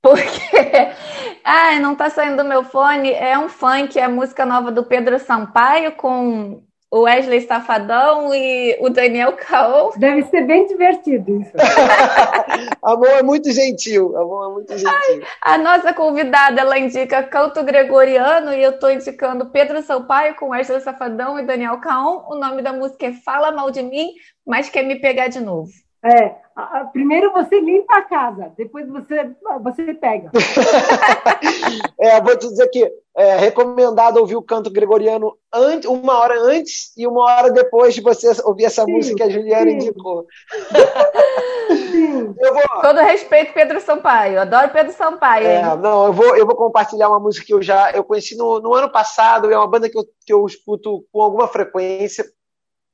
Porque, 0.01 0.93
ai, 1.43 1.81
não 1.81 1.97
tá 1.97 2.11
saindo 2.11 2.37
do 2.37 2.49
meu 2.49 2.63
fone. 2.63 3.11
É 3.13 3.39
um 3.39 3.49
funk, 3.49 3.99
é 3.99 4.05
a 4.05 4.09
música 4.09 4.45
nova 4.45 4.71
do 4.71 4.85
Pedro 4.85 5.19
Sampaio 5.19 5.93
com 5.93 6.63
o 6.95 7.01
Wesley 7.01 7.41
Safadão 7.41 8.33
e 8.33 8.77
o 8.79 8.89
Daniel 8.89 9.33
Caon. 9.33 9.91
Deve 9.97 10.23
ser 10.27 10.47
bem 10.47 10.65
divertido 10.69 11.41
isso. 11.41 11.51
Amor 12.81 13.09
é 13.09 13.23
muito 13.25 13.51
gentil. 13.51 14.17
Amor 14.17 14.49
é 14.49 14.53
muito 14.53 14.79
gentil. 14.79 14.93
Ai, 14.93 15.21
a 15.43 15.59
nossa 15.59 15.93
convidada, 15.93 16.61
ela 16.61 16.79
indica 16.79 17.25
canto 17.25 17.65
gregoriano 17.65 18.55
e 18.55 18.63
eu 18.63 18.71
estou 18.71 18.93
indicando 18.93 19.51
Pedro 19.51 19.83
Sampaio 19.83 20.37
com 20.37 20.51
Wesley 20.51 20.81
Safadão 20.83 21.37
e 21.37 21.45
Daniel 21.45 21.81
Caon. 21.81 22.27
O 22.29 22.37
nome 22.37 22.63
da 22.63 22.73
música 22.73 23.07
é 23.07 23.13
Fala 23.13 23.51
Mal 23.51 23.73
de 23.73 23.83
Mim, 23.83 24.13
mas 24.47 24.69
quer 24.69 24.85
me 24.85 25.01
pegar 25.01 25.27
de 25.27 25.41
novo. 25.41 25.73
É, 26.05 26.37
primeiro 26.93 27.33
você 27.33 27.59
limpa 27.59 27.95
a 27.97 28.03
casa, 28.03 28.53
depois 28.59 28.87
você, 28.87 29.31
você 29.63 29.95
pega. 29.95 30.31
é, 31.99 32.21
vou 32.21 32.37
te 32.37 32.47
dizer 32.47 32.69
que 32.69 32.93
é 33.17 33.37
recomendado 33.37 34.19
ouvir 34.19 34.37
o 34.37 34.43
canto 34.43 34.71
gregoriano 34.71 35.35
antes, 35.51 35.89
uma 35.89 36.19
hora 36.19 36.39
antes 36.43 36.93
e 36.95 37.07
uma 37.07 37.25
hora 37.25 37.51
depois 37.51 37.95
de 37.95 38.03
você 38.03 38.31
ouvir 38.45 38.67
essa 38.67 38.85
sim, 38.85 38.93
música 38.93 39.17
que 39.17 39.23
a 39.23 39.31
Juliana 39.31 39.71
sim. 39.71 39.77
indicou. 39.77 40.27
Sim. 41.69 42.35
Eu 42.39 42.53
vou... 42.53 42.63
Todo 42.83 43.01
respeito, 43.01 43.55
Pedro 43.55 43.81
Sampaio. 43.81 44.41
Adoro 44.41 44.71
Pedro 44.71 44.93
Sampaio. 44.93 45.47
É, 45.47 45.77
não, 45.77 46.07
eu 46.07 46.13
vou, 46.13 46.37
eu 46.37 46.47
vou 46.47 46.55
compartilhar 46.55 47.09
uma 47.09 47.19
música 47.19 47.47
que 47.47 47.55
eu 47.55 47.63
já 47.63 47.91
eu 47.93 48.05
conheci 48.05 48.37
no, 48.37 48.61
no 48.61 48.75
ano 48.75 48.91
passado. 48.91 49.51
É 49.51 49.57
uma 49.57 49.67
banda 49.67 49.89
que 49.89 49.99
eu, 49.99 50.05
que 50.25 50.33
eu 50.33 50.45
escuto 50.45 51.05
com 51.13 51.23
alguma 51.23 51.49
frequência. 51.49 52.25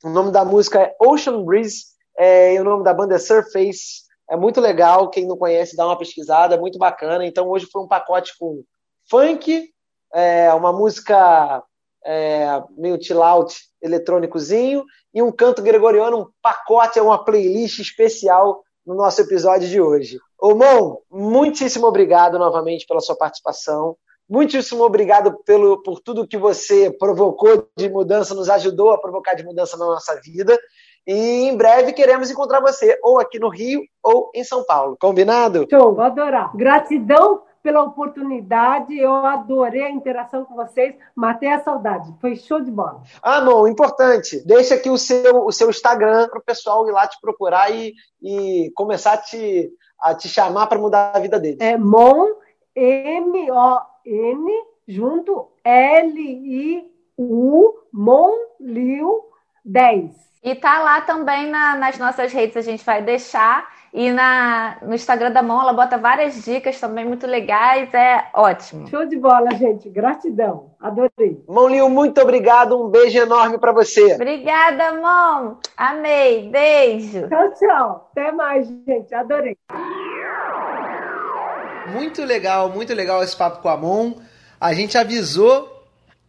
O 0.05 0.09
nome 0.09 0.31
da 0.31 0.45
música 0.45 0.81
é 0.81 0.95
Ocean 1.01 1.43
Breeze 1.43 1.91
é, 2.21 2.61
o 2.61 2.65
nome 2.65 2.85
da 2.85 2.93
banda 2.93 3.15
é 3.15 3.19
Surface. 3.19 4.03
É 4.29 4.37
muito 4.37 4.61
legal. 4.61 5.09
Quem 5.09 5.27
não 5.27 5.37
conhece, 5.37 5.75
dá 5.75 5.87
uma 5.87 5.99
pesquisada. 5.99 6.55
É 6.55 6.59
muito 6.59 6.79
bacana. 6.79 7.25
Então, 7.25 7.49
hoje 7.49 7.67
foi 7.73 7.83
um 7.83 7.89
pacote 7.89 8.33
com 8.39 8.63
funk, 9.09 9.71
é, 10.13 10.53
uma 10.53 10.73
música 10.73 11.63
é, 12.05 12.63
meio 12.77 13.03
chill 13.03 13.23
out 13.23 13.55
eletrônicozinho 13.83 14.85
e 15.13 15.23
um 15.23 15.33
canto 15.33 15.63
gregoriano, 15.63 16.21
um 16.21 16.27
pacote, 16.43 16.99
é 16.99 17.03
uma 17.03 17.25
playlist 17.25 17.79
especial 17.79 18.63
no 18.87 18.95
nosso 18.95 19.21
episódio 19.21 19.69
de 19.69 19.81
hoje. 19.81 20.19
Ô, 20.39 20.55
Mon, 20.55 20.99
muitíssimo 21.11 21.87
obrigado 21.87 22.39
novamente 22.39 22.87
pela 22.87 23.01
sua 23.01 23.17
participação. 23.17 23.97
Muitíssimo 24.29 24.85
obrigado 24.85 25.43
pelo, 25.45 25.83
por 25.83 26.01
tudo 26.01 26.27
que 26.27 26.39
você 26.39 26.91
provocou 26.91 27.69
de 27.77 27.89
mudança, 27.89 28.35
nos 28.35 28.49
ajudou 28.49 28.93
a 28.93 29.01
provocar 29.01 29.35
de 29.35 29.45
mudança 29.45 29.77
na 29.77 29.87
nossa 29.87 30.15
vida. 30.21 30.57
E 31.07 31.49
em 31.49 31.57
breve 31.57 31.93
queremos 31.93 32.31
encontrar 32.31 32.61
você, 32.61 32.99
ou 33.03 33.19
aqui 33.19 33.39
no 33.39 33.49
Rio, 33.49 33.83
ou 34.03 34.31
em 34.35 34.45
São 34.45 34.65
Paulo. 34.65 34.97
Combinado? 35.01 35.67
Show, 35.71 35.95
vou 35.95 36.05
adorar. 36.05 36.55
Gratidão 36.57 37.43
pela 37.63 37.83
oportunidade, 37.83 38.99
eu 38.99 39.13
adorei 39.13 39.83
a 39.83 39.91
interação 39.91 40.45
com 40.45 40.55
vocês, 40.55 40.95
matei 41.15 41.51
a 41.51 41.63
saudade, 41.63 42.15
foi 42.21 42.37
show 42.37 42.61
de 42.61 42.71
bola. 42.71 43.03
Ah, 43.23 43.41
não, 43.41 43.69
importante, 43.69 44.43
deixa 44.47 44.77
aqui 44.77 44.89
o 44.89 44.97
seu, 44.97 45.45
o 45.45 45.53
seu 45.53 45.69
Instagram 45.69 46.29
para 46.29 46.39
o 46.39 46.43
pessoal 46.43 46.89
ir 46.89 46.93
lá 46.93 47.07
te 47.07 47.21
procurar 47.21 47.71
e, 47.71 47.93
e 48.23 48.73
começar 48.75 49.13
a 49.13 49.19
te, 49.19 49.71
a 50.01 50.15
te 50.15 50.29
chamar 50.29 50.69
para 50.69 50.79
mudar 50.79 51.13
a 51.15 51.21
vida 51.21 51.39
deles. 51.39 51.61
É 51.61 51.77
Mon, 51.77 52.29
M-O-N, 52.75 54.65
junto, 54.89 55.49
L-I-U, 55.63 57.75
Mon 57.93 58.33
Liu 58.59 59.30
10. 59.65 60.11
E 60.43 60.55
tá 60.55 60.79
lá 60.79 61.03
também 61.03 61.51
na, 61.51 61.77
nas 61.77 61.99
nossas 61.99 62.33
redes, 62.33 62.57
a 62.57 62.63
gente 62.63 62.85
vai 62.85 63.03
deixar. 63.03 63.69
E 63.93 64.11
na, 64.13 64.79
no 64.83 64.95
Instagram 64.95 65.33
da 65.33 65.43
Mão, 65.43 65.61
ela 65.61 65.73
bota 65.73 65.99
várias 65.99 66.45
dicas 66.45 66.79
também 66.79 67.05
muito 67.05 67.27
legais. 67.27 67.93
É 67.93 68.29
ótimo. 68.33 68.87
Show 68.89 69.05
de 69.05 69.17
bola, 69.17 69.51
gente. 69.51 69.91
Gratidão. 69.91 70.71
Adorei. 70.81 71.43
Mão 71.49 71.69
Liu, 71.69 71.91
muito 71.91 72.21
obrigado. 72.21 72.81
Um 72.81 72.89
beijo 72.89 73.19
enorme 73.19 73.59
para 73.59 73.73
você. 73.73 74.15
Obrigada, 74.15 74.93
Mão. 74.93 75.59
Amei. 75.77 76.49
Beijo. 76.49 77.29
Tchau, 77.29 77.51
tchau. 77.55 78.11
Até 78.13 78.31
mais, 78.31 78.69
gente. 78.87 79.13
Adorei. 79.13 79.59
Muito 81.93 82.25
legal, 82.25 82.69
muito 82.69 82.95
legal 82.95 83.23
esse 83.25 83.37
papo 83.37 83.61
com 83.61 83.69
a 83.69 83.77
Mon. 83.77 84.15
A 84.61 84.73
gente 84.73 84.97
avisou 84.97 85.69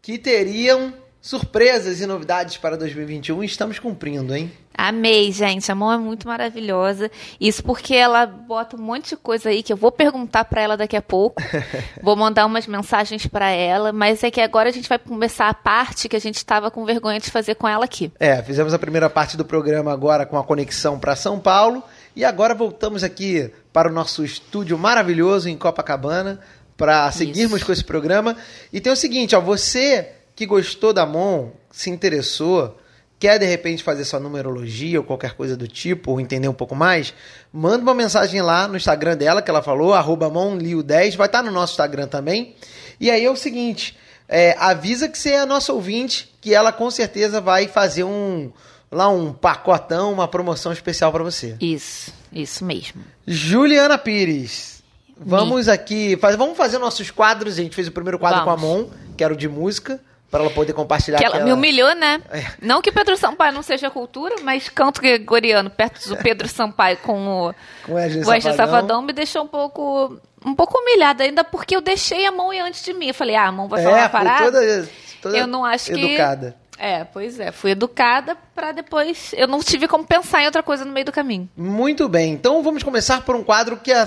que 0.01 0.17
teriam 0.17 1.00
surpresas 1.21 2.01
e 2.01 2.07
novidades 2.07 2.57
para 2.57 2.75
2021 2.75 3.43
e 3.43 3.45
estamos 3.45 3.77
cumprindo, 3.77 4.35
hein? 4.35 4.51
Amei, 4.75 5.31
gente. 5.31 5.71
A 5.71 5.75
mão 5.75 5.91
é 5.91 5.97
muito 5.97 6.27
maravilhosa. 6.27 7.11
Isso 7.39 7.63
porque 7.63 7.93
ela 7.93 8.25
bota 8.25 8.75
um 8.75 8.79
monte 8.79 9.09
de 9.09 9.17
coisa 9.17 9.49
aí 9.49 9.61
que 9.61 9.71
eu 9.71 9.77
vou 9.77 9.91
perguntar 9.91 10.45
para 10.45 10.61
ela 10.61 10.75
daqui 10.75 10.95
a 10.95 11.01
pouco. 11.01 11.39
vou 12.01 12.15
mandar 12.15 12.47
umas 12.47 12.65
mensagens 12.65 13.27
para 13.27 13.51
ela, 13.51 13.91
mas 13.91 14.23
é 14.23 14.31
que 14.31 14.41
agora 14.41 14.69
a 14.69 14.71
gente 14.71 14.89
vai 14.89 14.97
começar 14.97 15.49
a 15.49 15.53
parte 15.53 16.09
que 16.09 16.15
a 16.15 16.19
gente 16.19 16.37
estava 16.37 16.71
com 16.71 16.83
vergonha 16.83 17.19
de 17.19 17.29
fazer 17.29 17.53
com 17.53 17.67
ela 17.67 17.85
aqui. 17.85 18.11
É, 18.19 18.41
fizemos 18.41 18.73
a 18.73 18.79
primeira 18.79 19.09
parte 19.09 19.37
do 19.37 19.45
programa 19.45 19.93
agora 19.93 20.25
com 20.25 20.37
a 20.39 20.43
conexão 20.43 20.97
para 20.97 21.15
São 21.15 21.39
Paulo 21.39 21.83
e 22.15 22.25
agora 22.25 22.55
voltamos 22.55 23.03
aqui 23.03 23.51
para 23.71 23.87
o 23.87 23.93
nosso 23.93 24.25
estúdio 24.25 24.77
maravilhoso 24.79 25.47
em 25.47 25.57
Copacabana 25.57 26.39
para 26.75 27.11
seguirmos 27.11 27.57
Isso. 27.57 27.65
com 27.67 27.71
esse 27.71 27.83
programa. 27.83 28.35
E 28.73 28.81
tem 28.81 28.91
o 28.91 28.95
seguinte, 28.95 29.35
ó, 29.35 29.41
você 29.41 30.20
que 30.41 30.45
gostou 30.47 30.91
da 30.91 31.05
Mon, 31.05 31.51
se 31.69 31.91
interessou, 31.91 32.75
quer 33.19 33.37
de 33.37 33.45
repente 33.45 33.83
fazer 33.83 34.03
sua 34.05 34.19
numerologia 34.19 34.99
ou 34.99 35.05
qualquer 35.05 35.35
coisa 35.35 35.55
do 35.55 35.67
tipo, 35.67 36.09
ou 36.09 36.19
entender 36.19 36.47
um 36.47 36.53
pouco 36.53 36.73
mais, 36.73 37.13
manda 37.53 37.83
uma 37.83 37.93
mensagem 37.93 38.41
lá 38.41 38.67
no 38.67 38.75
Instagram 38.75 39.15
dela, 39.15 39.39
que 39.39 39.51
ela 39.51 39.61
falou, 39.61 39.93
arroba 39.93 40.31
monlio10, 40.31 41.15
vai 41.15 41.27
estar 41.27 41.43
no 41.43 41.51
nosso 41.51 41.73
Instagram 41.73 42.07
também. 42.07 42.55
E 42.99 43.11
aí 43.11 43.23
é 43.23 43.29
o 43.29 43.35
seguinte, 43.35 43.95
é, 44.27 44.55
avisa 44.57 45.07
que 45.07 45.15
você 45.15 45.33
é 45.33 45.41
a 45.41 45.45
nossa 45.45 45.71
ouvinte, 45.73 46.33
que 46.41 46.55
ela 46.55 46.71
com 46.71 46.89
certeza 46.89 47.39
vai 47.39 47.67
fazer 47.67 48.03
um 48.03 48.51
lá 48.91 49.09
um 49.09 49.31
pacotão, 49.31 50.11
uma 50.11 50.27
promoção 50.27 50.71
especial 50.71 51.11
para 51.11 51.23
você. 51.23 51.55
Isso, 51.61 52.11
isso 52.33 52.65
mesmo. 52.65 53.03
Juliana 53.27 53.95
Pires. 53.95 54.81
Vamos 55.23 55.67
aqui, 55.67 56.17
faz, 56.17 56.35
vamos 56.35 56.57
fazer 56.57 56.79
nossos 56.79 57.11
quadros. 57.11 57.59
A 57.59 57.61
gente 57.61 57.75
fez 57.75 57.87
o 57.87 57.91
primeiro 57.91 58.17
quadro 58.17 58.43
vamos. 58.43 58.59
com 58.59 58.67
a 58.67 58.69
Mon, 58.69 58.89
que 59.15 59.23
era 59.23 59.31
o 59.31 59.37
de 59.37 59.47
música 59.47 60.01
para 60.31 60.45
ela 60.45 60.49
poder 60.49 60.71
compartilhar. 60.71 61.17
Que 61.17 61.25
ela 61.25 61.35
aquela... 61.35 61.45
me 61.45 61.53
humilhou, 61.53 61.93
né? 61.93 62.21
É. 62.31 62.45
Não 62.61 62.81
que 62.81 62.91
Pedro 62.91 63.17
Sampaio 63.17 63.53
não 63.53 63.61
seja 63.61 63.91
cultura, 63.91 64.35
mas 64.41 64.69
canto 64.69 65.01
gregoriano 65.01 65.69
perto 65.69 66.07
do 66.07 66.15
Pedro 66.15 66.47
Sampaio 66.47 66.97
com 66.97 67.27
o 67.27 67.53
com 67.85 67.93
Wesley 67.93 68.41
Safadão 68.55 69.01
me 69.01 69.11
deixou 69.11 69.43
um 69.43 69.47
pouco 69.47 70.17
um 70.43 70.55
pouco 70.55 70.79
humilhada, 70.79 71.23
ainda 71.23 71.43
porque 71.43 71.75
eu 71.75 71.81
deixei 71.81 72.25
a 72.25 72.31
mão 72.31 72.49
antes 72.51 72.83
de 72.83 72.93
mim. 72.93 73.09
Eu 73.09 73.13
falei, 73.13 73.35
ah, 73.35 73.47
a 73.47 73.51
mão 73.51 73.67
vai 73.67 73.83
falar 73.83 73.97
é, 73.97 74.01
uma 74.03 74.09
parada. 74.09 74.45
Toda, 74.45 74.89
toda 75.21 75.37
eu 75.37 75.45
não 75.45 75.65
acho 75.65 75.91
educada. 75.91 76.07
que. 76.07 76.13
Educada. 76.13 76.61
É, 76.79 77.03
pois 77.03 77.39
é. 77.39 77.51
Fui 77.51 77.71
educada 77.71 78.35
para 78.55 78.71
depois. 78.71 79.33
Eu 79.37 79.47
não 79.47 79.59
tive 79.59 79.87
como 79.87 80.03
pensar 80.03 80.41
em 80.41 80.45
outra 80.45 80.63
coisa 80.63 80.83
no 80.83 80.91
meio 80.91 81.05
do 81.05 81.11
caminho. 81.11 81.47
Muito 81.55 82.09
bem. 82.09 82.33
Então 82.33 82.63
vamos 82.63 82.81
começar 82.81 83.21
por 83.21 83.35
um 83.35 83.43
quadro 83.43 83.77
que 83.77 83.91
é 83.91 84.03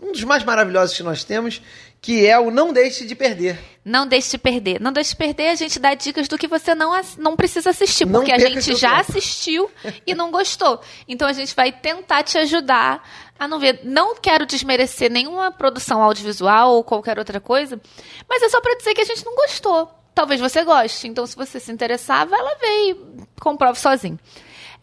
um 0.00 0.12
dos 0.12 0.24
mais 0.24 0.44
maravilhosos 0.44 0.96
que 0.96 1.02
nós 1.02 1.24
temos, 1.24 1.60
que 2.00 2.26
é 2.26 2.38
o 2.38 2.50
Não 2.50 2.72
Deixe 2.72 3.04
de 3.04 3.14
Perder. 3.14 3.58
Não 3.88 4.06
deixe 4.06 4.32
de 4.32 4.38
perder. 4.38 4.78
Não 4.80 4.92
deixe 4.92 5.10
de 5.10 5.16
perder, 5.16 5.48
a 5.48 5.54
gente 5.54 5.78
dá 5.78 5.94
dicas 5.94 6.28
do 6.28 6.36
que 6.36 6.46
você 6.46 6.74
não, 6.74 6.92
não 7.16 7.34
precisa 7.34 7.70
assistir, 7.70 8.04
não 8.04 8.20
porque 8.20 8.30
a 8.30 8.38
gente 8.38 8.74
já 8.74 8.98
tempo. 8.98 9.00
assistiu 9.00 9.70
e 10.06 10.14
não 10.14 10.30
gostou. 10.30 10.78
Então 11.08 11.26
a 11.26 11.32
gente 11.32 11.56
vai 11.56 11.72
tentar 11.72 12.22
te 12.22 12.36
ajudar 12.36 13.02
a 13.38 13.48
não 13.48 13.58
ver. 13.58 13.80
Não 13.84 14.14
quero 14.14 14.44
desmerecer 14.44 15.10
nenhuma 15.10 15.50
produção 15.50 16.02
audiovisual 16.02 16.74
ou 16.74 16.84
qualquer 16.84 17.18
outra 17.18 17.40
coisa, 17.40 17.80
mas 18.28 18.42
é 18.42 18.50
só 18.50 18.60
para 18.60 18.76
dizer 18.76 18.92
que 18.92 19.00
a 19.00 19.06
gente 19.06 19.24
não 19.24 19.34
gostou. 19.34 19.90
Talvez 20.14 20.38
você 20.38 20.62
goste. 20.64 21.08
Então, 21.08 21.26
se 21.26 21.34
você 21.34 21.58
se 21.58 21.72
interessar, 21.72 22.26
vai 22.26 22.42
lá 22.42 22.54
ver 22.60 22.90
e 22.90 22.96
comprove 23.40 23.78
sozinho. 23.78 24.18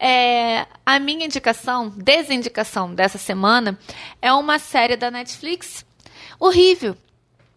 É, 0.00 0.66
a 0.84 0.98
minha 0.98 1.26
indicação, 1.26 1.90
desindicação 1.96 2.92
dessa 2.92 3.18
semana, 3.18 3.78
é 4.20 4.32
uma 4.32 4.58
série 4.58 4.96
da 4.96 5.12
Netflix 5.12 5.86
horrível 6.40 6.96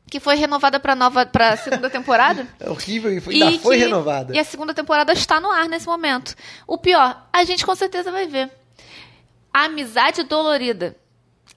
que 0.10 0.20
foi 0.20 0.36
renovada 0.36 0.80
para 0.80 0.95
nova 0.95 1.26
para 1.26 1.55
segunda 1.57 1.89
temporada. 1.89 2.47
É 2.60 2.70
horrível 2.70 3.12
e 3.12 3.20
foi, 3.22 3.34
ainda 3.36 3.51
e 3.51 3.60
foi 3.60 3.78
que, 3.78 3.84
renovada. 3.84 4.36
E 4.36 4.39
a 4.39 4.43
segunda 4.43 4.74
temporada 4.74 5.14
está 5.14 5.39
no 5.39 5.49
ar 5.51 5.68
nesse 5.68 5.88
momento. 5.88 6.36
O 6.68 6.78
pior, 6.78 7.28
a 7.32 7.43
gente 7.43 7.66
com 7.66 7.76
certeza 7.76 8.12
vai 8.12 8.28
ver. 8.28 8.49
A 9.53 9.66
Amizade 9.66 10.24
Dolorida. 10.24 10.95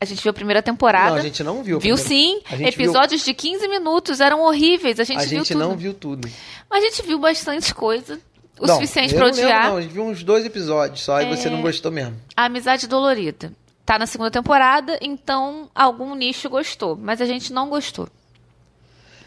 A 0.01 0.05
gente 0.05 0.23
viu 0.23 0.31
a 0.31 0.35
primeira 0.35 0.63
temporada. 0.63 1.11
Não, 1.11 1.17
a 1.19 1.23
gente 1.23 1.45
não 1.45 1.63
viu. 1.63 1.79
Viu 1.79 1.97
sim. 1.97 2.41
Episódios 2.51 3.25
viu... 3.25 3.35
de 3.35 3.41
15 3.41 3.69
minutos 3.69 4.21
eram 4.21 4.41
horríveis. 4.41 4.99
A 4.99 5.05
gente, 5.05 5.21
a 5.21 5.27
gente 5.27 5.49
viu 5.49 5.59
não 5.59 5.77
viu 5.77 5.95
tudo. 5.95 6.29
Mas 6.69 6.83
a 6.83 6.89
gente 6.89 7.07
viu 7.07 7.19
bastante 7.19 7.73
coisa. 7.75 8.19
O 8.59 8.67
não, 8.67 8.75
suficiente 8.75 9.15
para 9.15 9.27
odiar. 9.27 9.65
Não, 9.65 9.71
não, 9.71 9.77
a 9.77 9.81
gente 9.81 9.93
viu 9.93 10.05
uns 10.05 10.23
dois 10.23 10.45
episódios 10.45 11.03
só 11.03 11.21
é... 11.21 11.25
e 11.25 11.37
você 11.37 11.49
não 11.49 11.63
gostou 11.63 11.91
mesmo. 11.91 12.17
A 12.37 12.47
Amizade 12.47 12.87
Dolorida. 12.87 13.53
Tá 13.85 13.99
na 13.99 14.07
segunda 14.07 14.31
temporada, 14.31 14.99
então 15.01 15.69
algum 15.75 16.15
nicho 16.15 16.49
gostou. 16.49 16.97
Mas 16.97 17.21
a 17.21 17.27
gente 17.27 17.53
não 17.53 17.69
gostou. 17.69 18.09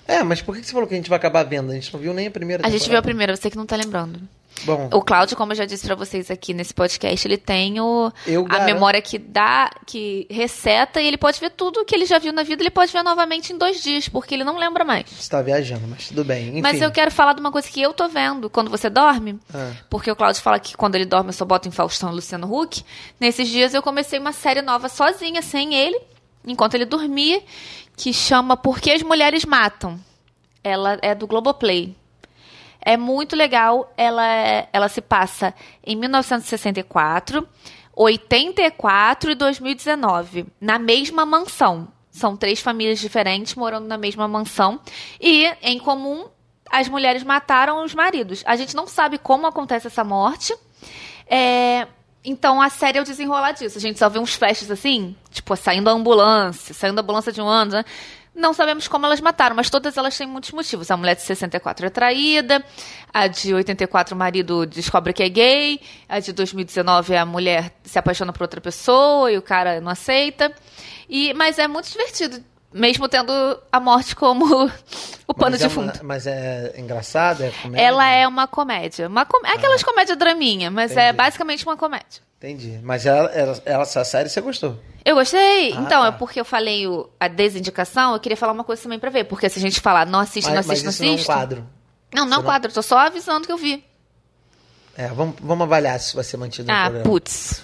É, 0.08 0.24
mas 0.24 0.42
por 0.42 0.56
que 0.56 0.64
você 0.64 0.72
falou 0.72 0.88
que 0.88 0.94
a 0.94 0.98
gente 0.98 1.10
vai 1.10 1.18
acabar 1.18 1.44
vendo? 1.44 1.72
A 1.72 1.76
gente 1.76 1.94
não 1.94 2.00
viu 2.00 2.14
nem 2.14 2.28
a 2.28 2.32
primeira 2.32 2.62
temporada. 2.62 2.76
A 2.76 2.80
gente 2.80 2.90
viu 2.90 3.00
a 3.00 3.02
primeira, 3.02 3.36
você 3.36 3.50
que 3.50 3.58
não 3.58 3.66
tá 3.66 3.76
lembrando. 3.76 4.20
Bom. 4.64 4.90
O 4.94 5.02
Cláudio, 5.02 5.36
como 5.36 5.52
eu 5.52 5.56
já 5.56 5.66
disse 5.66 5.86
para 5.86 5.96
vocês 5.96 6.32
aqui 6.32 6.54
nesse 6.54 6.74
podcast, 6.74 7.28
ele 7.28 7.38
tem 7.38 7.80
o, 7.80 8.12
a 8.50 8.60
memória 8.62 9.02
que 9.02 9.18
dá, 9.18 9.70
que 9.86 10.26
receta, 10.30 11.02
e 11.02 11.08
ele 11.08 11.18
pode 11.18 11.40
ver 11.40 11.52
tudo 11.52 11.84
que 11.84 11.94
ele 11.94 12.06
já 12.06 12.18
viu 12.18 12.32
na 12.32 12.44
vida, 12.44 12.64
ele 12.64 12.70
pode 12.70 12.92
ver 12.92 13.04
novamente 13.04 13.52
em 13.52 13.58
dois 13.58 13.84
dias, 13.84 14.08
porque 14.08 14.34
ele 14.34 14.44
não 14.44 14.58
lembra 14.58 14.84
mais. 14.84 15.10
Você 15.10 15.30
tá 15.30 15.42
viajando, 15.42 15.88
mas 15.88 16.08
tudo 16.08 16.24
bem. 16.24 16.50
Enfim. 16.50 16.62
Mas 16.62 16.82
eu 16.82 16.92
quero 16.92 17.12
falar 17.12 17.34
de 17.34 17.42
uma 17.42 17.52
coisa 17.52 17.68
que 17.68 17.82
eu 17.82 17.94
tô 17.94 18.08
vendo 18.08 18.50
quando 18.50 18.72
você 18.72 18.90
dorme, 18.90 19.38
ah. 19.54 19.72
porque 19.90 20.10
o 20.10 20.16
Cláudio 20.16 20.42
fala 20.42 20.60
que 20.60 20.76
quando 20.76 20.96
ele 20.96 21.06
dorme 21.06 21.30
eu 21.30 21.34
só 21.34 21.46
boto 21.46 21.68
em 21.68 21.72
Faustão 21.72 22.12
e 22.12 22.16
Luciano 22.16 22.52
Huck. 22.52 22.84
Nesses 23.20 23.48
dias 23.50 23.74
eu 23.74 23.82
comecei 23.82 24.18
uma 24.18 24.32
série 24.32 24.62
nova 24.62 24.88
sozinha, 24.88 25.42
sem 25.42 25.76
ele, 25.76 26.00
enquanto 26.46 26.76
ele 26.76 26.86
dormia, 26.86 27.42
que 27.96 28.14
chama 28.14 28.58
Por 28.58 28.80
que 28.80 28.92
as 28.92 29.02
Mulheres 29.02 29.46
Matam. 29.46 30.00
Ela 30.64 30.98
é 31.02 31.14
do 31.14 31.28
Globoplay. 31.28 31.96
É 32.82 32.98
muito 32.98 33.36
legal. 33.36 33.92
Ela, 33.98 34.28
é, 34.28 34.70
ela 34.72 34.88
se 34.88 35.02
passa 35.02 35.54
em 35.86 35.96
1964, 35.96 37.48
84 37.96 39.32
e 39.32 39.36
2019, 39.36 40.46
na 40.60 40.78
mesma 40.78 41.26
mansão. 41.26 41.88
São 42.12 42.38
três 42.38 42.62
famílias 42.62 43.00
diferentes 43.00 43.56
morando 43.56 43.88
na 43.88 43.98
mesma 43.98 44.28
mansão. 44.28 44.80
E, 45.20 45.46
em 45.62 45.78
comum, 45.80 46.28
as 46.72 46.88
mulheres 46.88 47.24
mataram 47.24 47.84
os 47.84 47.94
maridos. 47.94 48.44
A 48.46 48.56
gente 48.56 48.76
não 48.76 48.88
sabe 48.88 49.18
como 49.18 49.48
acontece 49.48 49.88
essa 49.88 50.04
morte. 50.04 50.56
É, 51.28 51.88
então 52.26 52.62
a 52.62 52.70
série 52.70 52.98
é 52.98 53.02
o 53.02 53.04
desenrolar 53.04 53.52
disso. 53.52 53.78
A 53.78 53.82
gente 53.82 54.00
só 54.00 54.10
vê 54.10 54.20
uns 54.20 54.34
flashes 54.34 54.70
assim, 54.72 55.16
tipo, 55.32 55.56
saindo 55.56 55.86
da 55.86 55.92
ambulância, 55.92 56.74
saindo 56.74 56.96
da 56.96 57.02
ambulância 57.02 57.32
de 57.32 57.42
um 57.42 57.48
ano, 57.48 57.72
né? 57.74 57.86
Não 58.36 58.54
sabemos 58.54 58.86
como 58.90 59.06
elas 59.06 59.22
mataram, 59.22 59.56
mas 59.56 59.70
todas 59.70 59.96
elas 59.96 60.18
têm 60.18 60.28
muitos 60.28 60.52
motivos. 60.52 60.92
A 60.92 60.98
mulher 60.98 61.16
de 61.16 61.22
64 61.22 61.86
é 61.86 61.90
traída, 61.90 62.62
a 63.14 63.28
de 63.28 63.54
84 63.54 64.14
o 64.14 64.18
marido 64.18 64.66
descobre 64.66 65.14
que 65.14 65.24
é 65.24 65.30
gay, 65.30 65.80
a 66.10 66.20
de 66.20 66.34
2019 66.34 67.16
a 67.16 67.26
mulher 67.26 67.72
se 67.84 67.98
apaixona 67.98 68.34
por 68.34 68.42
outra 68.42 68.60
pessoa 68.60 69.32
e 69.32 69.38
o 69.38 69.42
cara 69.42 69.80
não 69.80 69.90
aceita. 69.90 70.54
E, 71.08 71.34
mas 71.34 71.58
é 71.58 71.68
muito 71.68 71.90
divertido, 71.90 72.44
mesmo 72.76 73.08
tendo 73.08 73.32
a 73.72 73.80
morte 73.80 74.16
como 74.16 74.66
o 75.26 75.34
pano 75.34 75.52
mas 75.52 75.60
de 75.60 75.66
é 75.66 75.70
fundo. 75.70 75.94
Uma, 75.94 76.04
mas 76.04 76.28
é 76.28 76.74
engraçada? 76.78 77.46
É 77.46 77.52
comédia? 77.52 77.86
Ela 77.86 78.10
é 78.10 78.28
uma 78.28 78.48
comédia. 78.48 79.08
Uma 79.08 79.26
com... 79.26 79.46
É 79.48 79.54
aquelas 79.54 79.82
ah, 79.82 79.86
comédia 79.86 80.16
draminha, 80.16 80.70
mas 80.70 80.92
é 80.92 80.94
entendi. 80.94 81.08
é 81.08 81.14
basicamente 81.14 81.66
uma 81.66 81.78
comédia. 81.78 82.22
Entendi. 82.38 82.80
Mas 82.84 83.06
ela, 83.06 83.30
ela, 83.30 83.62
ela, 83.66 83.84
essa 83.84 84.04
série 84.04 84.28
você 84.28 84.42
gostou? 84.42 84.78
Eu 85.06 85.16
gostei. 85.16 85.72
Ah, 85.72 85.82
então, 85.82 86.02
tá. 86.02 86.08
é 86.08 86.12
porque 86.12 86.40
eu 86.40 86.46
falei 86.46 86.86
o, 86.86 87.10
a 87.18 87.30
desindicação, 87.30 88.14
eu 88.14 88.20
queria 88.20 88.36
falar 88.36 88.52
uma 88.52 88.64
coisa 88.66 88.84
também 88.84 89.00
pra 89.00 89.10
ver. 89.10 89.24
Porque 89.24 89.48
se 89.48 89.58
a 89.58 89.62
gente 89.62 89.80
falar 89.80 90.06
não 90.06 90.20
assiste, 90.20 90.46
mas, 90.48 90.54
não 90.54 90.60
assiste, 90.60 90.86
mas 90.86 91.00
não 91.00 91.14
assiste. 91.14 91.28
Não 91.28 91.34
é 91.34 91.38
um 91.38 91.40
quadro. 91.40 91.68
Não, 92.14 92.26
não 92.26 92.38
é 92.38 92.40
um 92.42 92.44
quadro, 92.44 92.72
tô 92.72 92.82
só 92.82 93.00
avisando 93.00 93.48
que 93.48 93.52
eu 93.54 93.58
vi. 93.58 93.84
É, 94.98 95.08
vamos, 95.10 95.36
vamos 95.42 95.64
avaliar 95.64 96.00
se 96.00 96.16
vai 96.16 96.24
ser 96.24 96.38
mantido 96.38 96.72
ah, 96.72 96.86
no 96.86 96.92
programa. 96.92 97.06
Ah, 97.06 97.10
putz. 97.10 97.62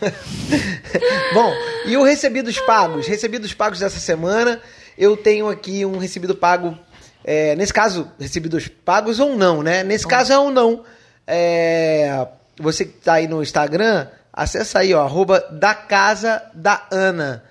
Bom, 1.34 1.54
e 1.86 1.96
o 1.96 2.04
recebidos 2.04 2.60
pagos? 2.60 3.08
Recebidos 3.08 3.54
pagos 3.54 3.80
dessa 3.80 4.00
semana, 4.00 4.62
eu 5.02 5.18
tenho 5.18 5.50
aqui 5.50 5.86
um 5.86 5.98
recebido 5.98 6.36
pago. 6.36 6.78
É, 7.24 7.56
nesse 7.56 7.74
caso, 7.74 8.10
recebidos 8.20 8.68
pagos 8.68 9.20
ou 9.20 9.36
não, 9.36 9.62
né? 9.62 9.84
Nesse 9.84 10.08
caso 10.08 10.32
é 10.32 10.40
um 10.40 10.50
não. 10.50 10.84
É, 11.26 12.28
você 12.58 12.86
que 12.86 12.94
tá 13.00 13.14
aí 13.14 13.28
no 13.28 13.42
Instagram, 13.44 14.08
Acessa 14.34 14.80
aí, 14.80 14.94
ó, 14.94 15.04
arroba 15.04 15.42
da 15.52 15.76
casa 15.76 16.42
da 16.54 16.88
Ana. 16.90 17.44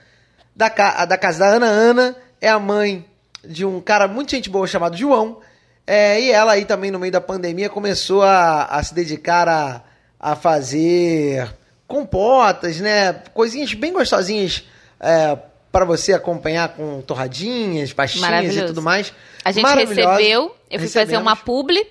Da, 0.56 0.68
da 1.04 1.18
casa 1.18 1.40
da 1.40 1.46
Ana, 1.46 1.66
Ana 1.66 2.16
é 2.40 2.48
a 2.48 2.58
mãe 2.58 3.04
de 3.44 3.66
um 3.66 3.80
cara 3.80 4.08
muito 4.08 4.30
gente 4.30 4.48
boa 4.48 4.66
chamado 4.66 4.96
João. 4.96 5.40
É, 5.86 6.20
e 6.20 6.30
ela 6.30 6.52
aí 6.52 6.64
também, 6.64 6.90
no 6.90 6.98
meio 6.98 7.12
da 7.12 7.20
pandemia, 7.20 7.68
começou 7.68 8.22
a, 8.22 8.64
a 8.64 8.82
se 8.82 8.94
dedicar 8.94 9.46
a, 9.46 9.82
a 10.18 10.34
fazer 10.34 11.54
compotas, 11.86 12.80
né? 12.80 13.12
Coisinhas 13.34 13.74
bem 13.74 13.92
gostosinhas 13.92 14.64
é, 14.98 15.36
para 15.70 15.84
você 15.84 16.12
acompanhar 16.12 16.70
com 16.70 17.00
torradinhas, 17.02 17.92
pastinhas 17.92 18.56
e 18.56 18.66
tudo 18.66 18.82
mais. 18.82 19.12
A 19.44 19.52
gente 19.52 19.66
recebeu, 19.66 20.54
eu 20.70 20.78
fui 20.78 20.88
fazer 20.88 21.16
uma 21.16 21.36
publi. 21.36 21.86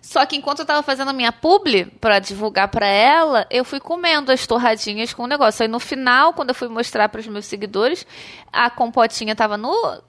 Só 0.00 0.24
que 0.24 0.36
enquanto 0.36 0.60
eu 0.60 0.64
tava 0.64 0.82
fazendo 0.82 1.08
a 1.08 1.12
minha 1.12 1.30
publi 1.30 1.84
para 1.84 2.18
divulgar 2.18 2.68
para 2.68 2.86
ela, 2.86 3.46
eu 3.50 3.62
fui 3.62 3.78
comendo 3.78 4.32
as 4.32 4.46
torradinhas 4.46 5.12
com 5.12 5.24
o 5.24 5.26
negócio. 5.26 5.62
Aí 5.62 5.68
no 5.68 5.78
final, 5.78 6.32
quando 6.32 6.48
eu 6.48 6.54
fui 6.54 6.68
mostrar 6.68 7.10
para 7.10 7.20
os 7.20 7.26
meus 7.26 7.44
seguidores, 7.44 8.06
a 8.50 8.70
compotinha 8.70 9.36
tava 9.36 9.58
no 9.58 10.02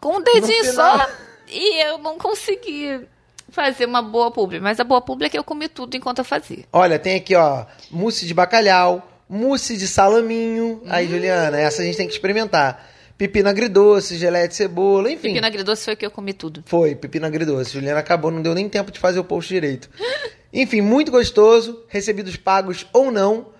com 0.00 0.16
um 0.16 0.22
dedinho 0.22 0.72
só 0.72 1.06
e 1.46 1.82
eu 1.84 1.98
não 1.98 2.16
consegui 2.16 3.06
fazer 3.50 3.84
uma 3.84 4.00
boa 4.00 4.30
publi. 4.30 4.60
Mas 4.60 4.80
a 4.80 4.84
boa 4.84 5.00
publi 5.00 5.26
é 5.26 5.28
que 5.28 5.38
eu 5.38 5.44
comi 5.44 5.68
tudo 5.68 5.94
enquanto 5.94 6.20
eu 6.20 6.24
fazia. 6.24 6.64
Olha, 6.72 6.98
tem 6.98 7.16
aqui, 7.16 7.34
ó, 7.34 7.66
mousse 7.90 8.26
de 8.26 8.32
bacalhau, 8.32 9.06
mousse 9.28 9.76
de 9.76 9.86
salaminho. 9.86 10.80
Hum. 10.84 10.88
Aí, 10.88 11.08
Juliana, 11.08 11.58
essa 11.58 11.82
a 11.82 11.84
gente 11.84 11.96
tem 11.96 12.06
que 12.06 12.12
experimentar. 12.12 12.90
Pepino 13.16 13.48
agridoce, 13.48 14.16
geleia 14.16 14.48
de 14.48 14.54
cebola, 14.56 15.10
enfim. 15.10 15.28
Pepino 15.28 15.46
agridoce 15.46 15.84
foi 15.84 15.94
o 15.94 15.96
que 15.96 16.04
eu 16.04 16.10
comi 16.10 16.32
tudo. 16.32 16.64
Foi, 16.66 16.94
pepino 16.94 17.26
agridoce. 17.26 17.72
Juliana 17.72 18.00
acabou, 18.00 18.30
não 18.30 18.42
deu 18.42 18.54
nem 18.54 18.68
tempo 18.68 18.90
de 18.90 18.98
fazer 18.98 19.20
o 19.20 19.24
post 19.24 19.52
direito. 19.52 19.88
enfim, 20.52 20.80
muito 20.80 21.12
gostoso. 21.12 21.84
Recebidos 21.88 22.36
pagos 22.36 22.86
ou 22.92 23.12
não. 23.12 23.52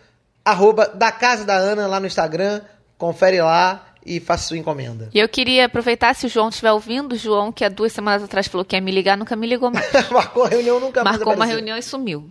Arroba 0.45 0.89
da 0.89 1.13
Casa 1.13 1.45
da 1.45 1.55
Ana 1.55 1.87
lá 1.87 2.01
no 2.01 2.07
Instagram. 2.07 2.63
Confere 2.99 3.41
lá 3.41 3.95
e 4.05 4.21
faça 4.21 4.49
sua 4.49 4.59
encomenda. 4.59 5.09
E 5.15 5.19
eu 5.19 5.29
queria 5.29 5.67
aproveitar, 5.67 6.15
se 6.15 6.27
o 6.27 6.29
João 6.29 6.49
estiver 6.49 6.73
ouvindo, 6.73 7.13
o 7.13 7.17
João, 7.17 7.51
que 7.51 7.65
há 7.65 7.69
duas 7.69 7.93
semanas 7.93 8.23
atrás 8.23 8.47
falou 8.47 8.65
que 8.65 8.77
ia 8.77 8.83
me 8.83 8.91
ligar, 8.91 9.17
nunca 9.17 9.35
me 9.35 9.47
ligou 9.47 9.71
mais. 9.71 9.91
Marcou 10.11 10.45
a 10.45 10.49
reunião, 10.49 10.79
nunca 10.79 11.03
mais 11.03 11.17
Marcou 11.17 11.35
uma 11.35 11.47
reunião 11.47 11.77
e 11.77 11.83
sumiu. 11.83 12.29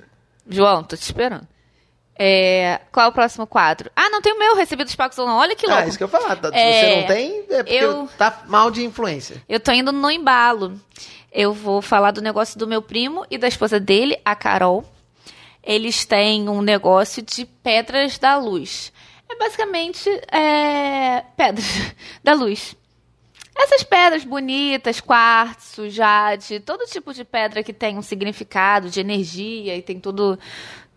João, 0.47 0.83
tô 0.83 0.95
te 0.95 1.01
esperando. 1.01 1.47
É, 2.15 2.81
qual 2.91 3.07
é 3.07 3.09
o 3.09 3.11
próximo 3.11 3.47
quadro? 3.47 3.89
Ah, 3.95 4.09
não 4.09 4.21
tem 4.21 4.33
o 4.33 4.39
meu, 4.39 4.55
recebidos 4.55 4.95
pagos 4.95 5.17
ou 5.17 5.25
não. 5.25 5.37
Olha 5.37 5.55
que 5.55 5.65
louco. 5.65 5.81
Ah, 5.81 5.87
isso 5.87 5.97
que 5.97 6.03
eu 6.03 6.07
falar. 6.07 6.35
Tá, 6.35 6.49
é, 6.53 6.73
você 6.73 6.95
não 6.95 7.07
tem, 7.07 7.39
é 7.49 7.63
porque 7.63 7.73
eu, 7.73 8.09
tá 8.17 8.43
mal 8.47 8.69
de 8.69 8.85
influência. 8.85 9.43
Eu 9.49 9.59
tô 9.59 9.71
indo 9.71 9.91
no 9.91 10.09
embalo. 10.11 10.79
Eu 11.31 11.51
vou 11.51 11.81
falar 11.81 12.11
do 12.11 12.21
negócio 12.21 12.59
do 12.59 12.67
meu 12.67 12.81
primo 12.81 13.25
e 13.31 13.37
da 13.37 13.47
esposa 13.47 13.79
dele, 13.79 14.19
a 14.23 14.35
Carol. 14.35 14.85
Eles 15.63 16.05
têm 16.05 16.47
um 16.47 16.61
negócio 16.61 17.23
de 17.23 17.45
pedras 17.45 18.19
da 18.19 18.37
luz. 18.37 18.93
É 19.27 19.35
basicamente 19.35 20.09
é, 20.31 21.23
pedras 21.35 21.95
da 22.23 22.33
luz. 22.33 22.75
Essas 23.55 23.83
pedras 23.83 24.23
bonitas, 24.23 24.99
quartzo, 24.99 25.89
jade, 25.89 26.59
todo 26.59 26.85
tipo 26.85 27.13
de 27.13 27.23
pedra 27.23 27.63
que 27.63 27.71
tem 27.71 27.97
um 27.97 28.01
significado 28.01 28.89
de 28.89 28.99
energia 28.99 29.75
e 29.75 29.81
tem 29.81 29.99
tudo. 29.99 30.39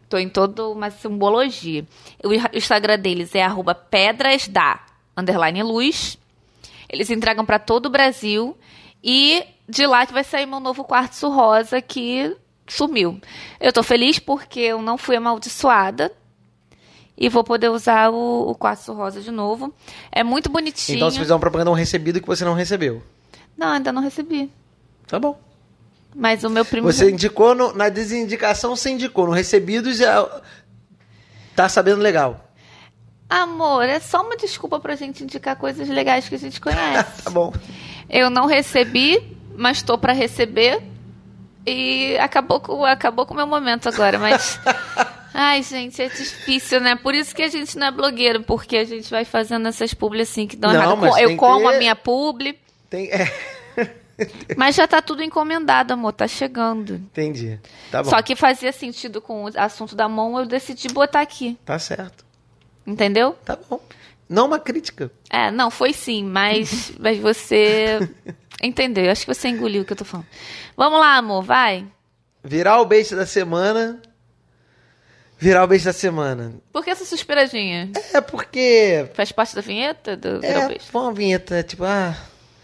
Tô 0.09 0.19
em 0.19 0.29
toda 0.29 0.69
uma 0.69 0.91
simbologia. 0.91 1.85
O 2.25 2.33
Instagram 2.57 2.99
deles 2.99 3.35
é 3.35 3.43
arroba 3.43 3.75
pedrasda, 3.75 4.79
underline 5.17 5.63
luz. 5.63 6.19
Eles 6.89 7.11
entregam 7.11 7.45
para 7.45 7.59
todo 7.59 7.87
o 7.87 7.91
Brasil. 7.91 8.57
E 9.03 9.45
de 9.69 9.87
lá 9.87 10.07
que 10.07 10.13
vai 10.13 10.25
sair 10.25 10.47
meu 10.47 10.61
novo 10.61 10.85
quartzo 10.85 11.29
rosa 11.29 11.81
que 11.81 12.37
sumiu. 12.67 13.21
Eu 13.61 13.73
tô 13.73 13.83
feliz 13.83 14.19
porque 14.19 14.61
eu 14.61 14.81
não 14.81 14.97
fui 14.97 15.17
amaldiçoada 15.17 16.13
e 17.17 17.29
vou 17.29 17.43
poder 17.43 17.71
usar 17.71 18.11
o, 18.11 18.51
o 18.51 18.55
quartzo 18.55 18.93
rosa 18.93 19.21
de 19.21 19.31
novo. 19.31 19.75
É 20.13 20.23
muito 20.23 20.51
bonitinho. 20.51 20.97
Então 20.97 21.11
você 21.11 21.19
fez 21.19 21.31
uma 21.31 21.41
propaganda 21.41 21.71
um 21.71 21.75
recebido 21.75 22.21
que 22.21 22.27
você 22.27 22.45
não 22.45 22.55
recebeu. 22.55 23.03
Não, 23.57 23.69
ainda 23.69 23.91
não 23.91 24.03
recebi. 24.03 24.51
Tá 25.07 25.19
bom. 25.19 25.39
Mas 26.17 26.43
o 26.45 26.49
meu 26.49 26.65
primo. 26.65 26.91
Você 26.91 27.11
indicou 27.11 27.55
no, 27.55 27.75
na 27.75 27.91
desindicação, 27.91 28.75
você 28.75 28.89
indicou. 28.89 29.27
No 29.27 29.33
recebido 29.33 29.93
já. 29.93 30.27
Tá 31.55 31.69
sabendo 31.69 32.01
legal. 32.01 32.43
Amor, 33.29 33.85
é 33.85 34.01
só 34.01 34.23
uma 34.23 34.37
desculpa 34.37 34.81
pra 34.81 34.95
gente 34.95 35.23
indicar 35.23 35.57
coisas 35.57 35.89
legais 35.89 36.27
que 36.29 36.35
a 36.35 36.39
gente 36.39 36.59
conhece. 36.59 37.21
tá 37.23 37.31
bom. 37.31 37.53
Eu 38.09 38.31
não 38.31 38.47
recebi, 38.47 39.37
mas 39.55 39.83
tô 39.83 39.99
para 39.99 40.15
receber. 40.15 40.83
E 41.67 42.17
acabou 42.19 42.61
com 42.61 42.85
acabou 42.85 43.27
com 43.27 43.35
o 43.35 43.37
meu 43.37 43.47
momento 43.47 43.89
agora, 43.89 44.19
mas 44.19 44.59
Ai, 45.35 45.63
gente, 45.63 46.01
é 46.01 46.09
difícil, 46.09 46.81
né? 46.81 46.97
Por 46.97 47.15
isso 47.15 47.35
que 47.35 47.43
a 47.43 47.49
gente 47.49 47.77
não 47.77 47.89
é 47.89 47.91
blogueiro, 47.91 48.43
porque 48.43 48.79
a 48.79 48.85
gente 48.85 49.11
vai 49.11 49.27
fazendo 49.27 49.69
essas 49.69 49.93
publi 49.93 50.23
assim 50.23 50.47
que 50.47 50.57
dão 50.57 50.73
não, 50.73 50.81
errado. 50.81 51.19
Eu 51.19 51.37
como 51.37 51.69
ter... 51.69 51.75
a 51.75 51.79
minha 51.79 51.95
publi. 51.95 52.59
Tem... 52.89 53.11
É. 53.11 53.31
Mas 54.57 54.75
já 54.75 54.87
tá 54.87 55.03
tudo 55.03 55.23
encomendado, 55.23 55.93
amor, 55.93 56.13
tá 56.13 56.27
chegando. 56.27 56.95
Entendi. 56.95 57.61
Tá 57.91 58.03
bom. 58.03 58.11
Só 58.11 58.23
que 58.23 58.35
fazia 58.35 58.73
sentido 58.73 59.21
com 59.21 59.45
o 59.45 59.51
assunto 59.57 59.95
da 59.95 60.09
mão, 60.09 60.39
eu 60.39 60.47
decidi 60.47 60.89
botar 60.89 61.21
aqui. 61.21 61.59
Tá 61.65 61.79
certo. 61.79 62.25
Entendeu? 62.87 63.37
Tá 63.45 63.59
bom. 63.69 63.81
Não 64.29 64.47
uma 64.47 64.59
crítica. 64.59 65.11
É, 65.31 65.51
não, 65.51 65.71
foi 65.71 65.93
sim, 65.93 66.25
mas, 66.25 66.93
mas 66.99 67.19
você 67.19 67.99
entendeu. 68.63 69.05
Eu 69.05 69.13
acho 69.13 69.27
que 69.27 69.35
você 69.35 69.49
engoliu 69.49 69.83
o 69.83 69.85
que 69.85 69.93
eu 69.93 69.97
tô 69.97 70.05
falando. 70.05 70.27
Vamos 70.77 70.99
lá, 70.99 71.17
amor, 71.17 71.43
vai. 71.43 71.87
Virar 72.43 72.81
o 72.81 72.87
beijo 72.87 73.15
da 73.17 73.27
semana 73.27 74.01
Virar 75.39 75.65
o 75.65 75.67
beijo 75.67 75.85
da 75.85 75.93
semana. 75.93 76.55
Por 76.73 76.83
que 76.83 76.91
essa 76.91 77.05
suspiradinha? 77.05 77.91
É 78.15 78.21
porque. 78.23 79.07
Faz 79.13 79.31
parte 79.33 79.55
da 79.55 79.61
vinheta 79.61 80.17
do 80.17 80.41
Virar 80.41 80.61
é, 80.61 80.65
o 80.65 80.69
Beijo? 80.69 80.85
Foi 80.87 81.03
uma 81.03 81.13
vinheta, 81.13 81.63
tipo, 81.63 81.85
ah, 81.85 82.17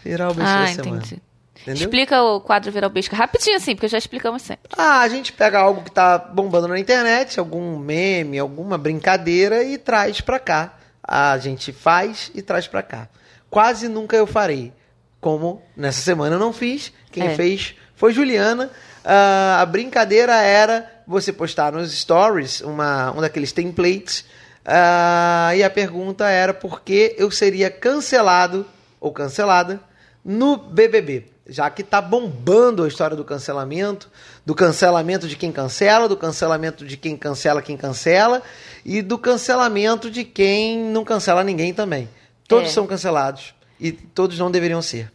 virar 0.03 0.31
o 0.31 0.33
beijo 0.33 0.49
ah, 0.49 0.63
da 0.65 0.71
entendi. 0.71 1.07
semana. 1.07 1.21
Entendeu? 1.61 1.83
Explica 1.83 2.21
o 2.21 2.41
quadro 2.41 2.73
o 2.85 2.89
Beijo 2.89 3.11
rapidinho 3.11 3.55
assim, 3.55 3.75
porque 3.75 3.87
já 3.87 3.97
explicamos 3.97 4.41
sempre. 4.41 4.69
Ah, 4.77 5.01
a 5.01 5.07
gente 5.07 5.31
pega 5.31 5.59
algo 5.59 5.83
que 5.83 5.91
tá 5.91 6.17
bombando 6.17 6.67
na 6.67 6.79
internet, 6.79 7.39
algum 7.39 7.77
meme, 7.77 8.39
alguma 8.39 8.77
brincadeira 8.77 9.63
e 9.63 9.77
traz 9.77 10.19
pra 10.19 10.39
cá. 10.39 10.73
A 11.01 11.37
gente 11.37 11.71
faz 11.71 12.31
e 12.33 12.41
traz 12.41 12.67
pra 12.67 12.81
cá. 12.81 13.07
Quase 13.49 13.87
nunca 13.87 14.15
eu 14.15 14.25
farei. 14.25 14.73
Como 15.21 15.61
nessa 15.75 16.01
semana 16.01 16.35
eu 16.35 16.39
não 16.39 16.51
fiz, 16.51 16.91
quem 17.11 17.27
é. 17.27 17.35
fez 17.35 17.75
foi 17.95 18.11
Juliana. 18.11 18.65
Uh, 19.05 19.61
a 19.61 19.65
brincadeira 19.65 20.33
era 20.33 20.89
você 21.07 21.31
postar 21.31 21.71
nos 21.71 21.91
stories 21.97 22.61
uma, 22.61 23.11
um 23.11 23.21
daqueles 23.21 23.51
templates 23.51 24.21
uh, 24.65 25.55
e 25.55 25.63
a 25.63 25.69
pergunta 25.69 26.27
era 26.27 26.53
por 26.53 26.81
que 26.81 27.15
eu 27.17 27.29
seria 27.31 27.69
cancelado 27.69 28.65
ou 28.99 29.11
cancelada 29.13 29.79
no 30.25 30.57
BBB. 30.57 31.32
Já 31.47 31.69
que 31.69 31.83
tá 31.83 32.01
bombando 32.01 32.83
a 32.83 32.87
história 32.87 33.17
do 33.17 33.25
cancelamento, 33.25 34.09
do 34.45 34.55
cancelamento 34.55 35.27
de 35.27 35.35
quem 35.35 35.51
cancela, 35.51 36.07
do 36.07 36.15
cancelamento 36.15 36.85
de 36.85 36.95
quem 36.95 37.17
cancela 37.17 37.61
quem 37.61 37.75
cancela 37.75 38.41
e 38.85 39.01
do 39.01 39.17
cancelamento 39.17 40.09
de 40.09 40.23
quem 40.23 40.79
não 40.79 41.03
cancela 41.03 41.43
ninguém 41.43 41.73
também. 41.73 42.07
Todos 42.47 42.69
é. 42.69 42.71
são 42.71 42.87
cancelados 42.87 43.53
e 43.79 43.91
todos 43.91 44.39
não 44.39 44.49
deveriam 44.49 44.81
ser. 44.81 45.11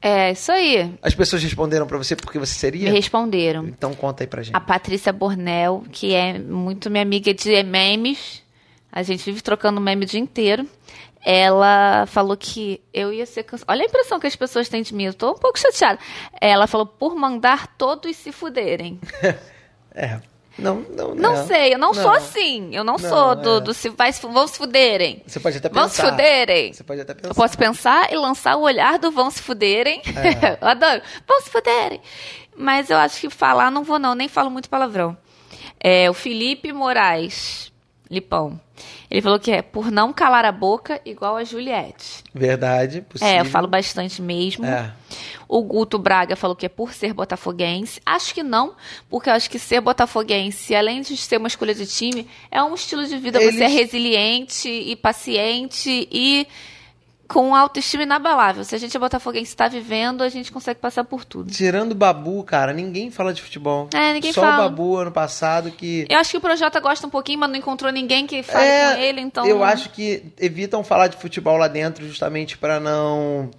É, 0.00 0.32
isso 0.32 0.50
aí. 0.50 0.92
As 1.00 1.14
pessoas 1.14 1.40
responderam 1.44 1.86
para 1.86 1.96
você 1.96 2.16
porque 2.16 2.36
você 2.36 2.54
seria? 2.54 2.90
Me 2.90 2.96
responderam. 2.96 3.68
Então 3.68 3.94
conta 3.94 4.24
aí 4.24 4.26
pra 4.26 4.42
gente. 4.42 4.56
A 4.56 4.60
Patrícia 4.60 5.12
Bornel, 5.12 5.84
que 5.92 6.12
é 6.12 6.40
muito 6.40 6.90
minha 6.90 7.02
amiga 7.02 7.32
de 7.32 7.62
memes, 7.62 8.42
a 8.90 9.04
gente 9.04 9.24
vive 9.24 9.40
trocando 9.40 9.80
meme 9.80 10.04
o 10.04 10.08
dia 10.08 10.18
inteiro. 10.18 10.66
Ela 11.24 12.04
falou 12.06 12.36
que 12.36 12.82
eu 12.92 13.12
ia 13.12 13.24
ser 13.26 13.44
cancelada. 13.44 13.72
Olha 13.72 13.84
a 13.84 13.88
impressão 13.88 14.18
que 14.18 14.26
as 14.26 14.34
pessoas 14.34 14.68
têm 14.68 14.82
de 14.82 14.94
mim, 14.94 15.04
eu 15.04 15.14
tô 15.14 15.30
um 15.30 15.38
pouco 15.38 15.58
chateada. 15.58 15.98
Ela 16.40 16.66
falou 16.66 16.86
por 16.86 17.14
mandar 17.14 17.68
todos 17.76 18.16
se 18.16 18.32
fuderem. 18.32 19.00
é. 19.94 20.20
Não, 20.58 20.84
não, 20.90 21.14
não. 21.14 21.14
Não 21.14 21.46
sei, 21.46 21.74
eu 21.74 21.78
não, 21.78 21.92
não, 21.92 22.02
sou 22.02 22.10
assim. 22.10 22.74
Eu 22.74 22.84
não, 22.84 22.96
não 22.96 23.08
sou 23.08 23.34
do, 23.36 23.56
é. 23.56 23.60
do 23.60 23.72
se 23.72 23.88
vai, 23.88 24.12
vão 24.12 24.46
se 24.46 24.58
fuderem. 24.58 25.22
Você 25.26 25.40
pode 25.40 25.56
até 25.56 25.68
pensar. 25.68 25.80
Vão 25.80 25.88
se 25.88 26.02
fuderem. 26.02 26.72
Você 26.72 26.84
pode 26.84 27.00
até 27.00 27.14
pensar. 27.14 27.28
Eu 27.28 27.34
posso 27.34 27.56
pensar 27.56 28.12
e 28.12 28.16
lançar 28.16 28.56
o 28.56 28.62
olhar 28.62 28.98
do 28.98 29.10
vão 29.10 29.30
se 29.30 29.40
fuderem. 29.40 30.02
É. 30.04 30.58
eu 30.60 30.68
adoro. 30.68 31.02
Vão 31.26 31.40
se 31.40 31.50
fuderem. 31.50 32.00
Mas 32.56 32.90
eu 32.90 32.98
acho 32.98 33.20
que 33.20 33.30
falar 33.30 33.70
não 33.70 33.82
vou 33.82 33.98
não, 33.98 34.14
nem 34.14 34.28
falo 34.28 34.50
muito 34.50 34.68
palavrão. 34.68 35.16
É, 35.80 36.10
o 36.10 36.14
Felipe 36.14 36.72
Moraes, 36.72 37.72
Lipão. 38.10 38.60
Ele 39.12 39.20
falou 39.20 39.38
que 39.38 39.50
é 39.50 39.60
por 39.60 39.90
não 39.90 40.10
calar 40.10 40.42
a 40.46 40.50
boca 40.50 40.98
igual 41.04 41.36
a 41.36 41.44
Juliette. 41.44 42.24
Verdade, 42.32 43.02
possível. 43.02 43.30
É, 43.30 43.40
eu 43.40 43.44
falo 43.44 43.68
bastante 43.68 44.22
mesmo. 44.22 44.64
É. 44.64 44.90
O 45.46 45.62
Guto 45.62 45.98
Braga 45.98 46.34
falou 46.34 46.56
que 46.56 46.64
é 46.64 46.68
por 46.70 46.94
ser 46.94 47.12
botafoguense. 47.12 48.00
Acho 48.06 48.32
que 48.32 48.42
não, 48.42 48.74
porque 49.10 49.28
eu 49.28 49.34
acho 49.34 49.50
que 49.50 49.58
ser 49.58 49.82
botafoguense, 49.82 50.74
além 50.74 51.02
de 51.02 51.14
ser 51.18 51.36
uma 51.36 51.46
escolha 51.46 51.74
de 51.74 51.84
time, 51.84 52.26
é 52.50 52.62
um 52.62 52.72
estilo 52.72 53.04
de 53.04 53.18
vida. 53.18 53.38
Eles... 53.38 53.56
Você 53.56 53.64
é 53.64 53.68
resiliente 53.68 54.70
e 54.70 54.96
paciente 54.96 56.08
e 56.10 56.46
com 57.32 57.54
autoestima 57.54 58.02
inabalável. 58.02 58.62
Se 58.62 58.74
a 58.74 58.78
gente 58.78 58.94
é 58.94 59.00
botafoguense 59.00 59.50
está 59.50 59.66
vivendo, 59.66 60.22
a 60.22 60.28
gente 60.28 60.52
consegue 60.52 60.78
passar 60.78 61.02
por 61.02 61.24
tudo. 61.24 61.50
Tirando 61.50 61.92
o 61.92 61.94
Babu, 61.94 62.44
cara, 62.44 62.74
ninguém 62.74 63.10
fala 63.10 63.32
de 63.32 63.40
futebol. 63.40 63.88
É, 63.94 64.12
ninguém 64.12 64.34
Só 64.34 64.42
fala. 64.42 64.56
Só 64.56 64.60
o 64.60 64.68
Babu 64.68 64.96
ano 64.98 65.10
passado 65.10 65.70
que... 65.70 66.04
Eu 66.10 66.18
acho 66.18 66.30
que 66.30 66.36
o 66.36 66.40
Projota 66.42 66.78
gosta 66.78 67.06
um 67.06 67.10
pouquinho, 67.10 67.38
mas 67.38 67.48
não 67.48 67.56
encontrou 67.56 67.90
ninguém 67.90 68.26
que 68.26 68.42
fale 68.42 68.66
é, 68.66 68.94
com 68.94 69.00
ele, 69.00 69.20
então... 69.22 69.46
Eu 69.46 69.64
acho 69.64 69.88
que 69.90 70.22
evitam 70.38 70.84
falar 70.84 71.08
de 71.08 71.16
futebol 71.16 71.56
lá 71.56 71.68
dentro 71.68 72.06
justamente 72.06 72.58
para 72.58 72.78
não 72.78 73.50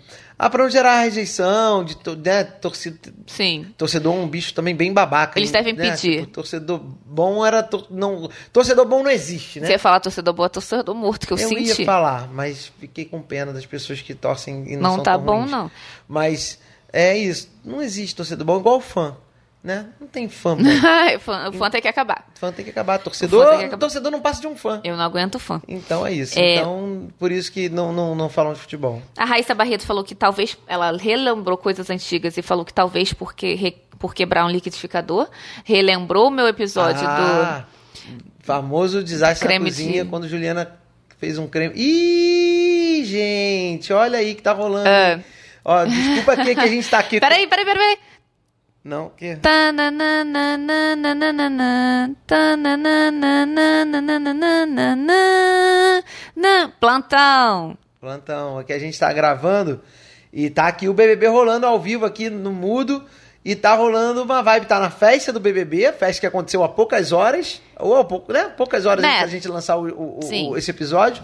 Ah, 0.45 0.49
pra 0.49 0.63
não 0.63 0.69
gerar 0.69 1.03
rejeição, 1.03 1.85
de 1.85 1.95
né, 2.17 2.43
torcida. 2.43 3.13
Sim. 3.27 3.67
Torcedor 3.77 4.13
é 4.13 4.17
um 4.17 4.27
bicho 4.27 4.53
também 4.53 4.75
bem 4.75 4.91
babaca. 4.91 5.39
Eles 5.39 5.51
devem 5.51 5.73
né? 5.73 5.91
pedir. 5.91 6.19
Tipo, 6.19 6.27
torcedor 6.27 6.81
bom 7.05 7.45
era. 7.45 7.63
Tor... 7.63 7.87
Não... 7.89 8.29
Torcedor 8.51 8.85
bom 8.85 9.03
não 9.03 9.09
existe, 9.09 9.61
né? 9.61 9.67
Você 9.67 9.71
ia 9.73 9.79
falar 9.79 10.01
torcedor 10.01 10.33
bom, 10.33 10.43
é 10.43 10.49
torcedor 10.49 10.93
morto, 10.93 11.25
que 11.25 11.31
eu, 11.31 11.37
eu 11.37 11.47
senti. 11.47 11.79
ia 11.79 11.85
falar, 11.85 12.27
mas 12.27 12.73
fiquei 12.77 13.05
com 13.05 13.21
pena 13.21 13.53
das 13.53 13.65
pessoas 13.65 14.01
que 14.01 14.13
torcem 14.13 14.65
e 14.67 14.75
não, 14.75 14.81
Não 14.81 14.95
são 14.95 15.03
tá 15.03 15.17
bom, 15.17 15.39
ruins. 15.39 15.51
não. 15.51 15.71
Mas 16.09 16.59
é 16.91 17.17
isso. 17.17 17.49
Não 17.63 17.81
existe 17.81 18.13
torcedor 18.13 18.45
bom 18.45 18.59
igual 18.59 18.81
fã, 18.81 19.15
né? 19.63 19.85
Não 19.99 20.07
tem 20.07 20.27
fã 20.27 20.57
fã- 21.21 21.49
o 21.49 21.53
fã 21.53 21.69
tem 21.69 21.81
que 21.81 21.87
acabar. 21.87 22.27
fã 22.35 22.51
tem 22.51 22.65
que 22.65 22.71
acabar. 22.71 22.97
Torcedor, 22.99 23.47
tem 23.49 23.59
que 23.59 23.65
acabar. 23.65 23.79
torcedor 23.79 24.11
não 24.11 24.19
passa 24.19 24.41
de 24.41 24.47
um 24.47 24.55
fã. 24.57 24.81
Eu 24.83 24.97
não 24.97 25.03
aguento 25.03 25.39
fã. 25.39 25.61
Então 25.67 26.05
é 26.05 26.11
isso. 26.11 26.37
É. 26.37 26.55
Então, 26.57 27.07
por 27.17 27.31
isso 27.31 27.49
que 27.51 27.69
não, 27.69 27.93
não, 27.93 28.13
não 28.13 28.27
falam 28.29 28.51
de 28.53 28.59
futebol. 28.59 29.01
A 29.17 29.23
Raíssa 29.23 29.55
Barreto 29.55 29.85
falou 29.85 30.03
que 30.03 30.13
talvez. 30.13 30.57
Ela 30.67 30.91
relembrou 30.97 31.57
coisas 31.57 31.89
antigas 31.89 32.35
e 32.37 32.41
falou 32.41 32.65
que 32.65 32.73
talvez 32.73 33.13
porque, 33.13 33.53
re- 33.55 33.77
por 33.97 34.13
quebrar 34.13 34.45
um 34.45 34.49
liquidificador. 34.49 35.29
Relembrou 35.63 36.27
o 36.27 36.31
meu 36.31 36.47
episódio 36.47 37.07
ah, 37.07 37.63
famoso 38.41 39.01
desastre 39.03 39.47
Creme 39.47 39.65
na 39.65 39.71
cozinha 39.71 40.03
de- 40.03 40.09
quando 40.09 40.27
Juliana 40.27 40.75
fez 41.19 41.37
um 41.37 41.47
creme. 41.47 41.73
Ih, 41.75 43.03
gente, 43.05 43.93
olha 43.93 44.19
aí 44.19 44.35
que 44.35 44.41
tá 44.41 44.51
rolando. 44.51 44.87
É. 44.89 45.13
hein? 45.13 45.25
Ó, 45.65 45.85
desculpa 45.85 46.33
aqui 46.33 46.53
que 46.53 46.59
a 46.59 46.67
gente 46.67 46.89
tá 46.89 46.99
aqui. 46.99 47.17
do. 47.17 47.21
Peraí, 47.25 47.47
peraí, 47.47 47.63
peraí, 47.65 47.79
peraí. 47.95 47.97
Não, 48.83 49.05
o 49.07 49.09
quê? 49.11 49.37
Plantão. 56.79 57.77
Plantão, 58.01 58.57
aqui 58.59 58.73
a 58.73 58.79
gente 58.79 58.99
tá 58.99 59.11
gravando 59.13 59.81
e 60.33 60.49
tá 60.49 60.67
aqui 60.67 60.89
o 60.89 60.93
BBB 60.93 61.27
rolando 61.27 61.65
ao 61.65 61.79
vivo 61.79 62.05
aqui 62.05 62.29
no 62.29 62.51
mudo 62.51 63.01
e 63.45 63.55
tá 63.55 63.73
rolando 63.75 64.23
uma 64.23 64.41
vibe, 64.41 64.65
tá 64.65 64.79
na 64.79 64.89
festa 64.89 65.31
do 65.31 65.39
BBB, 65.39 65.93
festa 65.93 66.19
que 66.19 66.27
aconteceu 66.27 66.61
há 66.63 66.67
poucas 66.69 67.13
horas, 67.13 67.61
ou 67.79 67.95
há 67.95 68.03
pouco, 68.03 68.33
né? 68.33 68.45
Poucas 68.57 68.85
horas 68.85 69.01
Né? 69.01 69.09
antes 69.09 69.21
da 69.21 69.27
gente 69.27 69.47
lançar 69.47 69.77
o, 69.77 69.87
o- 69.87 70.19
o- 70.51 70.57
esse 70.57 70.71
episódio. 70.71 71.23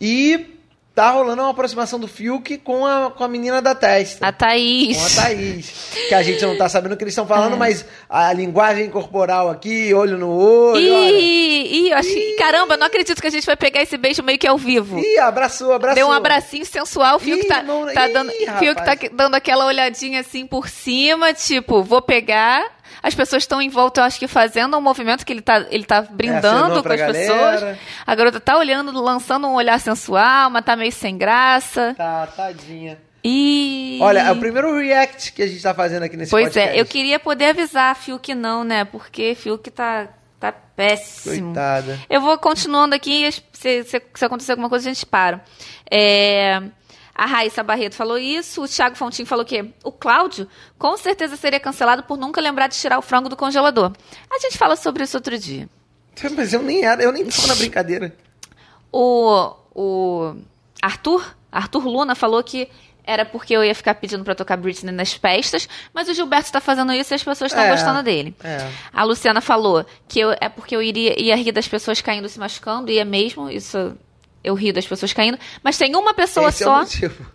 E 0.00 0.58
tá 0.94 1.10
rolando 1.10 1.42
uma 1.42 1.50
aproximação 1.50 1.98
do 1.98 2.06
Fiuk 2.06 2.58
com 2.58 2.86
a, 2.86 3.10
com 3.10 3.24
a 3.24 3.28
menina 3.28 3.60
da 3.60 3.74
testa. 3.74 4.24
A 4.26 4.30
Thaís. 4.32 4.96
Com 4.96 5.04
a 5.20 5.24
Thaís. 5.24 5.90
Que 6.08 6.14
a 6.14 6.22
gente 6.22 6.44
não 6.46 6.56
tá 6.56 6.68
sabendo 6.68 6.92
o 6.92 6.96
que 6.96 7.02
eles 7.02 7.12
estão 7.12 7.26
falando, 7.26 7.54
É. 7.54 7.56
mas 7.56 7.84
a 8.08 8.32
linguagem 8.32 8.88
corporal 8.90 9.50
aqui, 9.50 9.92
olho 9.92 10.16
no 10.16 10.30
olho. 10.30 10.78
Ih, 10.80 11.86
ih, 11.86 11.90
eu 11.90 11.96
achei, 11.96 12.36
caramba, 12.36 12.74
eu 12.74 12.78
não 12.78 12.86
acredito 12.86 13.20
que 13.20 13.26
a 13.26 13.30
gente 13.30 13.44
vai 13.46 13.56
pegar 13.56 13.82
esse 13.82 13.96
beijo 13.96 14.22
meio 14.22 14.38
que 14.38 14.46
ao 14.46 14.56
vivo. 14.56 14.98
Ih, 15.00 15.18
abraçou, 15.18 15.72
abraçou. 15.72 15.96
Deu 15.96 16.06
um 16.06 16.12
abracinho 16.12 16.64
sensual, 16.64 17.16
o 17.16 17.18
Fiuk 17.18 17.44
Ih, 17.44 17.48
tá, 17.48 17.62
não- 17.62 17.92
tá 17.92 18.08
ih, 18.08 18.12
dando, 18.12 18.30
Fiuk 18.58 18.74
tá 18.84 18.96
dando 19.12 19.34
aquela 19.34 19.66
olhadinha 19.66 20.20
assim 20.20 20.46
por 20.46 20.68
cima, 20.68 21.32
tipo, 21.34 21.82
vou 21.82 22.00
pegar. 22.02 22.64
As 23.04 23.14
pessoas 23.14 23.42
estão 23.42 23.60
em 23.60 23.68
volta, 23.68 24.00
eu 24.00 24.04
acho 24.04 24.18
que 24.18 24.26
fazendo 24.26 24.78
um 24.78 24.80
movimento 24.80 25.26
que 25.26 25.32
ele 25.34 25.42
tá, 25.42 25.66
ele 25.70 25.84
tá 25.84 26.00
brindando 26.00 26.64
acenou 26.64 26.82
com 26.82 26.88
as 26.88 26.98
galera. 26.98 27.12
pessoas. 27.58 27.78
A 28.06 28.14
garota 28.14 28.40
tá 28.40 28.56
olhando, 28.56 28.98
lançando 28.98 29.46
um 29.46 29.52
olhar 29.52 29.78
sensual, 29.78 30.48
mas 30.48 30.64
tá 30.64 30.74
meio 30.74 30.90
sem 30.90 31.18
graça. 31.18 31.94
Tá, 31.98 32.26
tadinha. 32.28 32.98
E. 33.22 33.98
Olha, 34.00 34.20
é 34.20 34.32
o 34.32 34.36
primeiro 34.36 34.74
react 34.78 35.34
que 35.34 35.42
a 35.42 35.46
gente 35.46 35.62
tá 35.62 35.74
fazendo 35.74 36.04
aqui 36.04 36.16
nesse 36.16 36.30
Pois 36.30 36.46
podcast. 36.46 36.74
é, 36.74 36.80
eu 36.80 36.86
queria 36.86 37.18
poder 37.18 37.50
avisar 37.50 37.94
Fiuk 37.94 38.34
não, 38.34 38.64
né? 38.64 38.86
Porque 38.86 39.34
Fiuk 39.34 39.70
tá, 39.70 40.08
tá 40.40 40.50
péssimo. 40.52 41.48
Coitada. 41.52 42.00
Eu 42.08 42.22
vou 42.22 42.38
continuando 42.38 42.94
aqui, 42.94 43.30
se, 43.52 43.84
se, 43.84 44.02
se 44.14 44.24
acontecer 44.24 44.52
alguma 44.52 44.70
coisa, 44.70 44.88
a 44.88 44.92
gente 44.94 45.04
para. 45.04 45.42
É, 45.90 46.62
a 47.14 47.26
Raíssa 47.26 47.62
Barreto 47.62 47.94
falou 47.94 48.18
isso, 48.18 48.62
o 48.64 48.68
Thiago 48.68 48.96
Fontinho 48.96 49.26
falou 49.26 49.44
que 49.44 49.64
o 49.84 49.92
Cláudio 49.92 50.48
com 50.78 50.96
certeza 50.96 51.36
seria 51.36 51.60
cancelado 51.60 52.02
por 52.02 52.18
nunca 52.18 52.40
lembrar 52.40 52.66
de 52.66 52.76
tirar 52.76 52.98
o 52.98 53.02
frango 53.02 53.28
do 53.28 53.36
congelador. 53.36 53.92
A 54.30 54.38
gente 54.38 54.58
fala 54.58 54.74
sobre 54.76 55.04
isso 55.04 55.16
outro 55.16 55.38
dia. 55.38 55.68
Mas 56.36 56.52
eu 56.52 56.62
nem 56.62 56.84
era, 56.84 57.02
eu 57.02 57.12
nem 57.12 57.24
tava 57.24 57.46
na 57.48 57.54
brincadeira. 57.54 58.14
O, 58.92 59.54
o 59.74 60.34
Arthur, 60.82 61.34
Arthur 61.50 61.86
Luna 61.86 62.14
falou 62.14 62.42
que 62.42 62.68
era 63.06 63.24
porque 63.24 63.52
eu 63.54 63.62
ia 63.62 63.74
ficar 63.74 63.94
pedindo 63.96 64.24
pra 64.24 64.34
tocar 64.34 64.56
Britney 64.56 64.90
nas 64.92 65.12
festas, 65.12 65.68
mas 65.92 66.08
o 66.08 66.14
Gilberto 66.14 66.50
tá 66.50 66.58
fazendo 66.60 66.90
isso 66.92 67.12
e 67.12 67.16
as 67.16 67.22
pessoas 67.22 67.50
estão 67.52 67.62
É, 67.64 67.70
gostando 67.70 68.02
dele. 68.02 68.34
é. 68.42 68.66
A 68.92 69.04
Luciana 69.04 69.42
falou 69.42 69.84
que 70.08 70.20
eu- 70.20 70.34
é 70.40 70.48
porque 70.48 70.74
eu 70.74 70.80
iria, 70.82 71.20
ia 71.20 71.36
rir 71.36 71.52
das 71.52 71.68
pessoas 71.68 72.00
caindo 72.00 72.28
se 72.30 72.38
machucando, 72.38 72.90
ia 72.90 73.04
mesmo, 73.04 73.50
isso 73.50 73.94
eu 74.44 74.54
rio 74.54 74.72
das 74.74 74.86
pessoas 74.86 75.12
caindo, 75.12 75.38
mas 75.62 75.76
tem 75.78 75.96
uma 75.96 76.14
pessoa 76.14 76.48
Esse 76.50 76.62
é 76.62 76.66
só. 76.66 76.74
o 76.76 76.80
motivo. 76.80 77.34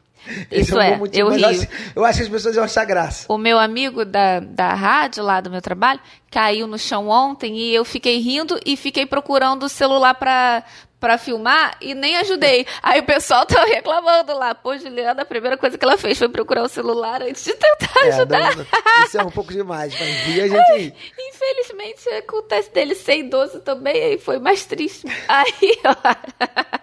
Esse 0.51 0.62
Isso 0.72 0.76
um 0.78 0.82
é, 0.82 0.91
bom 0.91 0.97
motivo, 0.99 1.30
eu 1.30 1.36
rio. 1.36 1.47
acho- 1.47 1.68
eu 1.95 2.05
acho 2.05 2.18
que 2.20 2.24
as 2.26 2.30
pessoas 2.30 2.55
iam 2.55 2.64
achar 2.64 2.86
graça. 2.86 3.26
O 3.28 3.38
meu 3.38 3.57
amigo 3.57 4.05
da, 4.05 4.39
da 4.41 4.74
rádio, 4.74 5.24
lá 5.24 5.41
do 5.41 5.49
meu 5.49 5.62
trabalho, 5.62 5.99
caiu 6.30 6.68
no 6.68 6.78
chão 6.78 7.07
ontem 7.10 7.57
e 7.57 7.74
eu 7.74 7.84
fiquei 7.84 8.20
rindo 8.20 8.60
e 8.66 8.78
fiquei 8.78 9.05
procurando 9.07 9.64
o 9.64 9.70
celular 9.70 10.14
pra, 10.14 10.62
pra 10.99 11.18
filmar 11.18 11.76
e 11.82 11.95
nem 11.95 12.18
ajudei. 12.18 12.68
Aí 12.84 12.99
o 12.99 13.03
pessoal 13.05 13.43
tá 13.45 13.64
reclamando 13.64 14.34
lá. 14.38 14.53
Pô, 14.53 14.78
Juliana, 14.78 15.24
a 15.24 15.26
primeira 15.26 15.57
coisa 15.57 15.78
que 15.80 15.86
ela 15.86 15.97
fez 15.97 16.20
foi 16.20 16.30
procurar 16.30 16.64
o 16.64 16.70
celular 16.70 17.24
antes 17.24 17.43
de 17.45 17.53
tentar 17.53 18.05
É, 18.05 18.10
ajudar. 18.12 18.55
não- 18.55 18.66
isso 19.05 19.18
é 19.20 19.24
um 19.24 19.32
pouco 19.32 19.51
demais, 19.51 19.93
mas 19.97 20.10
rir 20.26 20.41
a 20.41 20.47
gente 20.47 20.78
ri. 20.78 20.93
Infelizmente, 21.18 22.07
acontece 22.10 22.72
dele 22.72 22.93
ser 22.93 23.18
idoso 23.20 23.62
também, 23.62 24.03
aí 24.03 24.18
foi 24.20 24.38
mais 24.38 24.64
triste. 24.66 25.07
Aí, 25.28 25.80
ó. 25.86 25.95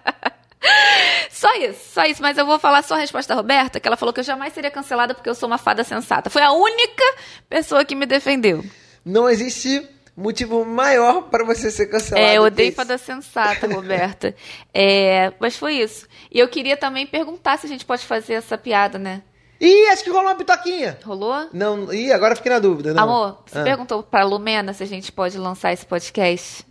Só 1.31 1.55
isso, 1.57 1.93
só 1.93 2.05
isso. 2.05 2.23
Mas 2.23 2.39
eu 2.39 2.47
vou 2.47 2.59
falar 2.59 2.83
só 2.83 2.95
a 2.95 2.99
resposta 2.99 3.35
da 3.35 3.41
Roberta, 3.41 3.79
que 3.79 3.87
ela 3.87 3.97
falou 3.97 4.13
que 4.13 4.21
eu 4.21 4.25
jamais 4.25 4.53
seria 4.55 4.71
cancelada 4.71 5.15
porque 5.15 5.29
eu 5.29 5.35
sou 5.35 5.47
uma 5.49 5.59
fada 5.59 5.85
sensata. 5.85 6.31
Foi 6.31 6.43
a 6.43 6.51
única 6.53 7.05
pessoa 7.49 7.85
que 7.85 7.95
me 7.95 8.07
defendeu. 8.07 8.65
Não 9.05 9.29
existe 9.29 9.87
motivo 10.17 10.65
maior 10.65 11.23
para 11.25 11.45
você 11.45 11.71
ser 11.71 11.87
cancelado. 11.87 12.27
É, 12.27 12.39
eu 12.39 12.43
odeio 12.45 12.73
fada 12.73 12.97
sensata, 12.97 13.67
Roberta. 13.73 14.35
É, 14.73 15.33
mas 15.39 15.57
foi 15.57 15.75
isso. 15.75 16.07
E 16.33 16.39
eu 16.39 16.49
queria 16.49 16.77
também 16.77 17.07
perguntar 17.07 17.59
se 17.59 17.67
a 17.67 17.69
gente 17.69 17.85
pode 17.85 18.05
fazer 18.05 18.35
essa 18.35 18.57
piada, 18.57 18.99
né? 18.99 19.23
Ih, 19.61 19.89
acho 19.89 20.05
que 20.05 20.11
rolou 20.11 20.27
uma 20.27 20.35
pitoquinha. 20.35 20.99
Rolou? 21.05 21.49
Não, 21.53 21.93
ih, 21.93 22.13
agora 22.13 22.35
fiquei 22.35 22.51
na 22.53 22.59
dúvida. 22.59 22.95
Não. 22.95 23.03
Amor, 23.03 23.43
você 23.47 23.59
Ah. 23.59 23.63
perguntou 23.65 24.03
pra 24.03 24.25
Lumena 24.25 24.73
se 24.73 24.83
a 24.83 24.87
gente 24.87 25.13
pode 25.13 25.37
lançar 25.39 25.73
esse 25.73 25.85
podcast 25.85 26.65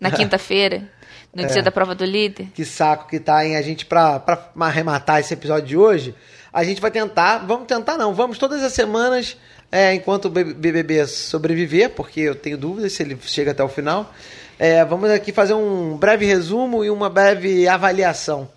na 0.00 0.10
quinta-feira, 0.12 0.88
no 1.34 1.42
É. 1.42 1.46
dia 1.46 1.62
da 1.62 1.70
prova 1.70 1.94
do 1.94 2.04
líder? 2.04 2.48
Que 2.54 2.64
saco 2.64 3.08
que 3.08 3.18
tá, 3.20 3.44
hein? 3.44 3.56
A 3.56 3.62
gente, 3.62 3.86
pra, 3.86 4.18
pra 4.20 4.50
arrematar 4.60 5.20
esse 5.20 5.32
episódio 5.34 5.66
de 5.68 5.76
hoje, 5.76 6.14
a 6.52 6.62
gente 6.64 6.80
vai 6.80 6.90
tentar, 6.90 7.38
vamos 7.46 7.66
tentar 7.66 7.96
não, 7.96 8.14
vamos 8.14 8.38
todas 8.38 8.62
as 8.62 8.72
semanas, 8.72 9.36
é, 9.70 9.94
enquanto 9.94 10.26
o 10.26 10.30
BBB 10.30 11.06
sobreviver, 11.06 11.90
porque 11.90 12.20
eu 12.20 12.34
tenho 12.34 12.58
dúvidas 12.58 12.92
se 12.92 13.02
ele 13.02 13.18
chega 13.22 13.52
até 13.52 13.64
o 13.64 13.68
final, 13.68 14.12
é, 14.58 14.84
vamos 14.84 15.10
aqui 15.10 15.32
fazer 15.32 15.54
um 15.54 15.96
breve 15.96 16.26
resumo 16.26 16.84
e 16.84 16.90
uma 16.90 17.08
breve 17.08 17.66
avaliação. 17.66 18.48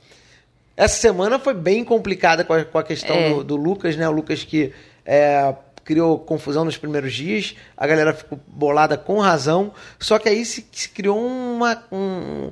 Essa 0.78 0.97
semana 0.97 1.39
foi 1.39 1.53
bem 1.53 1.86
complicada 1.86 2.43
com 2.43 2.51
a, 2.51 2.65
com 2.65 2.78
a 2.78 2.84
questão 2.84 3.15
É. 3.15 3.30
do, 3.30 3.43
do 3.45 3.55
Lucas, 3.55 3.95
né? 3.95 4.07
O 4.09 4.11
Lucas 4.11 4.43
que 4.43 4.73
é, 5.05 5.55
criou 5.86 6.19
confusão 6.19 6.65
nos 6.65 6.78
primeiros 6.78 7.13
dias, 7.13 7.55
a 7.78 7.88
galera 7.88 8.13
ficou 8.13 8.38
bolada 8.45 8.97
com 8.97 9.19
razão, 9.19 9.71
só 9.97 10.19
que 10.19 10.28
aí 10.28 10.43
se, 10.43 10.67
se 10.73 10.89
criou 10.89 11.17
uma. 11.26 11.82
Um, 11.89 12.51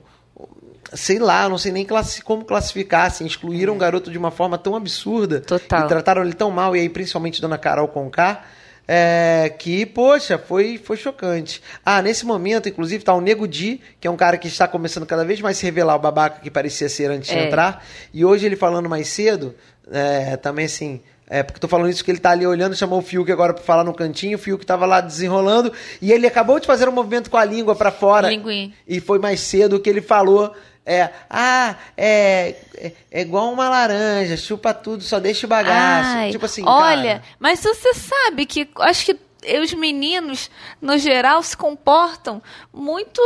sei 0.94 1.20
lá, 1.20 1.48
não 1.50 1.58
sei 1.58 1.72
nem 1.72 1.86
classi 1.86 2.22
como 2.22 2.46
classificar, 2.46 3.08
assim, 3.08 3.26
excluíram 3.26 3.76
o 3.76 3.78
garoto 3.78 4.12
de 4.12 4.18
uma 4.18 4.32
forma 4.32 4.58
tão 4.58 4.76
absurda 4.76 5.42
Total. 5.42 5.86
e 5.86 5.88
trataram 5.88 6.24
ele 6.24 6.34
tão 6.34 6.52
mal, 6.52 6.76
e 6.76 6.80
aí 6.80 6.90
principalmente 6.90 7.42
Dona 7.42 7.58
Carol 7.58 7.88
Conká, 7.88 8.44
é, 8.88 9.54
que, 9.58 9.86
poxa, 9.86 10.38
foi, 10.38 10.78
foi 10.78 10.98
chocante. 10.98 11.62
Ah, 11.86 12.02
nesse 12.02 12.26
momento, 12.26 12.68
inclusive, 12.68 13.04
tá 13.04 13.14
o 13.14 13.22
Nego 13.22 13.48
Di, 13.48 13.80
que 14.00 14.08
é 14.08 14.12
um 14.12 14.18
cara 14.18 14.38
que 14.38 14.48
está 14.48 14.68
começando 14.68 15.06
cada 15.06 15.24
vez 15.24 15.40
mais 15.40 15.58
a 15.58 15.60
se 15.60 15.66
revelar 15.66 15.96
o 15.96 16.00
babaca 16.00 16.42
que 16.42 16.52
parecia 16.52 16.90
ser 16.90 17.10
antes 17.10 17.30
de 17.30 17.38
É. 17.38 17.48
entrar, 17.48 17.86
e 18.14 18.26
hoje 18.26 18.46
ele 18.46 18.56
falando 18.56 18.90
mais 18.90 19.08
cedo, 19.08 19.56
é, 19.92 20.38
também 20.38 20.66
assim... 20.66 21.02
É, 21.26 21.42
porque 21.42 21.60
tô 21.60 21.70
falando 21.70 21.90
isso 21.90 22.04
que 22.04 22.12
ele 22.12 22.20
tá 22.20 22.32
ali 22.32 22.46
olhando, 22.46 22.76
chamou 22.76 23.00
o 23.00 23.02
Fiuk 23.02 23.32
agora 23.32 23.54
pra 23.54 23.64
falar 23.64 23.84
no 23.84 23.94
cantinho, 23.94 24.38
o 24.38 24.40
Fiuk 24.40 24.64
tava 24.66 24.86
lá 24.86 25.00
desenrolando, 25.00 25.72
e 26.02 26.12
ele 26.12 26.28
acabou 26.28 26.60
de 26.60 26.68
fazer 26.68 26.88
um 26.88 26.92
movimento 26.92 27.32
com 27.32 27.38
a 27.38 27.46
língua 27.46 27.74
pra 27.74 27.92
fora. 27.92 28.30
Linguinha. 28.30 28.72
E 28.86 29.00
foi 29.00 29.18
mais 29.18 29.40
cedo 29.40 29.80
que 29.80 29.90
ele 29.90 30.02
falou. 30.02 30.54
É, 30.86 31.10
ah, 31.30 31.76
é, 31.96 32.56
é, 32.76 32.92
é 33.10 33.22
igual 33.22 33.52
uma 33.52 33.70
laranja, 33.70 34.36
chupa 34.36 34.74
tudo, 34.74 35.02
só 35.02 35.18
deixa 35.18 35.46
o 35.46 35.50
bagaço. 35.50 36.10
Ai, 36.10 36.32
tipo 36.32 36.46
assim, 36.46 36.62
olha, 36.66 37.20
cara, 37.20 37.24
mas 37.40 37.62
você 37.62 37.94
sabe 37.94 38.46
que 38.46 38.68
acho 38.80 39.06
que 39.06 39.20
os 39.62 39.74
meninos, 39.74 40.50
no 40.82 40.98
geral, 40.98 41.42
se 41.44 41.56
comportam 41.56 42.42
muito 42.74 43.22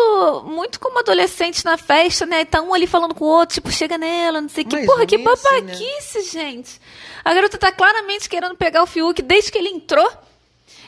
muito 0.45 0.79
como 0.79 0.99
adolescentes 0.99 1.63
na 1.63 1.77
festa, 1.77 2.25
né? 2.25 2.45
Tá 2.45 2.61
um 2.61 2.73
ali 2.73 2.87
falando 2.87 3.13
com 3.13 3.25
o 3.25 3.27
outro, 3.27 3.55
tipo, 3.55 3.71
chega 3.71 3.97
nela, 3.97 4.41
não 4.41 4.49
sei 4.49 4.63
o 4.63 4.67
que. 4.67 4.85
Porra, 4.85 5.05
que 5.05 5.17
nem 5.17 5.27
assim, 5.27 5.49
né? 5.49 5.61
babaquice, 5.61 6.31
gente. 6.31 6.81
A 7.23 7.33
garota 7.33 7.57
tá 7.57 7.71
claramente 7.71 8.29
querendo 8.29 8.55
pegar 8.55 8.83
o 8.83 8.87
Fiuk 8.87 9.21
desde 9.21 9.51
que 9.51 9.57
ele 9.57 9.69
entrou. 9.69 10.09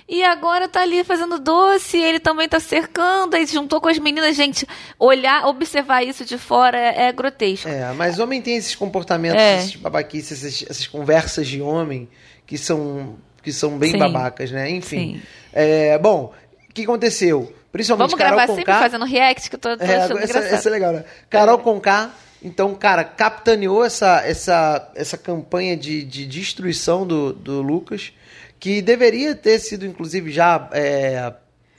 E 0.10 0.24
agora 0.24 0.68
tá 0.68 0.82
ali 0.82 1.04
fazendo 1.04 1.38
doce, 1.38 1.96
ele 1.96 2.20
também 2.20 2.50
tá 2.50 2.60
cercando, 2.60 3.36
aí 3.36 3.46
juntou 3.46 3.80
com 3.80 3.88
as 3.88 4.00
meninas. 4.00 4.36
Gente, 4.36 4.66
olhar, 4.98 5.46
observar 5.46 6.04
isso 6.04 6.26
de 6.26 6.36
fora 6.36 6.80
é, 6.80 7.04
é 7.04 7.12
grotesco. 7.12 7.70
É, 7.70 7.94
mas 7.94 8.18
homem 8.18 8.42
tem 8.42 8.58
esses 8.58 8.74
comportamentos, 8.74 9.40
é. 9.40 9.60
esses 9.60 9.76
babaquices, 9.76 10.44
essas, 10.44 10.68
essas, 10.68 10.88
conversas 10.88 11.48
de 11.48 11.62
homem 11.62 12.10
que 12.48 12.58
são, 12.58 13.18
que 13.44 13.54
são 13.54 13.78
bem 13.78 13.92
Sim. 13.92 14.00
babacas, 14.00 14.50
né? 14.50 14.68
Enfim. 14.72 15.22
É, 15.54 15.96
bom, 16.00 16.34
o 16.68 16.74
que 16.74 16.82
aconteceu? 16.82 17.54
Principalmente 17.72 18.10
Vamos 18.10 18.20
Carol 18.20 18.38
gravar 18.38 18.56
sempre 18.56 18.74
fazendo 18.74 19.06
react, 19.06 19.48
que 19.48 19.56
eu 19.58 19.60
tô, 19.60 19.78
tô 19.78 19.84
é, 19.84 19.98
achando 19.98 20.20
essa, 20.22 20.40
essa 20.40 20.70
é 20.70 20.72
legal, 20.72 20.92
né? 20.92 21.06
Carol. 21.30 21.60
Conká 21.60 22.12
então, 22.42 22.74
cara, 22.74 23.04
capitaneou 23.04 23.84
essa, 23.84 24.22
essa, 24.26 24.92
essa 24.96 25.18
campanha 25.18 25.76
de, 25.76 26.04
de 26.04 26.26
destruição 26.26 27.06
do, 27.06 27.34
do 27.34 27.62
Lucas, 27.62 28.14
que 28.60 28.82
deveria 28.82 29.36
ter 29.36 29.60
sido, 29.60 29.86
inclusive, 29.86 30.32
já. 30.32 30.70
É, 30.74 31.34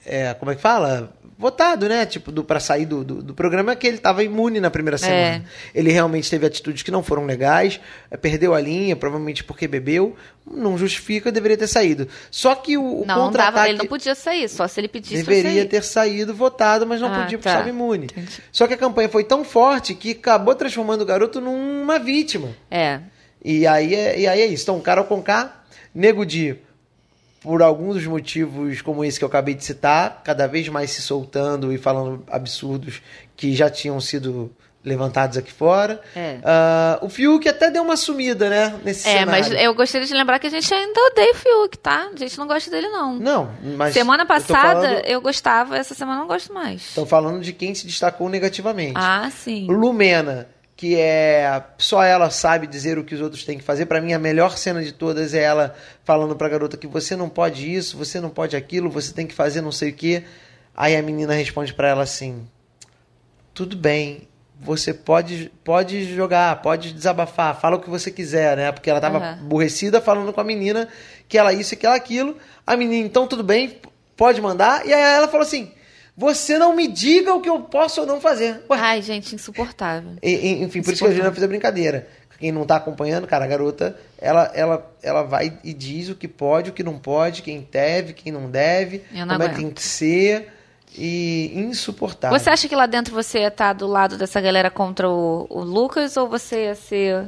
é, 0.07 0.35
como 0.35 0.51
é 0.51 0.55
que 0.55 0.62
fala? 0.62 1.12
votado, 1.41 1.89
né? 1.89 2.05
Tipo, 2.05 2.31
do, 2.31 2.45
pra 2.45 2.61
sair 2.61 2.85
do, 2.85 3.03
do, 3.03 3.22
do 3.22 3.35
programa, 3.35 3.74
que 3.74 3.87
ele 3.87 3.97
estava 3.97 4.22
imune 4.22 4.61
na 4.61 4.70
primeira 4.70 4.97
é. 4.97 4.99
semana. 4.99 5.45
É. 5.74 5.78
Ele 5.78 5.91
realmente 5.91 6.28
teve 6.28 6.45
atitudes 6.45 6.83
que 6.83 6.91
não 6.91 7.03
foram 7.03 7.24
legais, 7.24 7.81
é, 8.11 8.16
perdeu 8.18 8.55
a 8.55 8.61
linha, 8.61 8.95
provavelmente 8.95 9.43
porque 9.43 9.66
bebeu. 9.66 10.14
Não 10.47 10.76
justifica, 10.76 11.33
deveria 11.33 11.57
ter 11.57 11.66
saído. 11.66 12.07
Só 12.31 12.55
que 12.55 12.76
o, 12.76 13.03
o 13.03 13.07
não, 13.07 13.14
contra-ataque... 13.14 13.70
Ele 13.70 13.78
não 13.78 13.87
podia 13.87 14.14
sair, 14.14 14.51
só 14.51 14.68
se 14.68 14.78
ele 14.78 14.89
pedisse 14.89 15.14
Deveria 15.14 15.64
ter 15.64 15.83
saído 15.83 16.35
votado, 16.35 16.87
mas 16.87 17.01
não 17.01 17.09
ah, 17.09 17.22
podia 17.22 17.39
porque 17.39 17.49
tá. 17.49 17.53
estava 17.53 17.70
imune. 17.70 18.05
Entendi. 18.05 18.43
Só 18.53 18.66
que 18.66 18.74
a 18.74 18.76
campanha 18.76 19.09
foi 19.09 19.24
tão 19.24 19.43
forte 19.43 19.95
que 19.95 20.11
acabou 20.11 20.55
transformando 20.55 21.01
o 21.01 21.07
garoto 21.07 21.41
numa 21.41 21.99
vítima. 21.99 22.51
É. 22.70 23.01
E 23.43 23.66
aí 23.66 23.95
é, 23.95 24.20
e 24.20 24.26
aí 24.26 24.41
é 24.43 24.47
isso. 24.47 24.64
Então, 24.64 24.78
Carol 24.81 25.07
Conká, 25.07 25.62
Nego 25.95 26.26
Di 26.26 26.59
por 27.41 27.62
alguns 27.62 27.95
dos 27.95 28.07
motivos 28.07 28.82
como 28.82 29.05
esse 29.05 29.18
que 29.18 29.24
eu 29.24 29.28
acabei 29.28 29.55
de 29.55 29.64
citar, 29.64 30.22
cada 30.22 30.47
vez 30.47 30.68
mais 30.68 30.91
se 30.91 31.03
soltando 31.03 31.72
e 31.72 31.78
falando 31.78 32.24
absurdos 32.30 33.01
que 33.36 33.55
já 33.55 33.70
tinham 33.70 33.99
sido 34.01 34.55
levantados 34.84 35.36
aqui 35.36 35.53
fora. 35.53 36.01
É. 36.16 36.38
Uh, 37.03 37.07
o 37.07 37.09
Fiuk 37.09 37.47
até 37.49 37.70
deu 37.70 37.82
uma 37.82 37.97
sumida, 37.97 38.49
né? 38.49 38.80
Nesse 38.84 39.09
é, 39.09 39.18
cenário. 39.18 39.30
mas 39.30 39.62
eu 39.62 39.74
gostaria 39.74 40.07
de 40.07 40.14
lembrar 40.14 40.38
que 40.38 40.47
a 40.47 40.51
gente 40.51 40.72
ainda 40.72 41.01
odeia 41.01 41.32
o 41.32 41.34
Fiuk, 41.34 41.78
tá? 41.78 42.11
A 42.12 42.16
gente 42.16 42.38
não 42.38 42.47
gosta 42.47 42.70
dele, 42.70 42.88
não. 42.88 43.18
Não, 43.18 43.51
mas. 43.76 43.93
Semana 43.93 44.24
passada 44.24 44.78
eu, 44.78 44.82
falando... 44.82 45.07
eu 45.07 45.20
gostava, 45.20 45.76
essa 45.76 45.95
semana 45.95 46.20
não 46.20 46.26
gosto 46.26 46.53
mais. 46.53 46.82
Estão 46.82 47.05
falando 47.05 47.43
de 47.43 47.53
quem 47.53 47.74
se 47.74 47.86
destacou 47.86 48.28
negativamente. 48.28 48.95
Ah, 48.97 49.30
sim. 49.30 49.66
Lumena 49.66 50.49
que 50.81 50.97
é 50.97 51.62
só 51.76 52.03
ela 52.03 52.31
sabe 52.31 52.66
dizer 52.66 52.97
o 52.97 53.05
que 53.05 53.14
os 53.14 53.20
outros 53.20 53.45
têm 53.45 53.59
que 53.59 53.62
fazer. 53.62 53.85
Para 53.85 54.01
mim, 54.01 54.14
a 54.14 54.18
melhor 54.18 54.57
cena 54.57 54.83
de 54.83 54.93
todas 54.93 55.35
é 55.35 55.43
ela 55.43 55.76
falando 56.05 56.35
para 56.35 56.47
a 56.47 56.51
garota 56.51 56.78
que 56.78 56.87
você 56.87 57.14
não 57.14 57.28
pode 57.28 57.70
isso, 57.70 57.99
você 57.99 58.18
não 58.18 58.31
pode 58.31 58.57
aquilo, 58.57 58.89
você 58.89 59.12
tem 59.12 59.26
que 59.26 59.35
fazer 59.35 59.61
não 59.61 59.70
sei 59.70 59.91
o 59.91 59.93
que. 59.93 60.24
Aí 60.74 60.97
a 60.97 61.03
menina 61.03 61.35
responde 61.35 61.74
para 61.74 61.89
ela 61.89 62.03
assim: 62.03 62.49
tudo 63.53 63.76
bem, 63.76 64.26
você 64.59 64.95
pode 64.95 65.53
pode 65.62 66.14
jogar, 66.14 66.62
pode 66.62 66.95
desabafar, 66.95 67.61
fala 67.61 67.76
o 67.76 67.81
que 67.81 67.91
você 67.91 68.11
quiser, 68.11 68.57
né? 68.57 68.72
Porque 68.72 68.89
ela 68.89 69.03
tava 69.03 69.18
uhum. 69.18 69.33
aborrecida 69.33 70.01
falando 70.01 70.33
com 70.33 70.41
a 70.41 70.45
menina 70.45 70.89
que 71.28 71.37
ela 71.37 71.53
isso 71.53 71.74
e 71.74 71.76
que 71.76 71.85
ela 71.85 71.97
aquilo. 71.97 72.39
A 72.66 72.74
menina, 72.74 73.07
então 73.07 73.26
tudo 73.26 73.45
bem, 73.45 73.83
pode 74.16 74.41
mandar. 74.41 74.87
E 74.87 74.95
aí 74.95 75.14
ela 75.14 75.28
falou 75.28 75.43
assim: 75.43 75.72
você 76.21 76.59
não 76.59 76.77
me 76.77 76.87
diga 76.87 77.33
o 77.33 77.41
que 77.41 77.49
eu 77.49 77.61
posso 77.61 78.03
ou 78.03 78.07
não 78.07 78.21
fazer. 78.21 78.62
Ué. 78.68 78.79
Ai, 78.79 79.01
gente, 79.01 79.35
insuportável. 79.35 80.16
E, 80.23 80.62
enfim, 80.62 80.83
por 80.83 80.93
isso 80.93 81.03
que 81.03 81.09
a 81.09 81.12
Juliana 81.12 81.33
fez 81.33 81.43
a 81.43 81.49
brincadeira. 81.49 82.07
Quem 82.39 82.53
não 82.53 82.66
tá 82.66 82.77
acompanhando, 82.77 83.27
cara, 83.27 83.47
a 83.47 83.49
garota, 83.49 83.97
ela, 84.18 84.51
ela, 84.55 84.95
ela 85.03 85.23
vai 85.23 85.59
e 85.64 85.73
diz 85.73 86.11
o 86.11 86.14
que 86.14 86.29
pode, 86.29 86.71
o 86.71 86.73
que 86.75 86.83
não 86.83 86.99
pode, 86.99 87.41
quem 87.41 87.66
deve, 87.71 88.12
quem 88.12 88.31
não 88.31 88.51
deve, 88.51 89.03
não 89.12 89.21
como 89.21 89.33
aguento. 89.33 89.43
é 89.43 89.49
que 89.49 89.61
tem 89.61 89.71
que 89.71 89.83
ser. 89.83 90.53
E 90.95 91.53
insuportável. 91.55 92.39
Você 92.39 92.51
acha 92.51 92.68
que 92.68 92.75
lá 92.75 92.85
dentro 92.85 93.14
você 93.14 93.39
ia 93.39 93.49
estar 93.49 93.68
tá 93.68 93.73
do 93.73 93.87
lado 93.87 94.18
dessa 94.18 94.41
galera 94.41 94.71
contra 94.71 95.09
o, 95.09 95.47
o 95.49 95.62
Lucas 95.62 96.16
ou 96.16 96.29
você 96.29 96.64
ia 96.64 96.75
ser 96.75 97.27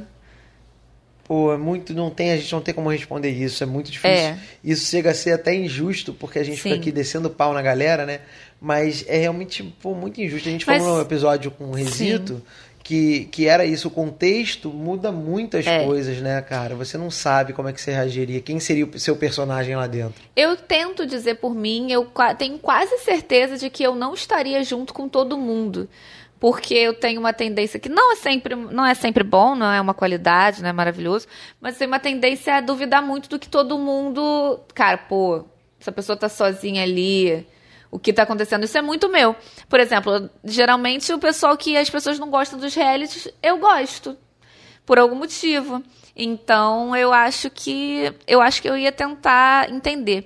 Pô, 1.23 1.53
é 1.53 1.57
muito. 1.57 1.93
Não 1.93 2.09
tem, 2.09 2.31
a 2.31 2.37
gente 2.37 2.51
não 2.51 2.61
tem 2.61 2.73
como 2.73 2.89
responder 2.89 3.29
isso, 3.29 3.63
é 3.63 3.65
muito 3.65 3.89
difícil. 3.89 4.17
É. 4.17 4.37
Isso 4.63 4.89
chega 4.89 5.11
a 5.11 5.13
ser 5.13 5.31
até 5.31 5.53
injusto, 5.53 6.13
porque 6.13 6.39
a 6.39 6.43
gente 6.43 6.57
Sim. 6.57 6.63
fica 6.63 6.75
aqui 6.75 6.91
descendo 6.91 7.29
pau 7.29 7.53
na 7.53 7.61
galera, 7.61 8.05
né? 8.05 8.19
Mas 8.59 9.05
é 9.07 9.17
realmente 9.17 9.63
pô, 9.81 9.93
muito 9.93 10.21
injusto. 10.21 10.49
A 10.49 10.51
gente 10.51 10.67
Mas... 10.67 10.81
falou 10.81 10.97
no 10.97 11.01
episódio 11.01 11.51
com 11.51 11.65
o 11.65 11.73
Resito 11.73 12.41
que, 12.83 13.25
que 13.31 13.47
era 13.47 13.65
isso. 13.65 13.87
O 13.87 13.91
contexto 13.91 14.69
muda 14.69 15.11
muitas 15.11 15.65
é. 15.65 15.85
coisas, 15.85 16.17
né, 16.19 16.41
cara? 16.41 16.75
Você 16.75 16.97
não 16.97 17.09
sabe 17.09 17.53
como 17.53 17.69
é 17.69 17.73
que 17.73 17.81
você 17.81 17.91
reagiria, 17.91 18.41
quem 18.41 18.59
seria 18.59 18.85
o 18.85 18.99
seu 18.99 19.15
personagem 19.15 19.75
lá 19.75 19.87
dentro. 19.87 20.21
Eu 20.35 20.57
tento 20.57 21.05
dizer 21.05 21.35
por 21.35 21.55
mim, 21.55 21.91
eu 21.91 22.11
tenho 22.37 22.59
quase 22.59 22.97
certeza 22.99 23.57
de 23.57 23.69
que 23.69 23.81
eu 23.81 23.95
não 23.95 24.13
estaria 24.13 24.61
junto 24.63 24.93
com 24.93 25.07
todo 25.07 25.37
mundo 25.37 25.87
porque 26.43 26.73
eu 26.73 26.93
tenho 26.93 27.21
uma 27.21 27.31
tendência 27.31 27.79
que 27.79 27.87
não 27.87 28.11
é 28.11 28.17
sempre, 28.17 28.53
não 28.53 28.85
é 28.85 28.93
sempre 28.93 29.23
bom, 29.23 29.55
não 29.55 29.71
é 29.71 29.79
uma 29.79 29.93
qualidade, 29.93 30.61
não 30.61 30.67
é 30.67 30.73
maravilhoso, 30.73 31.25
mas 31.61 31.77
tem 31.77 31.87
uma 31.87 32.01
tendência 32.01 32.57
a 32.57 32.59
duvidar 32.59 33.01
muito 33.01 33.29
do 33.29 33.39
que 33.39 33.47
todo 33.47 33.77
mundo, 33.77 34.59
cara, 34.75 34.97
pô, 34.97 35.45
essa 35.79 35.89
pessoa 35.89 36.17
tá 36.17 36.27
sozinha 36.27 36.83
ali, 36.83 37.47
o 37.89 37.97
que 37.97 38.11
tá 38.11 38.23
acontecendo, 38.23 38.65
isso 38.65 38.77
é 38.77 38.81
muito 38.81 39.07
meu. 39.07 39.33
Por 39.69 39.79
exemplo, 39.79 40.29
geralmente 40.43 41.13
o 41.13 41.17
pessoal 41.17 41.55
que 41.55 41.77
as 41.77 41.89
pessoas 41.89 42.19
não 42.19 42.29
gostam 42.29 42.59
dos 42.59 42.75
realities, 42.75 43.29
eu 43.41 43.57
gosto, 43.57 44.17
por 44.85 44.99
algum 44.99 45.15
motivo. 45.15 45.81
Então, 46.13 46.93
eu 46.93 47.13
acho 47.13 47.49
que 47.49 48.13
eu 48.27 48.41
acho 48.41 48.61
que 48.61 48.67
eu 48.67 48.77
ia 48.77 48.91
tentar 48.91 49.71
entender. 49.71 50.25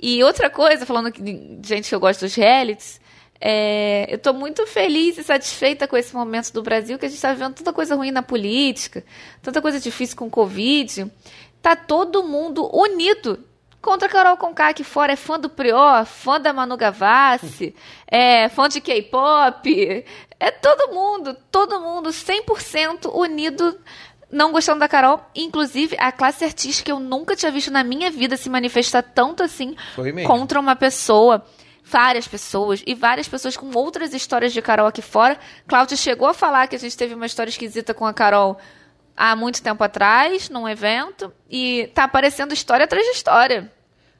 E 0.00 0.24
outra 0.24 0.48
coisa, 0.48 0.86
falando 0.86 1.12
de 1.12 1.60
gente 1.62 1.90
que 1.90 1.94
eu 1.94 2.00
gosto 2.00 2.20
dos 2.20 2.34
realities, 2.34 2.98
é, 3.40 4.06
eu 4.10 4.16
estou 4.16 4.34
muito 4.34 4.66
feliz 4.66 5.16
e 5.16 5.22
satisfeita 5.22 5.86
com 5.86 5.96
esse 5.96 6.14
momento 6.14 6.52
do 6.52 6.62
Brasil, 6.62 6.98
que 6.98 7.06
a 7.06 7.08
gente 7.08 7.16
está 7.16 7.32
vendo 7.32 7.54
tanta 7.54 7.72
coisa 7.72 7.94
ruim 7.94 8.10
na 8.10 8.22
política, 8.22 9.04
tanta 9.42 9.62
coisa 9.62 9.78
difícil 9.78 10.16
com 10.16 10.26
o 10.26 10.30
Covid. 10.30 11.10
Tá 11.62 11.76
todo 11.76 12.24
mundo 12.24 12.68
unido 12.74 13.44
contra 13.80 14.08
a 14.08 14.10
Carol 14.10 14.36
Conká 14.36 14.68
aqui 14.68 14.82
fora. 14.82 15.12
É 15.12 15.16
fã 15.16 15.38
do 15.38 15.48
Prior, 15.48 16.04
fã 16.04 16.40
da 16.40 16.52
Manu 16.52 16.76
Gavassi, 16.76 17.74
é 18.06 18.48
fã 18.48 18.68
de 18.68 18.80
K-pop. 18.80 20.04
É 20.40 20.50
todo 20.50 20.92
mundo, 20.92 21.36
todo 21.50 21.80
mundo 21.80 22.10
100% 22.10 23.10
unido 23.12 23.78
não 24.30 24.50
gostando 24.50 24.80
da 24.80 24.88
Carol. 24.88 25.20
Inclusive, 25.34 25.96
a 25.98 26.10
classe 26.10 26.44
artística 26.44 26.90
eu 26.90 26.98
nunca 26.98 27.36
tinha 27.36 27.52
visto 27.52 27.70
na 27.70 27.84
minha 27.84 28.10
vida 28.10 28.36
se 28.36 28.50
manifestar 28.50 29.02
tanto 29.02 29.44
assim 29.44 29.76
contra 30.26 30.58
uma 30.58 30.74
pessoa 30.74 31.44
várias 31.90 32.28
pessoas 32.28 32.82
e 32.86 32.94
várias 32.94 33.26
pessoas 33.26 33.56
com 33.56 33.70
outras 33.74 34.12
histórias 34.12 34.52
de 34.52 34.60
Carol 34.60 34.86
aqui 34.86 35.00
fora. 35.00 35.38
Cláudia 35.66 35.96
chegou 35.96 36.28
a 36.28 36.34
falar 36.34 36.66
que 36.68 36.76
a 36.76 36.78
gente 36.78 36.96
teve 36.96 37.14
uma 37.14 37.26
história 37.26 37.50
esquisita 37.50 37.94
com 37.94 38.04
a 38.04 38.12
Carol 38.12 38.58
há 39.16 39.34
muito 39.34 39.62
tempo 39.62 39.82
atrás, 39.82 40.48
num 40.50 40.68
evento, 40.68 41.32
e 41.50 41.90
tá 41.94 42.04
aparecendo 42.04 42.52
história 42.52 42.84
atrás 42.84 43.04
de 43.04 43.12
história. 43.12 43.70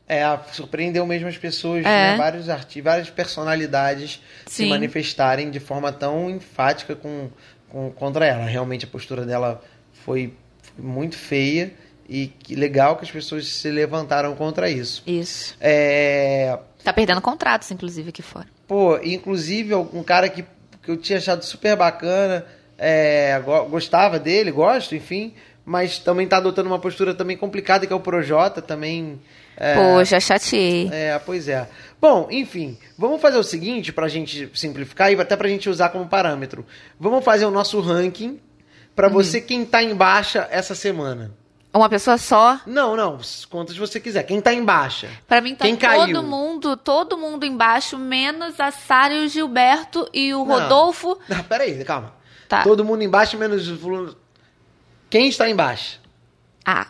É, 0.09 0.25
surpreendeu 0.53 1.07
mesmo 1.07 1.29
as 1.29 1.37
pessoas, 1.37 1.85
é. 1.85 2.13
né, 2.13 2.17
vários 2.17 2.49
artistas, 2.49 2.83
várias 2.83 3.11
personalidades 3.11 4.23
Sim. 4.47 4.65
se 4.65 4.67
manifestarem 4.67 5.51
de 5.51 5.61
forma 5.61 5.93
tão 5.93 6.31
enfática 6.31 6.97
com, 6.97 7.31
com, 7.69 7.93
contra 7.93 8.25
ela. 8.25 8.47
Realmente 8.47 8.87
a 8.87 8.89
postura 8.89 9.27
dela 9.27 9.63
foi, 9.93 10.35
foi 10.63 10.85
muito 10.85 11.17
feia 11.17 11.75
e 12.09 12.29
que 12.29 12.55
legal 12.55 12.97
que 12.97 13.05
as 13.05 13.11
pessoas 13.11 13.47
se 13.47 13.71
levantaram 13.71 14.35
contra 14.35 14.71
isso. 14.71 15.03
Isso. 15.07 15.55
É, 15.61 16.59
Tá 16.89 16.93
perdendo 16.93 17.21
contratos, 17.21 17.71
inclusive, 17.71 18.09
aqui 18.09 18.23
fora. 18.23 18.47
Pô, 18.67 18.99
inclusive, 19.03 19.75
um 19.75 20.03
cara 20.03 20.29
que, 20.29 20.43
que 20.83 20.91
eu 20.91 20.97
tinha 20.97 21.19
achado 21.19 21.45
super 21.45 21.77
bacana, 21.77 22.47
é, 22.79 23.39
gostava 23.69 24.19
dele, 24.19 24.51
gosto, 24.51 24.95
enfim, 24.95 25.35
mas 25.67 25.99
também 25.99 26.27
tá 26.27 26.39
adotando 26.39 26.71
uma 26.71 26.79
postura 26.79 27.15
também 27.15 27.37
complicada, 27.37 27.87
que 27.87 27.93
é 27.93 27.97
o 27.97 28.01
Projota, 28.01 28.63
também... 28.63 29.21
É, 29.57 29.75
Pô, 29.75 30.05
já 30.05 30.21
chateei. 30.21 30.89
É, 30.93 31.19
pois 31.19 31.49
é. 31.49 31.69
Bom, 32.01 32.29
enfim, 32.31 32.79
vamos 32.97 33.21
fazer 33.21 33.37
o 33.37 33.43
seguinte 33.43 33.93
pra 33.93 34.07
gente 34.07 34.49
simplificar 34.55 35.13
e 35.13 35.21
até 35.21 35.37
pra 35.37 35.49
gente 35.49 35.69
usar 35.69 35.89
como 35.89 36.07
parâmetro. 36.07 36.65
Vamos 36.99 37.25
fazer 37.25 37.45
o 37.45 37.51
nosso 37.51 37.81
ranking 37.81 38.41
para 38.95 39.09
uhum. 39.09 39.15
você 39.15 39.41
quem 39.41 39.65
tá 39.67 39.83
em 39.83 39.95
baixa 39.95 40.47
essa 40.51 40.77
semana. 40.77 41.33
Uma 41.79 41.89
pessoa 41.89 42.19
só? 42.19 42.59
Não, 42.67 42.97
não. 42.97 43.21
Quantas 43.49 43.77
você 43.77 44.01
quiser. 44.01 44.25
Quem 44.25 44.41
tá 44.41 44.53
em 44.53 44.65
baixa? 44.65 45.09
Pra 45.29 45.41
mim 45.41 45.55
tá 45.55 45.65
Quem 45.65 45.77
todo 45.77 45.89
caiu? 45.89 46.23
mundo, 46.25 46.77
todo 46.77 47.17
mundo 47.17 47.47
embaixo, 47.47 47.97
menos 47.97 48.59
a 48.59 48.73
Sara 48.73 49.15
e 49.15 49.25
o 49.25 49.29
Gilberto 49.29 50.09
e 50.13 50.35
o 50.35 50.45
não. 50.45 50.47
Rodolfo. 50.47 51.17
Não, 51.29 51.41
peraí, 51.47 51.85
calma. 51.85 52.13
Tá. 52.49 52.65
Todo 52.65 52.85
mundo 52.85 53.05
embaixo, 53.05 53.39
menos 53.39 53.69
o 53.69 54.17
Quem 55.09 55.29
está 55.29 55.49
embaixo? 55.49 56.01
Ah, 56.67 56.89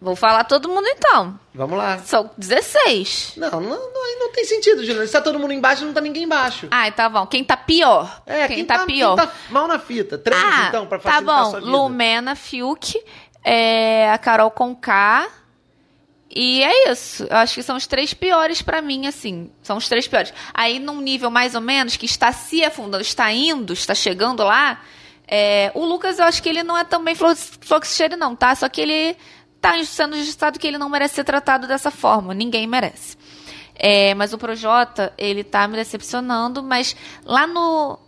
vou 0.00 0.16
falar 0.16 0.44
todo 0.44 0.70
mundo 0.70 0.86
então. 0.86 1.38
Vamos 1.52 1.76
lá. 1.76 1.98
São 1.98 2.30
16. 2.38 3.34
Não, 3.36 3.60
não, 3.60 3.60
não, 3.60 4.18
não 4.20 4.32
tem 4.32 4.46
sentido, 4.46 4.82
Juliana. 4.82 5.06
Se 5.06 5.12
tá 5.12 5.20
todo 5.20 5.38
mundo 5.38 5.52
embaixo, 5.52 5.84
não 5.84 5.92
tá 5.92 6.00
ninguém 6.00 6.22
embaixo. 6.22 6.66
Ah, 6.70 6.90
tá 6.90 7.10
bom. 7.10 7.26
Quem 7.26 7.44
tá 7.44 7.58
pior? 7.58 8.22
É, 8.24 8.46
quem, 8.46 8.56
quem 8.56 8.64
tá, 8.64 8.78
tá, 8.78 8.86
pior? 8.86 9.16
Quem 9.16 9.26
tá 9.26 9.32
mal 9.50 9.68
na 9.68 9.78
fita. 9.78 10.16
Três, 10.16 10.40
ah, 10.42 10.66
então, 10.68 10.86
pra 10.86 10.98
facilitar 10.98 11.50
tá 11.50 11.60
bom. 11.60 11.66
Lumena, 11.66 12.34
Fiuk, 12.34 12.98
é, 13.42 14.10
a 14.10 14.18
Carol 14.18 14.50
Conká 14.50 15.28
E 16.28 16.62
é 16.62 16.90
isso. 16.90 17.24
Eu 17.24 17.36
acho 17.36 17.54
que 17.54 17.62
são 17.62 17.76
os 17.76 17.86
três 17.86 18.14
piores 18.14 18.62
para 18.62 18.80
mim, 18.80 19.06
assim. 19.06 19.50
São 19.62 19.76
os 19.76 19.88
três 19.88 20.06
piores. 20.06 20.32
Aí, 20.54 20.78
num 20.78 21.00
nível 21.00 21.30
mais 21.30 21.54
ou 21.54 21.60
menos, 21.60 21.96
que 21.96 22.06
está 22.06 22.32
se 22.32 22.64
afundando, 22.64 23.02
está 23.02 23.32
indo, 23.32 23.72
está 23.72 23.94
chegando 23.94 24.44
lá. 24.44 24.80
É, 25.26 25.70
o 25.74 25.84
Lucas, 25.84 26.18
eu 26.18 26.24
acho 26.24 26.42
que 26.42 26.48
ele 26.48 26.62
não 26.62 26.76
é 26.76 26.84
também 26.84 27.14
fluxcheiro, 27.14 28.16
não, 28.16 28.36
tá? 28.36 28.54
Só 28.54 28.68
que 28.68 28.80
ele 28.80 29.16
tá 29.60 29.82
sendo 29.84 30.16
registrado 30.16 30.58
que 30.58 30.66
ele 30.66 30.78
não 30.78 30.88
merece 30.88 31.16
ser 31.16 31.24
tratado 31.24 31.66
dessa 31.66 31.90
forma. 31.90 32.34
Ninguém 32.34 32.66
merece. 32.66 33.16
É, 33.74 34.14
mas 34.14 34.32
o 34.32 34.38
Projota, 34.38 35.12
ele 35.16 35.42
tá 35.42 35.66
me 35.66 35.76
decepcionando, 35.76 36.62
mas 36.62 36.94
lá 37.24 37.46
no, 37.46 37.98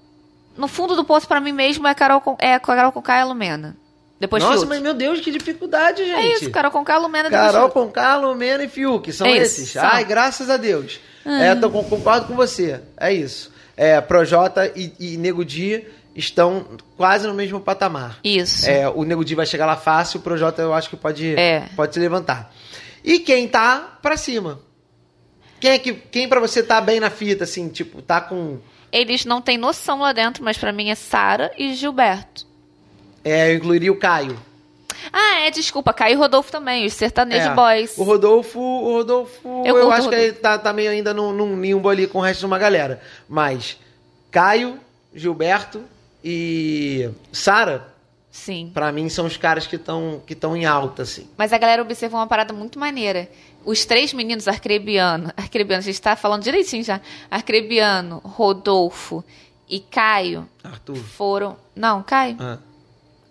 no 0.56 0.68
fundo 0.68 0.94
do 0.94 1.04
poço, 1.04 1.26
para 1.26 1.40
mim 1.40 1.52
mesmo, 1.52 1.86
é, 1.86 1.94
Carol, 1.94 2.22
é 2.38 2.54
a 2.54 2.60
Carol 2.60 2.92
Conká 2.92 3.18
e 3.18 3.20
a 3.22 3.24
Lumena. 3.24 3.76
Depois 4.22 4.40
Nossa, 4.40 4.58
Fiuk. 4.58 4.68
mas 4.68 4.80
meu 4.80 4.94
Deus, 4.94 5.20
que 5.20 5.32
dificuldade, 5.32 6.04
gente. 6.06 6.14
É 6.14 6.32
isso, 6.34 6.48
Carol 6.52 6.70
Conká, 6.70 6.96
Lumena, 6.96 7.28
Carol 7.28 7.68
Conká, 7.70 8.14
Lumena 8.16 8.62
e 8.62 8.68
Fiuk, 8.68 9.12
são 9.12 9.26
É 9.26 9.36
esses. 9.38 9.64
isso, 9.64 9.72
são. 9.72 9.82
Ai, 9.84 10.04
graças 10.04 10.48
a 10.48 10.56
Deus. 10.56 11.00
É, 11.26 11.52
tô, 11.56 11.68
com- 11.68 11.82
concordo 11.82 12.26
com 12.28 12.34
você, 12.36 12.80
é 12.96 13.12
isso. 13.12 13.50
É, 13.76 14.00
Projota 14.00 14.70
e, 14.76 14.92
e 15.00 15.16
Nego 15.16 15.44
Di 15.44 15.84
estão 16.14 16.64
quase 16.96 17.26
no 17.26 17.34
mesmo 17.34 17.58
patamar. 17.60 18.18
Isso. 18.22 18.70
É, 18.70 18.88
o 18.88 19.02
Nego 19.02 19.24
Di 19.24 19.34
vai 19.34 19.44
chegar 19.44 19.66
lá 19.66 19.74
fácil, 19.76 20.20
o 20.20 20.22
Projota 20.22 20.62
eu 20.62 20.72
acho 20.72 20.88
que 20.88 20.96
pode, 20.96 21.34
É. 21.36 21.68
pode 21.74 21.92
se 21.92 21.98
levantar. 21.98 22.54
E 23.02 23.18
quem 23.18 23.48
tá 23.48 23.98
pra 24.00 24.16
cima? 24.16 24.60
Quem 25.58 25.70
é 25.72 25.78
que 25.80 25.92
quem 25.94 26.28
para 26.28 26.38
você 26.38 26.62
tá 26.62 26.80
bem 26.80 27.00
na 27.00 27.10
fita 27.10 27.42
assim, 27.42 27.68
tipo, 27.68 28.00
tá 28.02 28.20
com 28.20 28.58
Eles 28.92 29.24
não 29.24 29.40
têm 29.40 29.58
noção 29.58 29.98
lá 30.00 30.12
dentro, 30.12 30.44
mas 30.44 30.56
pra 30.58 30.72
mim 30.72 30.90
é 30.90 30.94
Sara 30.94 31.50
e 31.58 31.74
Gilberto. 31.74 32.46
É, 33.24 33.52
eu 33.52 33.56
incluiria 33.56 33.92
o 33.92 33.96
Caio. 33.96 34.36
Ah, 35.12 35.40
é, 35.40 35.50
desculpa, 35.50 35.92
Caio 35.92 36.12
e 36.12 36.16
Rodolfo 36.16 36.52
também, 36.52 36.86
os 36.86 36.92
sertanejo 36.92 37.48
É, 37.48 37.54
boys. 37.54 37.98
O 37.98 38.04
Rodolfo, 38.04 38.60
o 38.60 38.92
Rodolfo, 38.98 39.62
Eu 39.66 39.76
eu, 39.76 39.90
acho 39.90 40.06
o 40.06 40.10
que 40.10 40.14
ele 40.14 40.32
tá, 40.32 40.58
tá 40.58 40.72
meio 40.72 40.90
ainda 40.90 41.12
num, 41.12 41.32
num 41.32 41.60
limbo 41.60 41.88
ali 41.88 42.06
com 42.06 42.18
o 42.18 42.22
resto 42.22 42.40
de 42.40 42.46
uma 42.46 42.58
galera. 42.58 43.00
Mas 43.28 43.78
Caio, 44.30 44.78
Gilberto 45.14 45.82
e 46.22 47.10
Sara, 47.32 47.88
Sim. 48.30 48.70
pra 48.72 48.92
mim, 48.92 49.08
são 49.08 49.26
os 49.26 49.36
caras 49.36 49.66
que 49.66 49.76
estão 49.76 50.22
que 50.24 50.34
tão 50.36 50.56
em 50.56 50.64
alta, 50.66 51.02
assim. 51.02 51.28
Mas 51.36 51.52
a 51.52 51.58
galera 51.58 51.82
observou 51.82 52.20
uma 52.20 52.26
parada 52.26 52.52
muito 52.52 52.78
maneira. 52.78 53.28
Os 53.64 53.84
três 53.84 54.12
meninos, 54.12 54.46
Arcrebiano, 54.46 55.32
Arcrebiano, 55.36 55.80
a 55.80 55.84
gente 55.84 56.00
tá 56.00 56.14
falando 56.14 56.42
direitinho 56.44 56.84
já. 56.84 57.00
Arcrebiano, 57.30 58.20
Rodolfo 58.24 59.24
e 59.68 59.80
Caio 59.80 60.48
Arthur. 60.62 60.96
foram. 60.96 61.56
Não, 61.74 62.02
Caio. 62.02 62.36
Ah, 62.38 62.58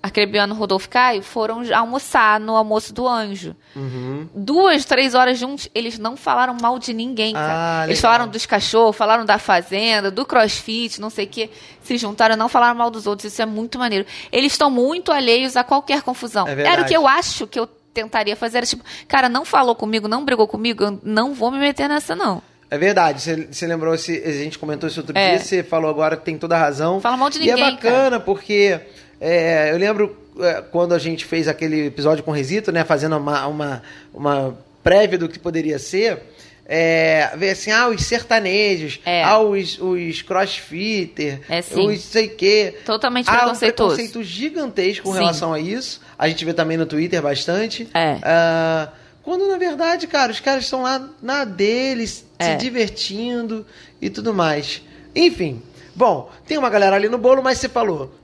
Arcrebiano, 0.04 0.56
Rodolfo 0.56 0.90
Caio 0.90 1.22
foram 1.22 1.62
almoçar 1.76 2.40
no 2.40 2.56
almoço 2.56 2.92
do 2.92 3.08
anjo. 3.08 3.56
uhum. 3.76 4.28
Duas, 4.34 4.84
três 4.84 5.14
horas 5.14 5.38
juntos, 5.38 5.70
eles 5.76 6.00
não 6.00 6.18
falaram 6.18 6.58
mal 6.60 6.80
de 6.80 6.92
ninguém, 6.94 7.34
cara. 7.34 7.82
Ah, 7.82 7.86
eles 7.86 8.02
falaram 8.02 8.28
dos 8.28 8.46
cachorros, 8.46 8.96
falaram 8.96 9.26
da 9.26 9.38
fazenda, 9.38 10.10
do 10.10 10.26
crossfit, 10.26 11.00
não 11.00 11.10
sei 11.12 11.26
o 11.26 11.28
quê. 11.28 11.50
Se 11.84 11.98
juntaram, 11.98 12.36
não 12.36 12.50
falaram 12.50 12.76
mal 12.76 12.90
dos 12.90 13.06
outros. 13.06 13.32
Isso 13.32 13.42
é 13.42 13.46
muito 13.46 13.78
maneiro. 13.78 14.06
Eles 14.32 14.54
estão 14.54 14.72
muito 14.72 15.12
alheios 15.12 15.56
a 15.56 15.64
qualquer 15.64 16.02
confusão. 16.02 16.48
É. 16.48 16.62
Era 16.64 16.82
o 16.82 16.86
que 16.86 16.96
eu 16.98 17.08
acho 17.08 17.46
que 17.46 17.60
eu 17.60 17.68
tentaria 17.94 18.36
fazer. 18.36 18.58
Era 18.60 18.66
tipo, 18.66 18.84
cara, 19.08 19.30
não 19.30 19.46
falou 19.46 19.76
comigo, 19.76 20.08
não 20.08 20.26
brigou 20.26 20.48
comigo, 20.48 20.84
eu 20.84 21.00
não 21.04 21.34
vou 21.34 21.52
me 21.52 21.60
meter 21.60 21.88
nessa, 21.88 22.16
não. 22.16 22.42
É 22.72 22.78
verdade, 22.78 23.22
você, 23.22 23.48
você 23.52 23.68
lembrou, 23.68 23.98
se, 23.98 24.24
a 24.26 24.32
gente 24.32 24.58
comentou 24.58 24.88
isso 24.88 25.02
outro 25.02 25.16
É. 25.18 25.32
dia, 25.36 25.40
você 25.46 25.62
falou 25.62 25.90
agora 25.90 26.16
tem 26.16 26.38
toda 26.38 26.56
a 26.56 26.60
razão. 26.60 27.02
Fala 27.02 27.18
mal 27.18 27.30
de 27.30 27.38
E 27.44 27.50
é 27.50 27.54
ninguém, 27.54 27.72
bacana, 27.76 28.18
porque 28.18 28.80
é, 29.22 29.72
eu 29.72 29.78
lembro 29.78 30.18
é, 30.40 30.62
quando 30.72 30.94
a 30.94 31.00
gente 31.00 31.24
fez 31.24 31.48
aquele 31.48 31.86
episódio 31.86 32.24
com 32.24 32.32
o 32.32 32.34
Resito, 32.34 32.72
né, 32.72 32.84
fazendo 32.84 33.16
uma, 33.18 33.46
uma, 33.48 33.84
uma 34.14 34.58
prévia 34.84 35.18
do 35.18 35.30
que 35.30 35.38
poderia 35.38 35.78
ser, 35.78 36.20
é, 36.66 37.30
ver 37.38 37.50
assim, 37.52 37.70
ah, 37.72 37.88
os 37.90 38.04
sertanejos, 38.04 39.00
É. 39.06 39.24
ah, 39.24 39.40
os, 39.40 39.78
os 39.80 40.22
crossfitter, 40.22 41.42
É, 41.50 41.62
sim. 41.62 41.88
os 41.90 42.02
sei 42.02 42.30
quê. 42.30 42.76
Totalmente 42.86 43.30
um 43.30 43.34
preconceituoso. 43.34 43.96
preconceito 43.96 44.24
gigantesco 44.24 45.04
com 45.04 45.12
Sim. 45.14 45.20
relação 45.20 45.54
a 45.54 45.60
isso. 45.60 46.02
A 46.18 46.28
gente 46.30 46.44
vê 46.46 46.54
também 46.54 46.78
no 46.78 46.86
Twitter 46.86 47.22
bastante. 47.22 47.88
É. 47.94 48.18
Ah, 48.24 48.90
quando 49.22 49.48
na 49.48 49.58
verdade, 49.58 50.08
cara, 50.08 50.32
os 50.32 50.40
caras 50.40 50.64
estão 50.64 50.82
lá 50.84 51.10
na 51.22 51.44
deles, 51.44 52.26
É. 52.40 52.52
se 52.54 52.58
divertindo 52.58 53.66
e 54.02 54.10
tudo 54.10 54.34
mais. 54.34 54.82
Enfim, 55.16 55.62
bom, 55.94 56.32
tem 56.48 56.58
uma 56.58 56.70
galera 56.70 56.96
ali 56.96 57.10
no 57.10 57.18
bolo, 57.18 57.44
mas 57.44 57.58
você 57.60 57.68
falou. 57.70 58.16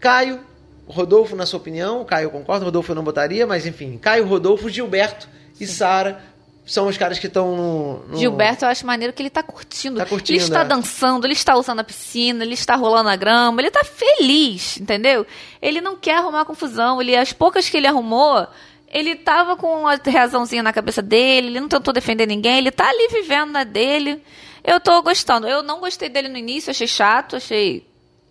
Caio, 0.00 0.40
Rodolfo, 0.88 1.36
na 1.36 1.46
sua 1.46 1.58
opinião, 1.58 2.04
Caio 2.04 2.30
concorda, 2.30 2.64
Rodolfo 2.64 2.90
eu 2.90 2.96
não 2.96 3.04
botaria, 3.04 3.46
mas 3.46 3.66
enfim, 3.66 3.98
Caio, 3.98 4.26
Rodolfo, 4.26 4.68
Gilberto 4.68 5.28
e 5.60 5.66
Sara 5.66 6.20
são 6.66 6.86
os 6.86 6.96
caras 6.96 7.18
que 7.18 7.26
estão 7.26 7.56
no, 7.56 8.06
no- 8.06 8.16
Gilberto, 8.16 8.64
eu 8.64 8.68
acho 8.68 8.86
maneiro 8.86 9.12
que 9.12 9.20
ele 9.22 9.30
tá 9.30 9.42
curtindo. 9.42 9.98
Tá 9.98 10.06
curtindo, 10.06 10.38
ele 10.38 10.44
está 10.44 10.60
é. 10.60 10.64
dançando, 10.64 11.26
ele 11.26 11.32
está 11.32 11.56
usando 11.56 11.80
a 11.80 11.84
piscina, 11.84 12.44
ele 12.44 12.54
está 12.54 12.76
rolando 12.76 13.08
a 13.08 13.16
grama, 13.16 13.60
ele 13.60 13.70
tá 13.70 13.82
feliz, 13.84 14.78
entendeu? 14.78 15.26
Ele 15.60 15.80
não 15.80 15.96
quer 15.96 16.18
arrumar 16.18 16.44
confusão. 16.44 17.00
Ele, 17.00 17.16
as 17.16 17.32
poucas 17.32 17.68
que 17.68 17.76
ele 17.76 17.88
arrumou, 17.88 18.46
ele 18.88 19.16
tava 19.16 19.56
com 19.56 19.80
uma 19.80 19.96
razãozinha 19.96 20.62
na 20.62 20.72
cabeça 20.72 21.02
dele, 21.02 21.48
ele 21.48 21.60
não 21.60 21.68
tentou 21.68 21.92
defender 21.92 22.26
ninguém, 22.26 22.58
ele 22.58 22.70
tá 22.70 22.88
ali 22.88 23.08
vivendo 23.08 23.50
na 23.50 23.64
dele. 23.64 24.22
Eu 24.62 24.78
tô 24.78 25.02
gostando. 25.02 25.48
Eu 25.48 25.62
não 25.62 25.80
gostei 25.80 26.08
dele 26.08 26.28
no 26.28 26.36
início, 26.38 26.70
achei 26.70 26.86
chato, 26.86 27.34
achei 27.34 27.84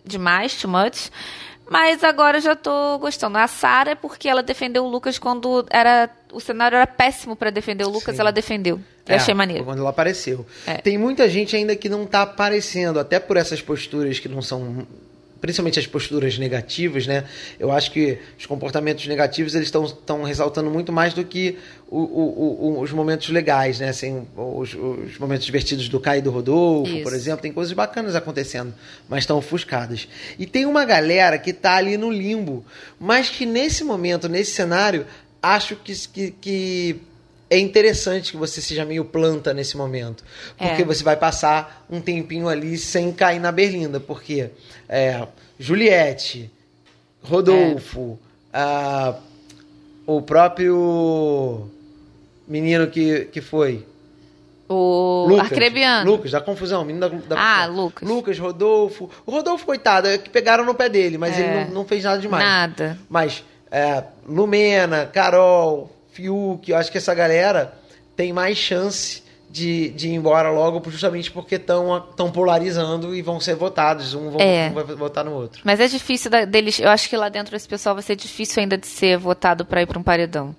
demais, 0.04 0.54
too 0.54 0.70
much. 0.70 1.10
Mas 1.70 2.02
agora 2.02 2.38
eu 2.38 2.40
já 2.42 2.56
tô 2.56 2.98
gostando. 2.98 3.38
A 3.38 3.46
Sara 3.46 3.92
é 3.92 3.94
porque 3.94 4.28
ela 4.28 4.42
defendeu 4.42 4.84
o 4.84 4.88
Lucas 4.88 5.20
quando 5.20 5.64
era 5.70 6.10
o 6.32 6.40
cenário 6.40 6.74
era 6.76 6.86
péssimo 6.86 7.36
pra 7.36 7.48
defender 7.50 7.84
o 7.84 7.88
Lucas, 7.88 8.16
Sim. 8.16 8.20
ela 8.20 8.32
defendeu. 8.32 8.80
Eu 9.06 9.14
É, 9.14 9.16
achei 9.16 9.32
maneiro. 9.34 9.64
Quando 9.64 9.78
ela 9.78 9.90
apareceu. 9.90 10.44
É. 10.66 10.74
Tem 10.78 10.98
muita 10.98 11.28
gente 11.28 11.54
ainda 11.54 11.74
que 11.76 11.88
não 11.88 12.06
tá 12.06 12.22
aparecendo, 12.22 12.98
até 12.98 13.18
por 13.20 13.36
essas 13.36 13.62
posturas 13.62 14.18
que 14.18 14.28
não 14.28 14.42
são. 14.42 14.86
Principalmente 15.40 15.78
as 15.78 15.86
posturas 15.86 16.36
negativas, 16.38 17.06
né? 17.06 17.24
Eu 17.58 17.70
acho 17.72 17.90
que 17.90 18.18
os 18.38 18.44
comportamentos 18.46 19.06
negativos 19.06 19.54
eles 19.54 19.68
estão 19.68 20.22
ressaltando 20.22 20.70
muito 20.70 20.92
mais 20.92 21.14
do 21.14 21.24
que 21.24 21.56
o- 21.88 21.96
o- 21.98 22.76
o- 22.76 22.80
os 22.80 22.92
momentos 22.92 23.28
legais, 23.30 23.80
né? 23.80 23.88
Assim, 23.88 24.26
os, 24.36 24.74
os 24.74 25.18
momentos 25.18 25.46
divertidos 25.46 25.88
do 25.88 25.98
Caio 25.98 26.18
e 26.18 26.22
do 26.22 26.30
Rodolfo, 26.30 26.92
Isso. 26.92 27.02
por 27.02 27.14
exemplo. 27.14 27.40
Tem 27.40 27.52
coisas 27.52 27.72
bacanas 27.72 28.14
acontecendo, 28.14 28.74
mas 29.08 29.20
estão 29.24 29.38
ofuscadas. 29.38 30.06
E 30.38 30.46
tem 30.46 30.66
uma 30.66 30.84
galera 30.84 31.38
que 31.38 31.52
tá 31.52 31.74
ali 31.76 31.96
no 31.96 32.10
limbo, 32.10 32.64
mas 32.98 33.28
que 33.30 33.46
nesse 33.46 33.82
momento, 33.82 34.28
nesse 34.28 34.50
cenário, 34.52 35.06
acho 35.42 35.74
que, 35.76 35.94
que, 36.08 36.30
que 36.40 36.96
é 37.50 37.58
interessante 37.58 38.30
que 38.30 38.36
você 38.36 38.60
seja 38.60 38.84
meio 38.84 39.04
planta 39.04 39.52
nesse 39.52 39.76
momento. 39.76 40.22
Porque 40.56 40.82
É. 40.82 40.84
você 40.84 41.02
vai 41.02 41.16
passar 41.16 41.84
um 41.90 42.00
tempinho 42.00 42.48
ali 42.48 42.78
sem 42.78 43.12
cair 43.12 43.40
na 43.40 43.50
berlinda. 43.50 43.98
Porque 44.00 44.50
é, 44.88 45.26
Juliette, 45.58 46.50
Rodolfo, 47.22 48.18
ah, 48.52 49.16
o 50.06 50.22
próprio 50.22 51.68
menino 52.46 52.86
que, 52.86 53.26
que 53.26 53.40
foi. 53.40 53.84
O 54.68 55.26
Lucas, 55.28 55.46
Arcrebiano. 55.50 56.08
Lucas, 56.08 56.30
da 56.30 56.40
confusão, 56.40 56.84
menino 56.84 57.00
da, 57.08 57.34
da 57.34 57.36
Ah, 57.36 57.66
confusão. 57.66 57.84
Lucas. 57.84 58.08
Lucas, 58.08 58.38
Rodolfo. 58.38 59.10
O 59.26 59.32
Rodolfo, 59.32 59.66
coitado, 59.66 60.06
é 60.06 60.16
que 60.16 60.30
pegaram 60.30 60.64
no 60.64 60.74
pé 60.74 60.88
dele, 60.88 61.18
mas 61.18 61.36
É. 61.36 61.40
ele 61.40 61.64
não, 61.64 61.74
não 61.80 61.84
fez 61.84 62.04
nada 62.04 62.20
demais. 62.20 62.44
Nada. 62.44 62.96
Mas 63.08 63.42
é, 63.70 64.04
Lumena, 64.28 65.06
Carol, 65.06 65.90
Fiuk, 66.20 66.70
eu 66.70 66.76
acho 66.76 66.90
que 66.92 66.98
essa 66.98 67.14
galera 67.14 67.72
tem 68.14 68.32
mais 68.32 68.58
chance 68.58 69.22
de, 69.48 69.88
de 69.90 70.08
ir 70.08 70.14
embora 70.14 70.50
logo, 70.50 70.82
justamente 70.90 71.30
porque 71.30 71.56
estão 71.56 72.30
polarizando 72.32 73.14
e 73.16 73.22
vão 73.22 73.40
ser 73.40 73.54
votados. 73.56 74.14
Um, 74.14 74.30
vão- 74.30 74.40
É. 74.40 74.68
um 74.70 74.74
vai 74.74 74.84
votar 74.84 75.24
no 75.24 75.32
outro. 75.32 75.62
Mas 75.64 75.80
é 75.80 75.88
difícil 75.88 76.30
deles. 76.46 76.78
Eu 76.78 76.90
acho 76.90 77.08
que 77.08 77.16
lá 77.16 77.28
dentro 77.28 77.56
esse 77.56 77.66
pessoal 77.66 77.94
vai 77.94 78.02
ser 78.02 78.16
difícil 78.16 78.60
ainda 78.62 78.76
de 78.76 78.86
ser 78.86 79.16
votado 79.18 79.64
pra 79.64 79.82
ir 79.82 79.86
pra 79.86 79.98
um 79.98 80.02
paredão. 80.02 80.54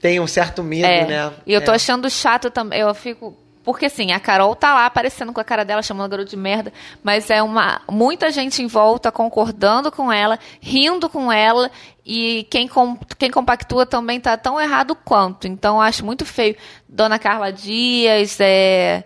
Tem 0.00 0.20
um 0.20 0.26
certo 0.26 0.62
medo, 0.62 0.86
é. 0.86 1.06
né? 1.06 1.32
E 1.46 1.52
eu 1.52 1.62
tô 1.64 1.72
É. 1.72 1.74
achando 1.74 2.08
chato 2.10 2.50
também. 2.50 2.80
Eu 2.80 2.94
fico. 2.94 3.36
Porque 3.64 3.86
assim, 3.86 4.12
a 4.12 4.20
Carol 4.20 4.54
tá 4.54 4.74
lá 4.74 4.86
aparecendo 4.86 5.32
com 5.32 5.40
a 5.40 5.44
cara 5.44 5.64
dela, 5.64 5.82
chamando 5.82 6.04
a 6.04 6.08
garota 6.08 6.30
de 6.30 6.36
merda, 6.36 6.72
mas 7.02 7.30
é 7.30 7.42
uma 7.42 7.80
muita 7.90 8.30
gente 8.30 8.62
em 8.62 8.66
volta 8.66 9.10
concordando 9.10 9.90
com 9.90 10.12
ela, 10.12 10.38
rindo 10.60 11.08
com 11.08 11.32
ela, 11.32 11.70
e 12.04 12.46
quem, 12.50 12.68
com, 12.68 12.96
quem 13.18 13.30
compactua 13.30 13.86
também 13.86 14.20
tá 14.20 14.36
tão 14.36 14.60
errado 14.60 14.94
quanto. 14.94 15.48
Então 15.48 15.76
eu 15.76 15.80
acho 15.80 16.04
muito 16.04 16.26
feio. 16.26 16.54
Dona 16.86 17.18
Carla 17.18 17.50
Dias, 17.50 18.38
é, 18.38 19.04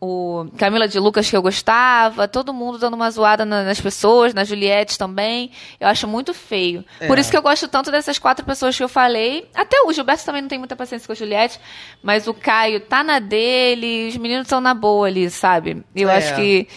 o 0.00 0.46
Camila 0.58 0.86
de 0.86 0.98
Lucas 0.98 1.30
que 1.30 1.36
eu 1.36 1.40
gostava, 1.40 2.28
todo 2.28 2.52
mundo 2.52 2.76
dando 2.78 2.94
uma 2.94 3.10
zoada 3.10 3.44
na- 3.44 3.62
nas 3.64 3.80
pessoas, 3.80 4.34
na 4.34 4.44
Juliette 4.44 4.98
também. 4.98 5.50
Eu 5.80 5.88
acho 5.88 6.06
muito 6.06 6.34
feio. 6.34 6.84
Por 7.06 7.16
É. 7.16 7.20
isso 7.20 7.30
que 7.30 7.36
eu 7.36 7.42
gosto 7.42 7.66
tanto 7.68 7.90
dessas 7.90 8.18
quatro 8.18 8.44
pessoas 8.44 8.76
que 8.76 8.82
eu 8.82 8.88
falei. 8.88 9.48
Até 9.54 9.80
o 9.86 9.92
Gilberto 9.92 10.24
também 10.24 10.42
não 10.42 10.48
tem 10.48 10.58
muita 10.58 10.76
paciência 10.76 11.06
com 11.06 11.12
a 11.12 11.16
Juliette, 11.16 11.58
mas 12.02 12.26
o 12.26 12.34
Caio 12.34 12.80
tá 12.80 13.02
na 13.02 13.18
dele, 13.18 14.08
os 14.08 14.16
meninos 14.18 14.44
estão 14.46 14.60
na 14.60 14.74
boa 14.74 15.06
ali, 15.06 15.30
sabe? 15.30 15.82
Eu 15.96 16.10
É. 16.10 16.16
acho 16.18 16.34
que 16.36 16.68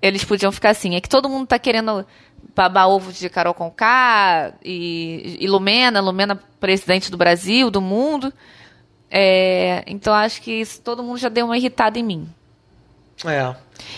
eles 0.00 0.24
podiam 0.24 0.52
ficar 0.52 0.70
assim. 0.70 0.94
É 0.94 1.00
que 1.00 1.08
todo 1.08 1.28
mundo 1.28 1.46
tá 1.48 1.58
querendo 1.58 2.06
babar 2.54 2.88
ovo 2.88 3.12
de 3.12 3.28
Carol 3.28 3.52
Conká 3.52 4.52
e, 4.64 5.38
e 5.40 5.48
Lumena, 5.48 6.00
Lumena 6.00 6.40
presidente 6.60 7.10
do 7.10 7.16
Brasil, 7.16 7.70
do 7.70 7.80
mundo. 7.80 8.32
É, 9.10 9.84
então 9.86 10.12
acho 10.14 10.40
que 10.42 10.52
isso, 10.52 10.80
todo 10.80 11.02
mundo 11.02 11.18
já 11.18 11.28
deu 11.28 11.46
uma 11.46 11.56
irritada 11.56 11.98
em 11.98 12.02
mim. 12.02 12.28
É. 13.24 13.54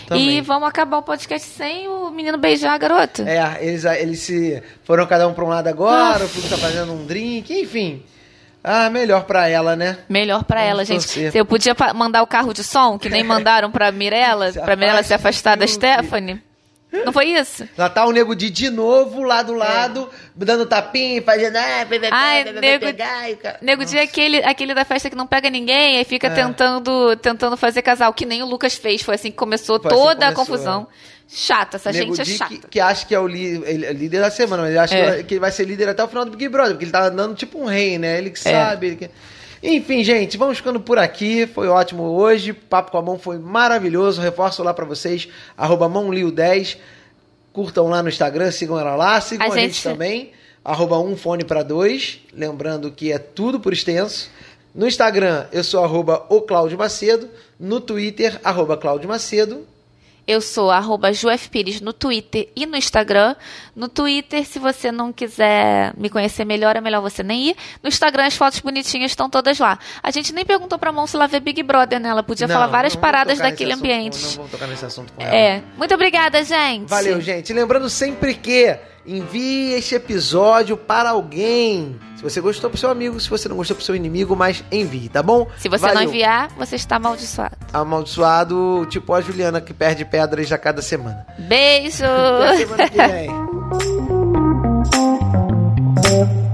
Também. 0.07 0.37
E 0.37 0.41
vamos 0.41 0.67
acabar 0.67 0.97
o 0.97 1.03
podcast 1.03 1.47
sem 1.47 1.87
o 1.87 2.09
menino 2.09 2.37
beijar 2.37 2.73
a 2.73 2.77
garota. 2.77 3.23
É, 3.27 3.57
eles, 3.65 3.85
eles 3.85 4.19
se 4.19 4.61
foram 4.83 5.05
cada 5.05 5.27
um 5.27 5.33
para 5.33 5.45
um 5.45 5.49
lado 5.49 5.67
agora, 5.67 6.25
o 6.25 6.27
Fluxo 6.27 6.49
tá 6.49 6.57
fazendo 6.57 6.93
um 6.93 7.05
drink, 7.05 7.53
enfim. 7.53 8.03
Ah, 8.63 8.89
melhor 8.89 9.23
para 9.23 9.47
ela, 9.47 9.75
né? 9.75 9.99
Melhor 10.09 10.43
para 10.43 10.61
ela, 10.61 10.83
gente. 10.83 11.03
Se 11.03 11.37
eu 11.37 11.45
podia 11.45 11.75
mandar 11.95 12.21
o 12.21 12.27
carro 12.27 12.53
de 12.53 12.63
som, 12.63 12.99
que 12.99 13.09
nem 13.09 13.23
mandaram 13.23 13.71
para 13.71 13.91
Mirella, 13.91 14.51
para 14.51 14.75
Mirella 14.75 15.01
se 15.03 15.13
afastar 15.13 15.55
da 15.55 15.65
Stephanie. 15.65 16.41
Não 16.91 17.13
foi 17.13 17.27
isso? 17.27 17.67
Tá 17.75 18.05
o 18.05 18.11
Nego 18.11 18.35
de 18.35 18.49
de 18.49 18.69
novo, 18.69 19.21
lá 19.21 19.43
do 19.43 19.53
lado, 19.53 20.09
é. 20.11 20.45
dando 20.45 20.65
tapinha, 20.65 21.21
fazendo. 21.21 21.55
Ah, 21.55 21.85
bebê, 21.85 22.09
Ai, 22.11 22.43
bebê, 22.43 22.59
nego, 22.61 22.85
pegar, 22.85 23.57
nego 23.61 23.85
de 23.85 23.97
é 23.97 24.01
aquele, 24.01 24.43
aquele 24.43 24.73
da 24.73 24.83
festa 24.83 25.07
que 25.07 25.15
não 25.15 25.27
pega 25.27 25.51
ninguém, 25.51 25.97
aí 25.97 26.03
fica 26.03 26.27
é. 26.27 26.29
tentando, 26.31 27.15
tentando 27.17 27.55
fazer 27.55 27.83
casal, 27.83 28.11
que 28.11 28.25
nem 28.25 28.41
o 28.41 28.45
Lucas 28.47 28.75
fez. 28.75 29.03
Foi 29.03 29.15
assim 29.15 29.29
que 29.29 29.37
começou 29.37 29.79
foi 29.79 29.89
toda 29.89 30.25
assim 30.25 30.35
começou, 30.35 30.55
a 30.55 30.57
confusão. 30.57 30.87
É. 31.15 31.19
Chata, 31.31 31.77
essa 31.77 31.91
nego 31.91 32.15
gente 32.15 32.33
é 32.33 32.37
chata. 32.37 32.55
Que, 32.55 32.67
que, 32.67 32.79
acha 32.79 33.05
que 33.05 33.13
é 33.13 33.19
o 33.19 33.27
li, 33.27 33.63
é 33.63 33.93
líder 33.93 34.21
da 34.21 34.31
semana, 34.31 34.63
mas 34.63 34.71
ele 34.71 34.79
acha 34.79 34.95
é. 34.95 35.23
que 35.23 35.35
ele 35.35 35.39
vai 35.39 35.51
ser 35.51 35.65
líder 35.65 35.89
até 35.89 36.03
o 36.03 36.07
final 36.07 36.25
do 36.25 36.31
Big 36.31 36.49
Brother, 36.49 36.71
porque 36.71 36.85
ele 36.85 36.91
tá 36.91 37.05
andando 37.05 37.35
tipo 37.35 37.59
um 37.59 37.65
rei, 37.65 37.99
né? 37.99 38.17
Ele 38.17 38.31
que 38.31 38.39
sabe. 38.39 38.87
Ele 38.87 38.95
que... 38.95 39.09
Enfim, 39.61 40.03
gente, 40.03 40.37
vamos 40.37 40.57
ficando 40.57 40.79
por 40.79 40.97
aqui. 40.97 41.45
Foi 41.47 41.67
ótimo 41.67 42.03
hoje. 42.03 42.53
Papo 42.53 42.91
com 42.91 42.97
a 42.97 43.01
mão 43.01 43.19
foi 43.19 43.37
maravilhoso. 43.37 44.21
Reforço 44.21 44.63
lá 44.63 44.73
para 44.73 44.85
vocês, 44.85 45.27
arroba 45.57 45.89
mãolio10. 45.89 46.77
Curtam 47.51 47.89
lá 47.89 48.01
no 48.01 48.09
Instagram, 48.09 48.51
sigam 48.51 48.79
ela 48.79 48.95
lá, 48.95 49.19
sigam 49.19 49.47
a, 49.47 49.53
a 49.53 49.55
gente... 49.57 49.73
gente... 49.73 49.83
também, 49.83 50.31
arroba 50.63 50.99
um 50.99 51.17
fone 51.17 51.43
para 51.43 51.63
dois. 51.63 52.19
Lembrando 52.33 52.91
que 52.91 53.11
é 53.11 53.17
tudo 53.17 53.59
por 53.59 53.73
extenso. 53.73 54.29
No 54.73 54.87
Instagram, 54.87 55.47
eu 55.51 55.63
sou 55.63 55.83
arroba 55.83 56.25
o 56.29 56.41
Cláudio 56.41 56.77
Macedo. 56.77 57.29
No 57.59 57.81
Twitter, 57.81 58.39
arroba 58.43 58.77
Cláudio 58.77 59.09
Macedo. 59.09 59.67
Eu 60.29 60.41
sou 60.41 60.69
arroba 60.69 61.09
Pires 61.49 61.81
no 61.81 61.91
Twitter 61.91 62.49
e 62.55 62.67
no 62.67 62.77
Instagram. 62.77 63.35
No 63.75 63.89
Twitter, 63.89 64.45
se 64.45 64.59
você 64.59 64.91
não 64.91 65.11
quiser 65.11 65.91
me 65.97 66.07
conhecer 66.07 66.45
melhor, 66.45 66.75
é 66.75 66.81
melhor 66.81 67.01
você 67.01 67.23
nem 67.23 67.47
ir. 67.47 67.55
No 67.81 67.89
Instagram, 67.89 68.27
as 68.27 68.35
fotos 68.35 68.59
bonitinhas 68.59 69.09
estão 69.09 69.27
todas 69.27 69.57
lá. 69.57 69.79
A 70.03 70.11
gente 70.11 70.31
nem 70.31 70.45
perguntou 70.45 70.77
pra 70.77 70.91
Mão 70.91 71.07
se 71.07 71.15
ela 71.15 71.25
vê 71.25 71.39
Big 71.39 71.63
Brother, 71.63 71.99
né? 71.99 72.09
Ela 72.09 72.21
podia 72.21 72.45
não, 72.45 72.53
falar 72.53 72.67
várias 72.67 72.95
paradas 72.95 73.39
daquele 73.39 73.73
ambiente. 73.73 74.17
Assunto, 74.17 74.29
não 74.29 74.35
vamos 74.35 74.51
tocar 74.51 74.67
nesse 74.67 74.85
assunto 74.85 75.13
com 75.13 75.23
ela. 75.23 75.35
É. 75.35 75.63
Muito 75.75 75.95
obrigada, 75.95 76.43
gente. 76.43 76.87
Valeu, 76.87 77.19
gente. 77.19 77.51
Lembrando 77.51 77.89
sempre 77.89 78.35
que 78.35 78.77
Envie 79.11 79.73
este 79.73 79.95
episódio 79.95 80.77
para 80.77 81.09
alguém. 81.09 81.99
Se 82.15 82.21
você 82.21 82.39
gostou, 82.39 82.69
para 82.69 82.79
seu 82.79 82.91
amigo. 82.91 83.19
Se 83.19 83.27
você 83.27 83.49
não 83.49 83.55
gostou, 83.55 83.75
para 83.75 83.83
seu 83.83 83.95
inimigo, 83.95 84.35
mas 84.35 84.63
envie, 84.71 85.09
tá 85.09 85.23
bom? 85.23 85.47
Se 85.57 85.67
você 85.67 85.81
Valeu. 85.81 85.95
não 85.95 86.03
enviar, 86.03 86.49
você 86.49 86.75
está 86.75 86.97
amaldiçoado. 86.97 87.57
Amaldiçoado, 87.73 88.85
tipo 88.87 89.11
a 89.11 89.19
Juliana 89.19 89.59
que 89.59 89.73
perde 89.73 90.05
pedras 90.05 90.51
a 90.51 90.59
cada 90.59 90.83
semana. 90.83 91.25
Beijo! 91.39 92.05
Até 92.05 92.57
semana 92.57 92.87
que 92.87 92.97
vem. 92.97 93.29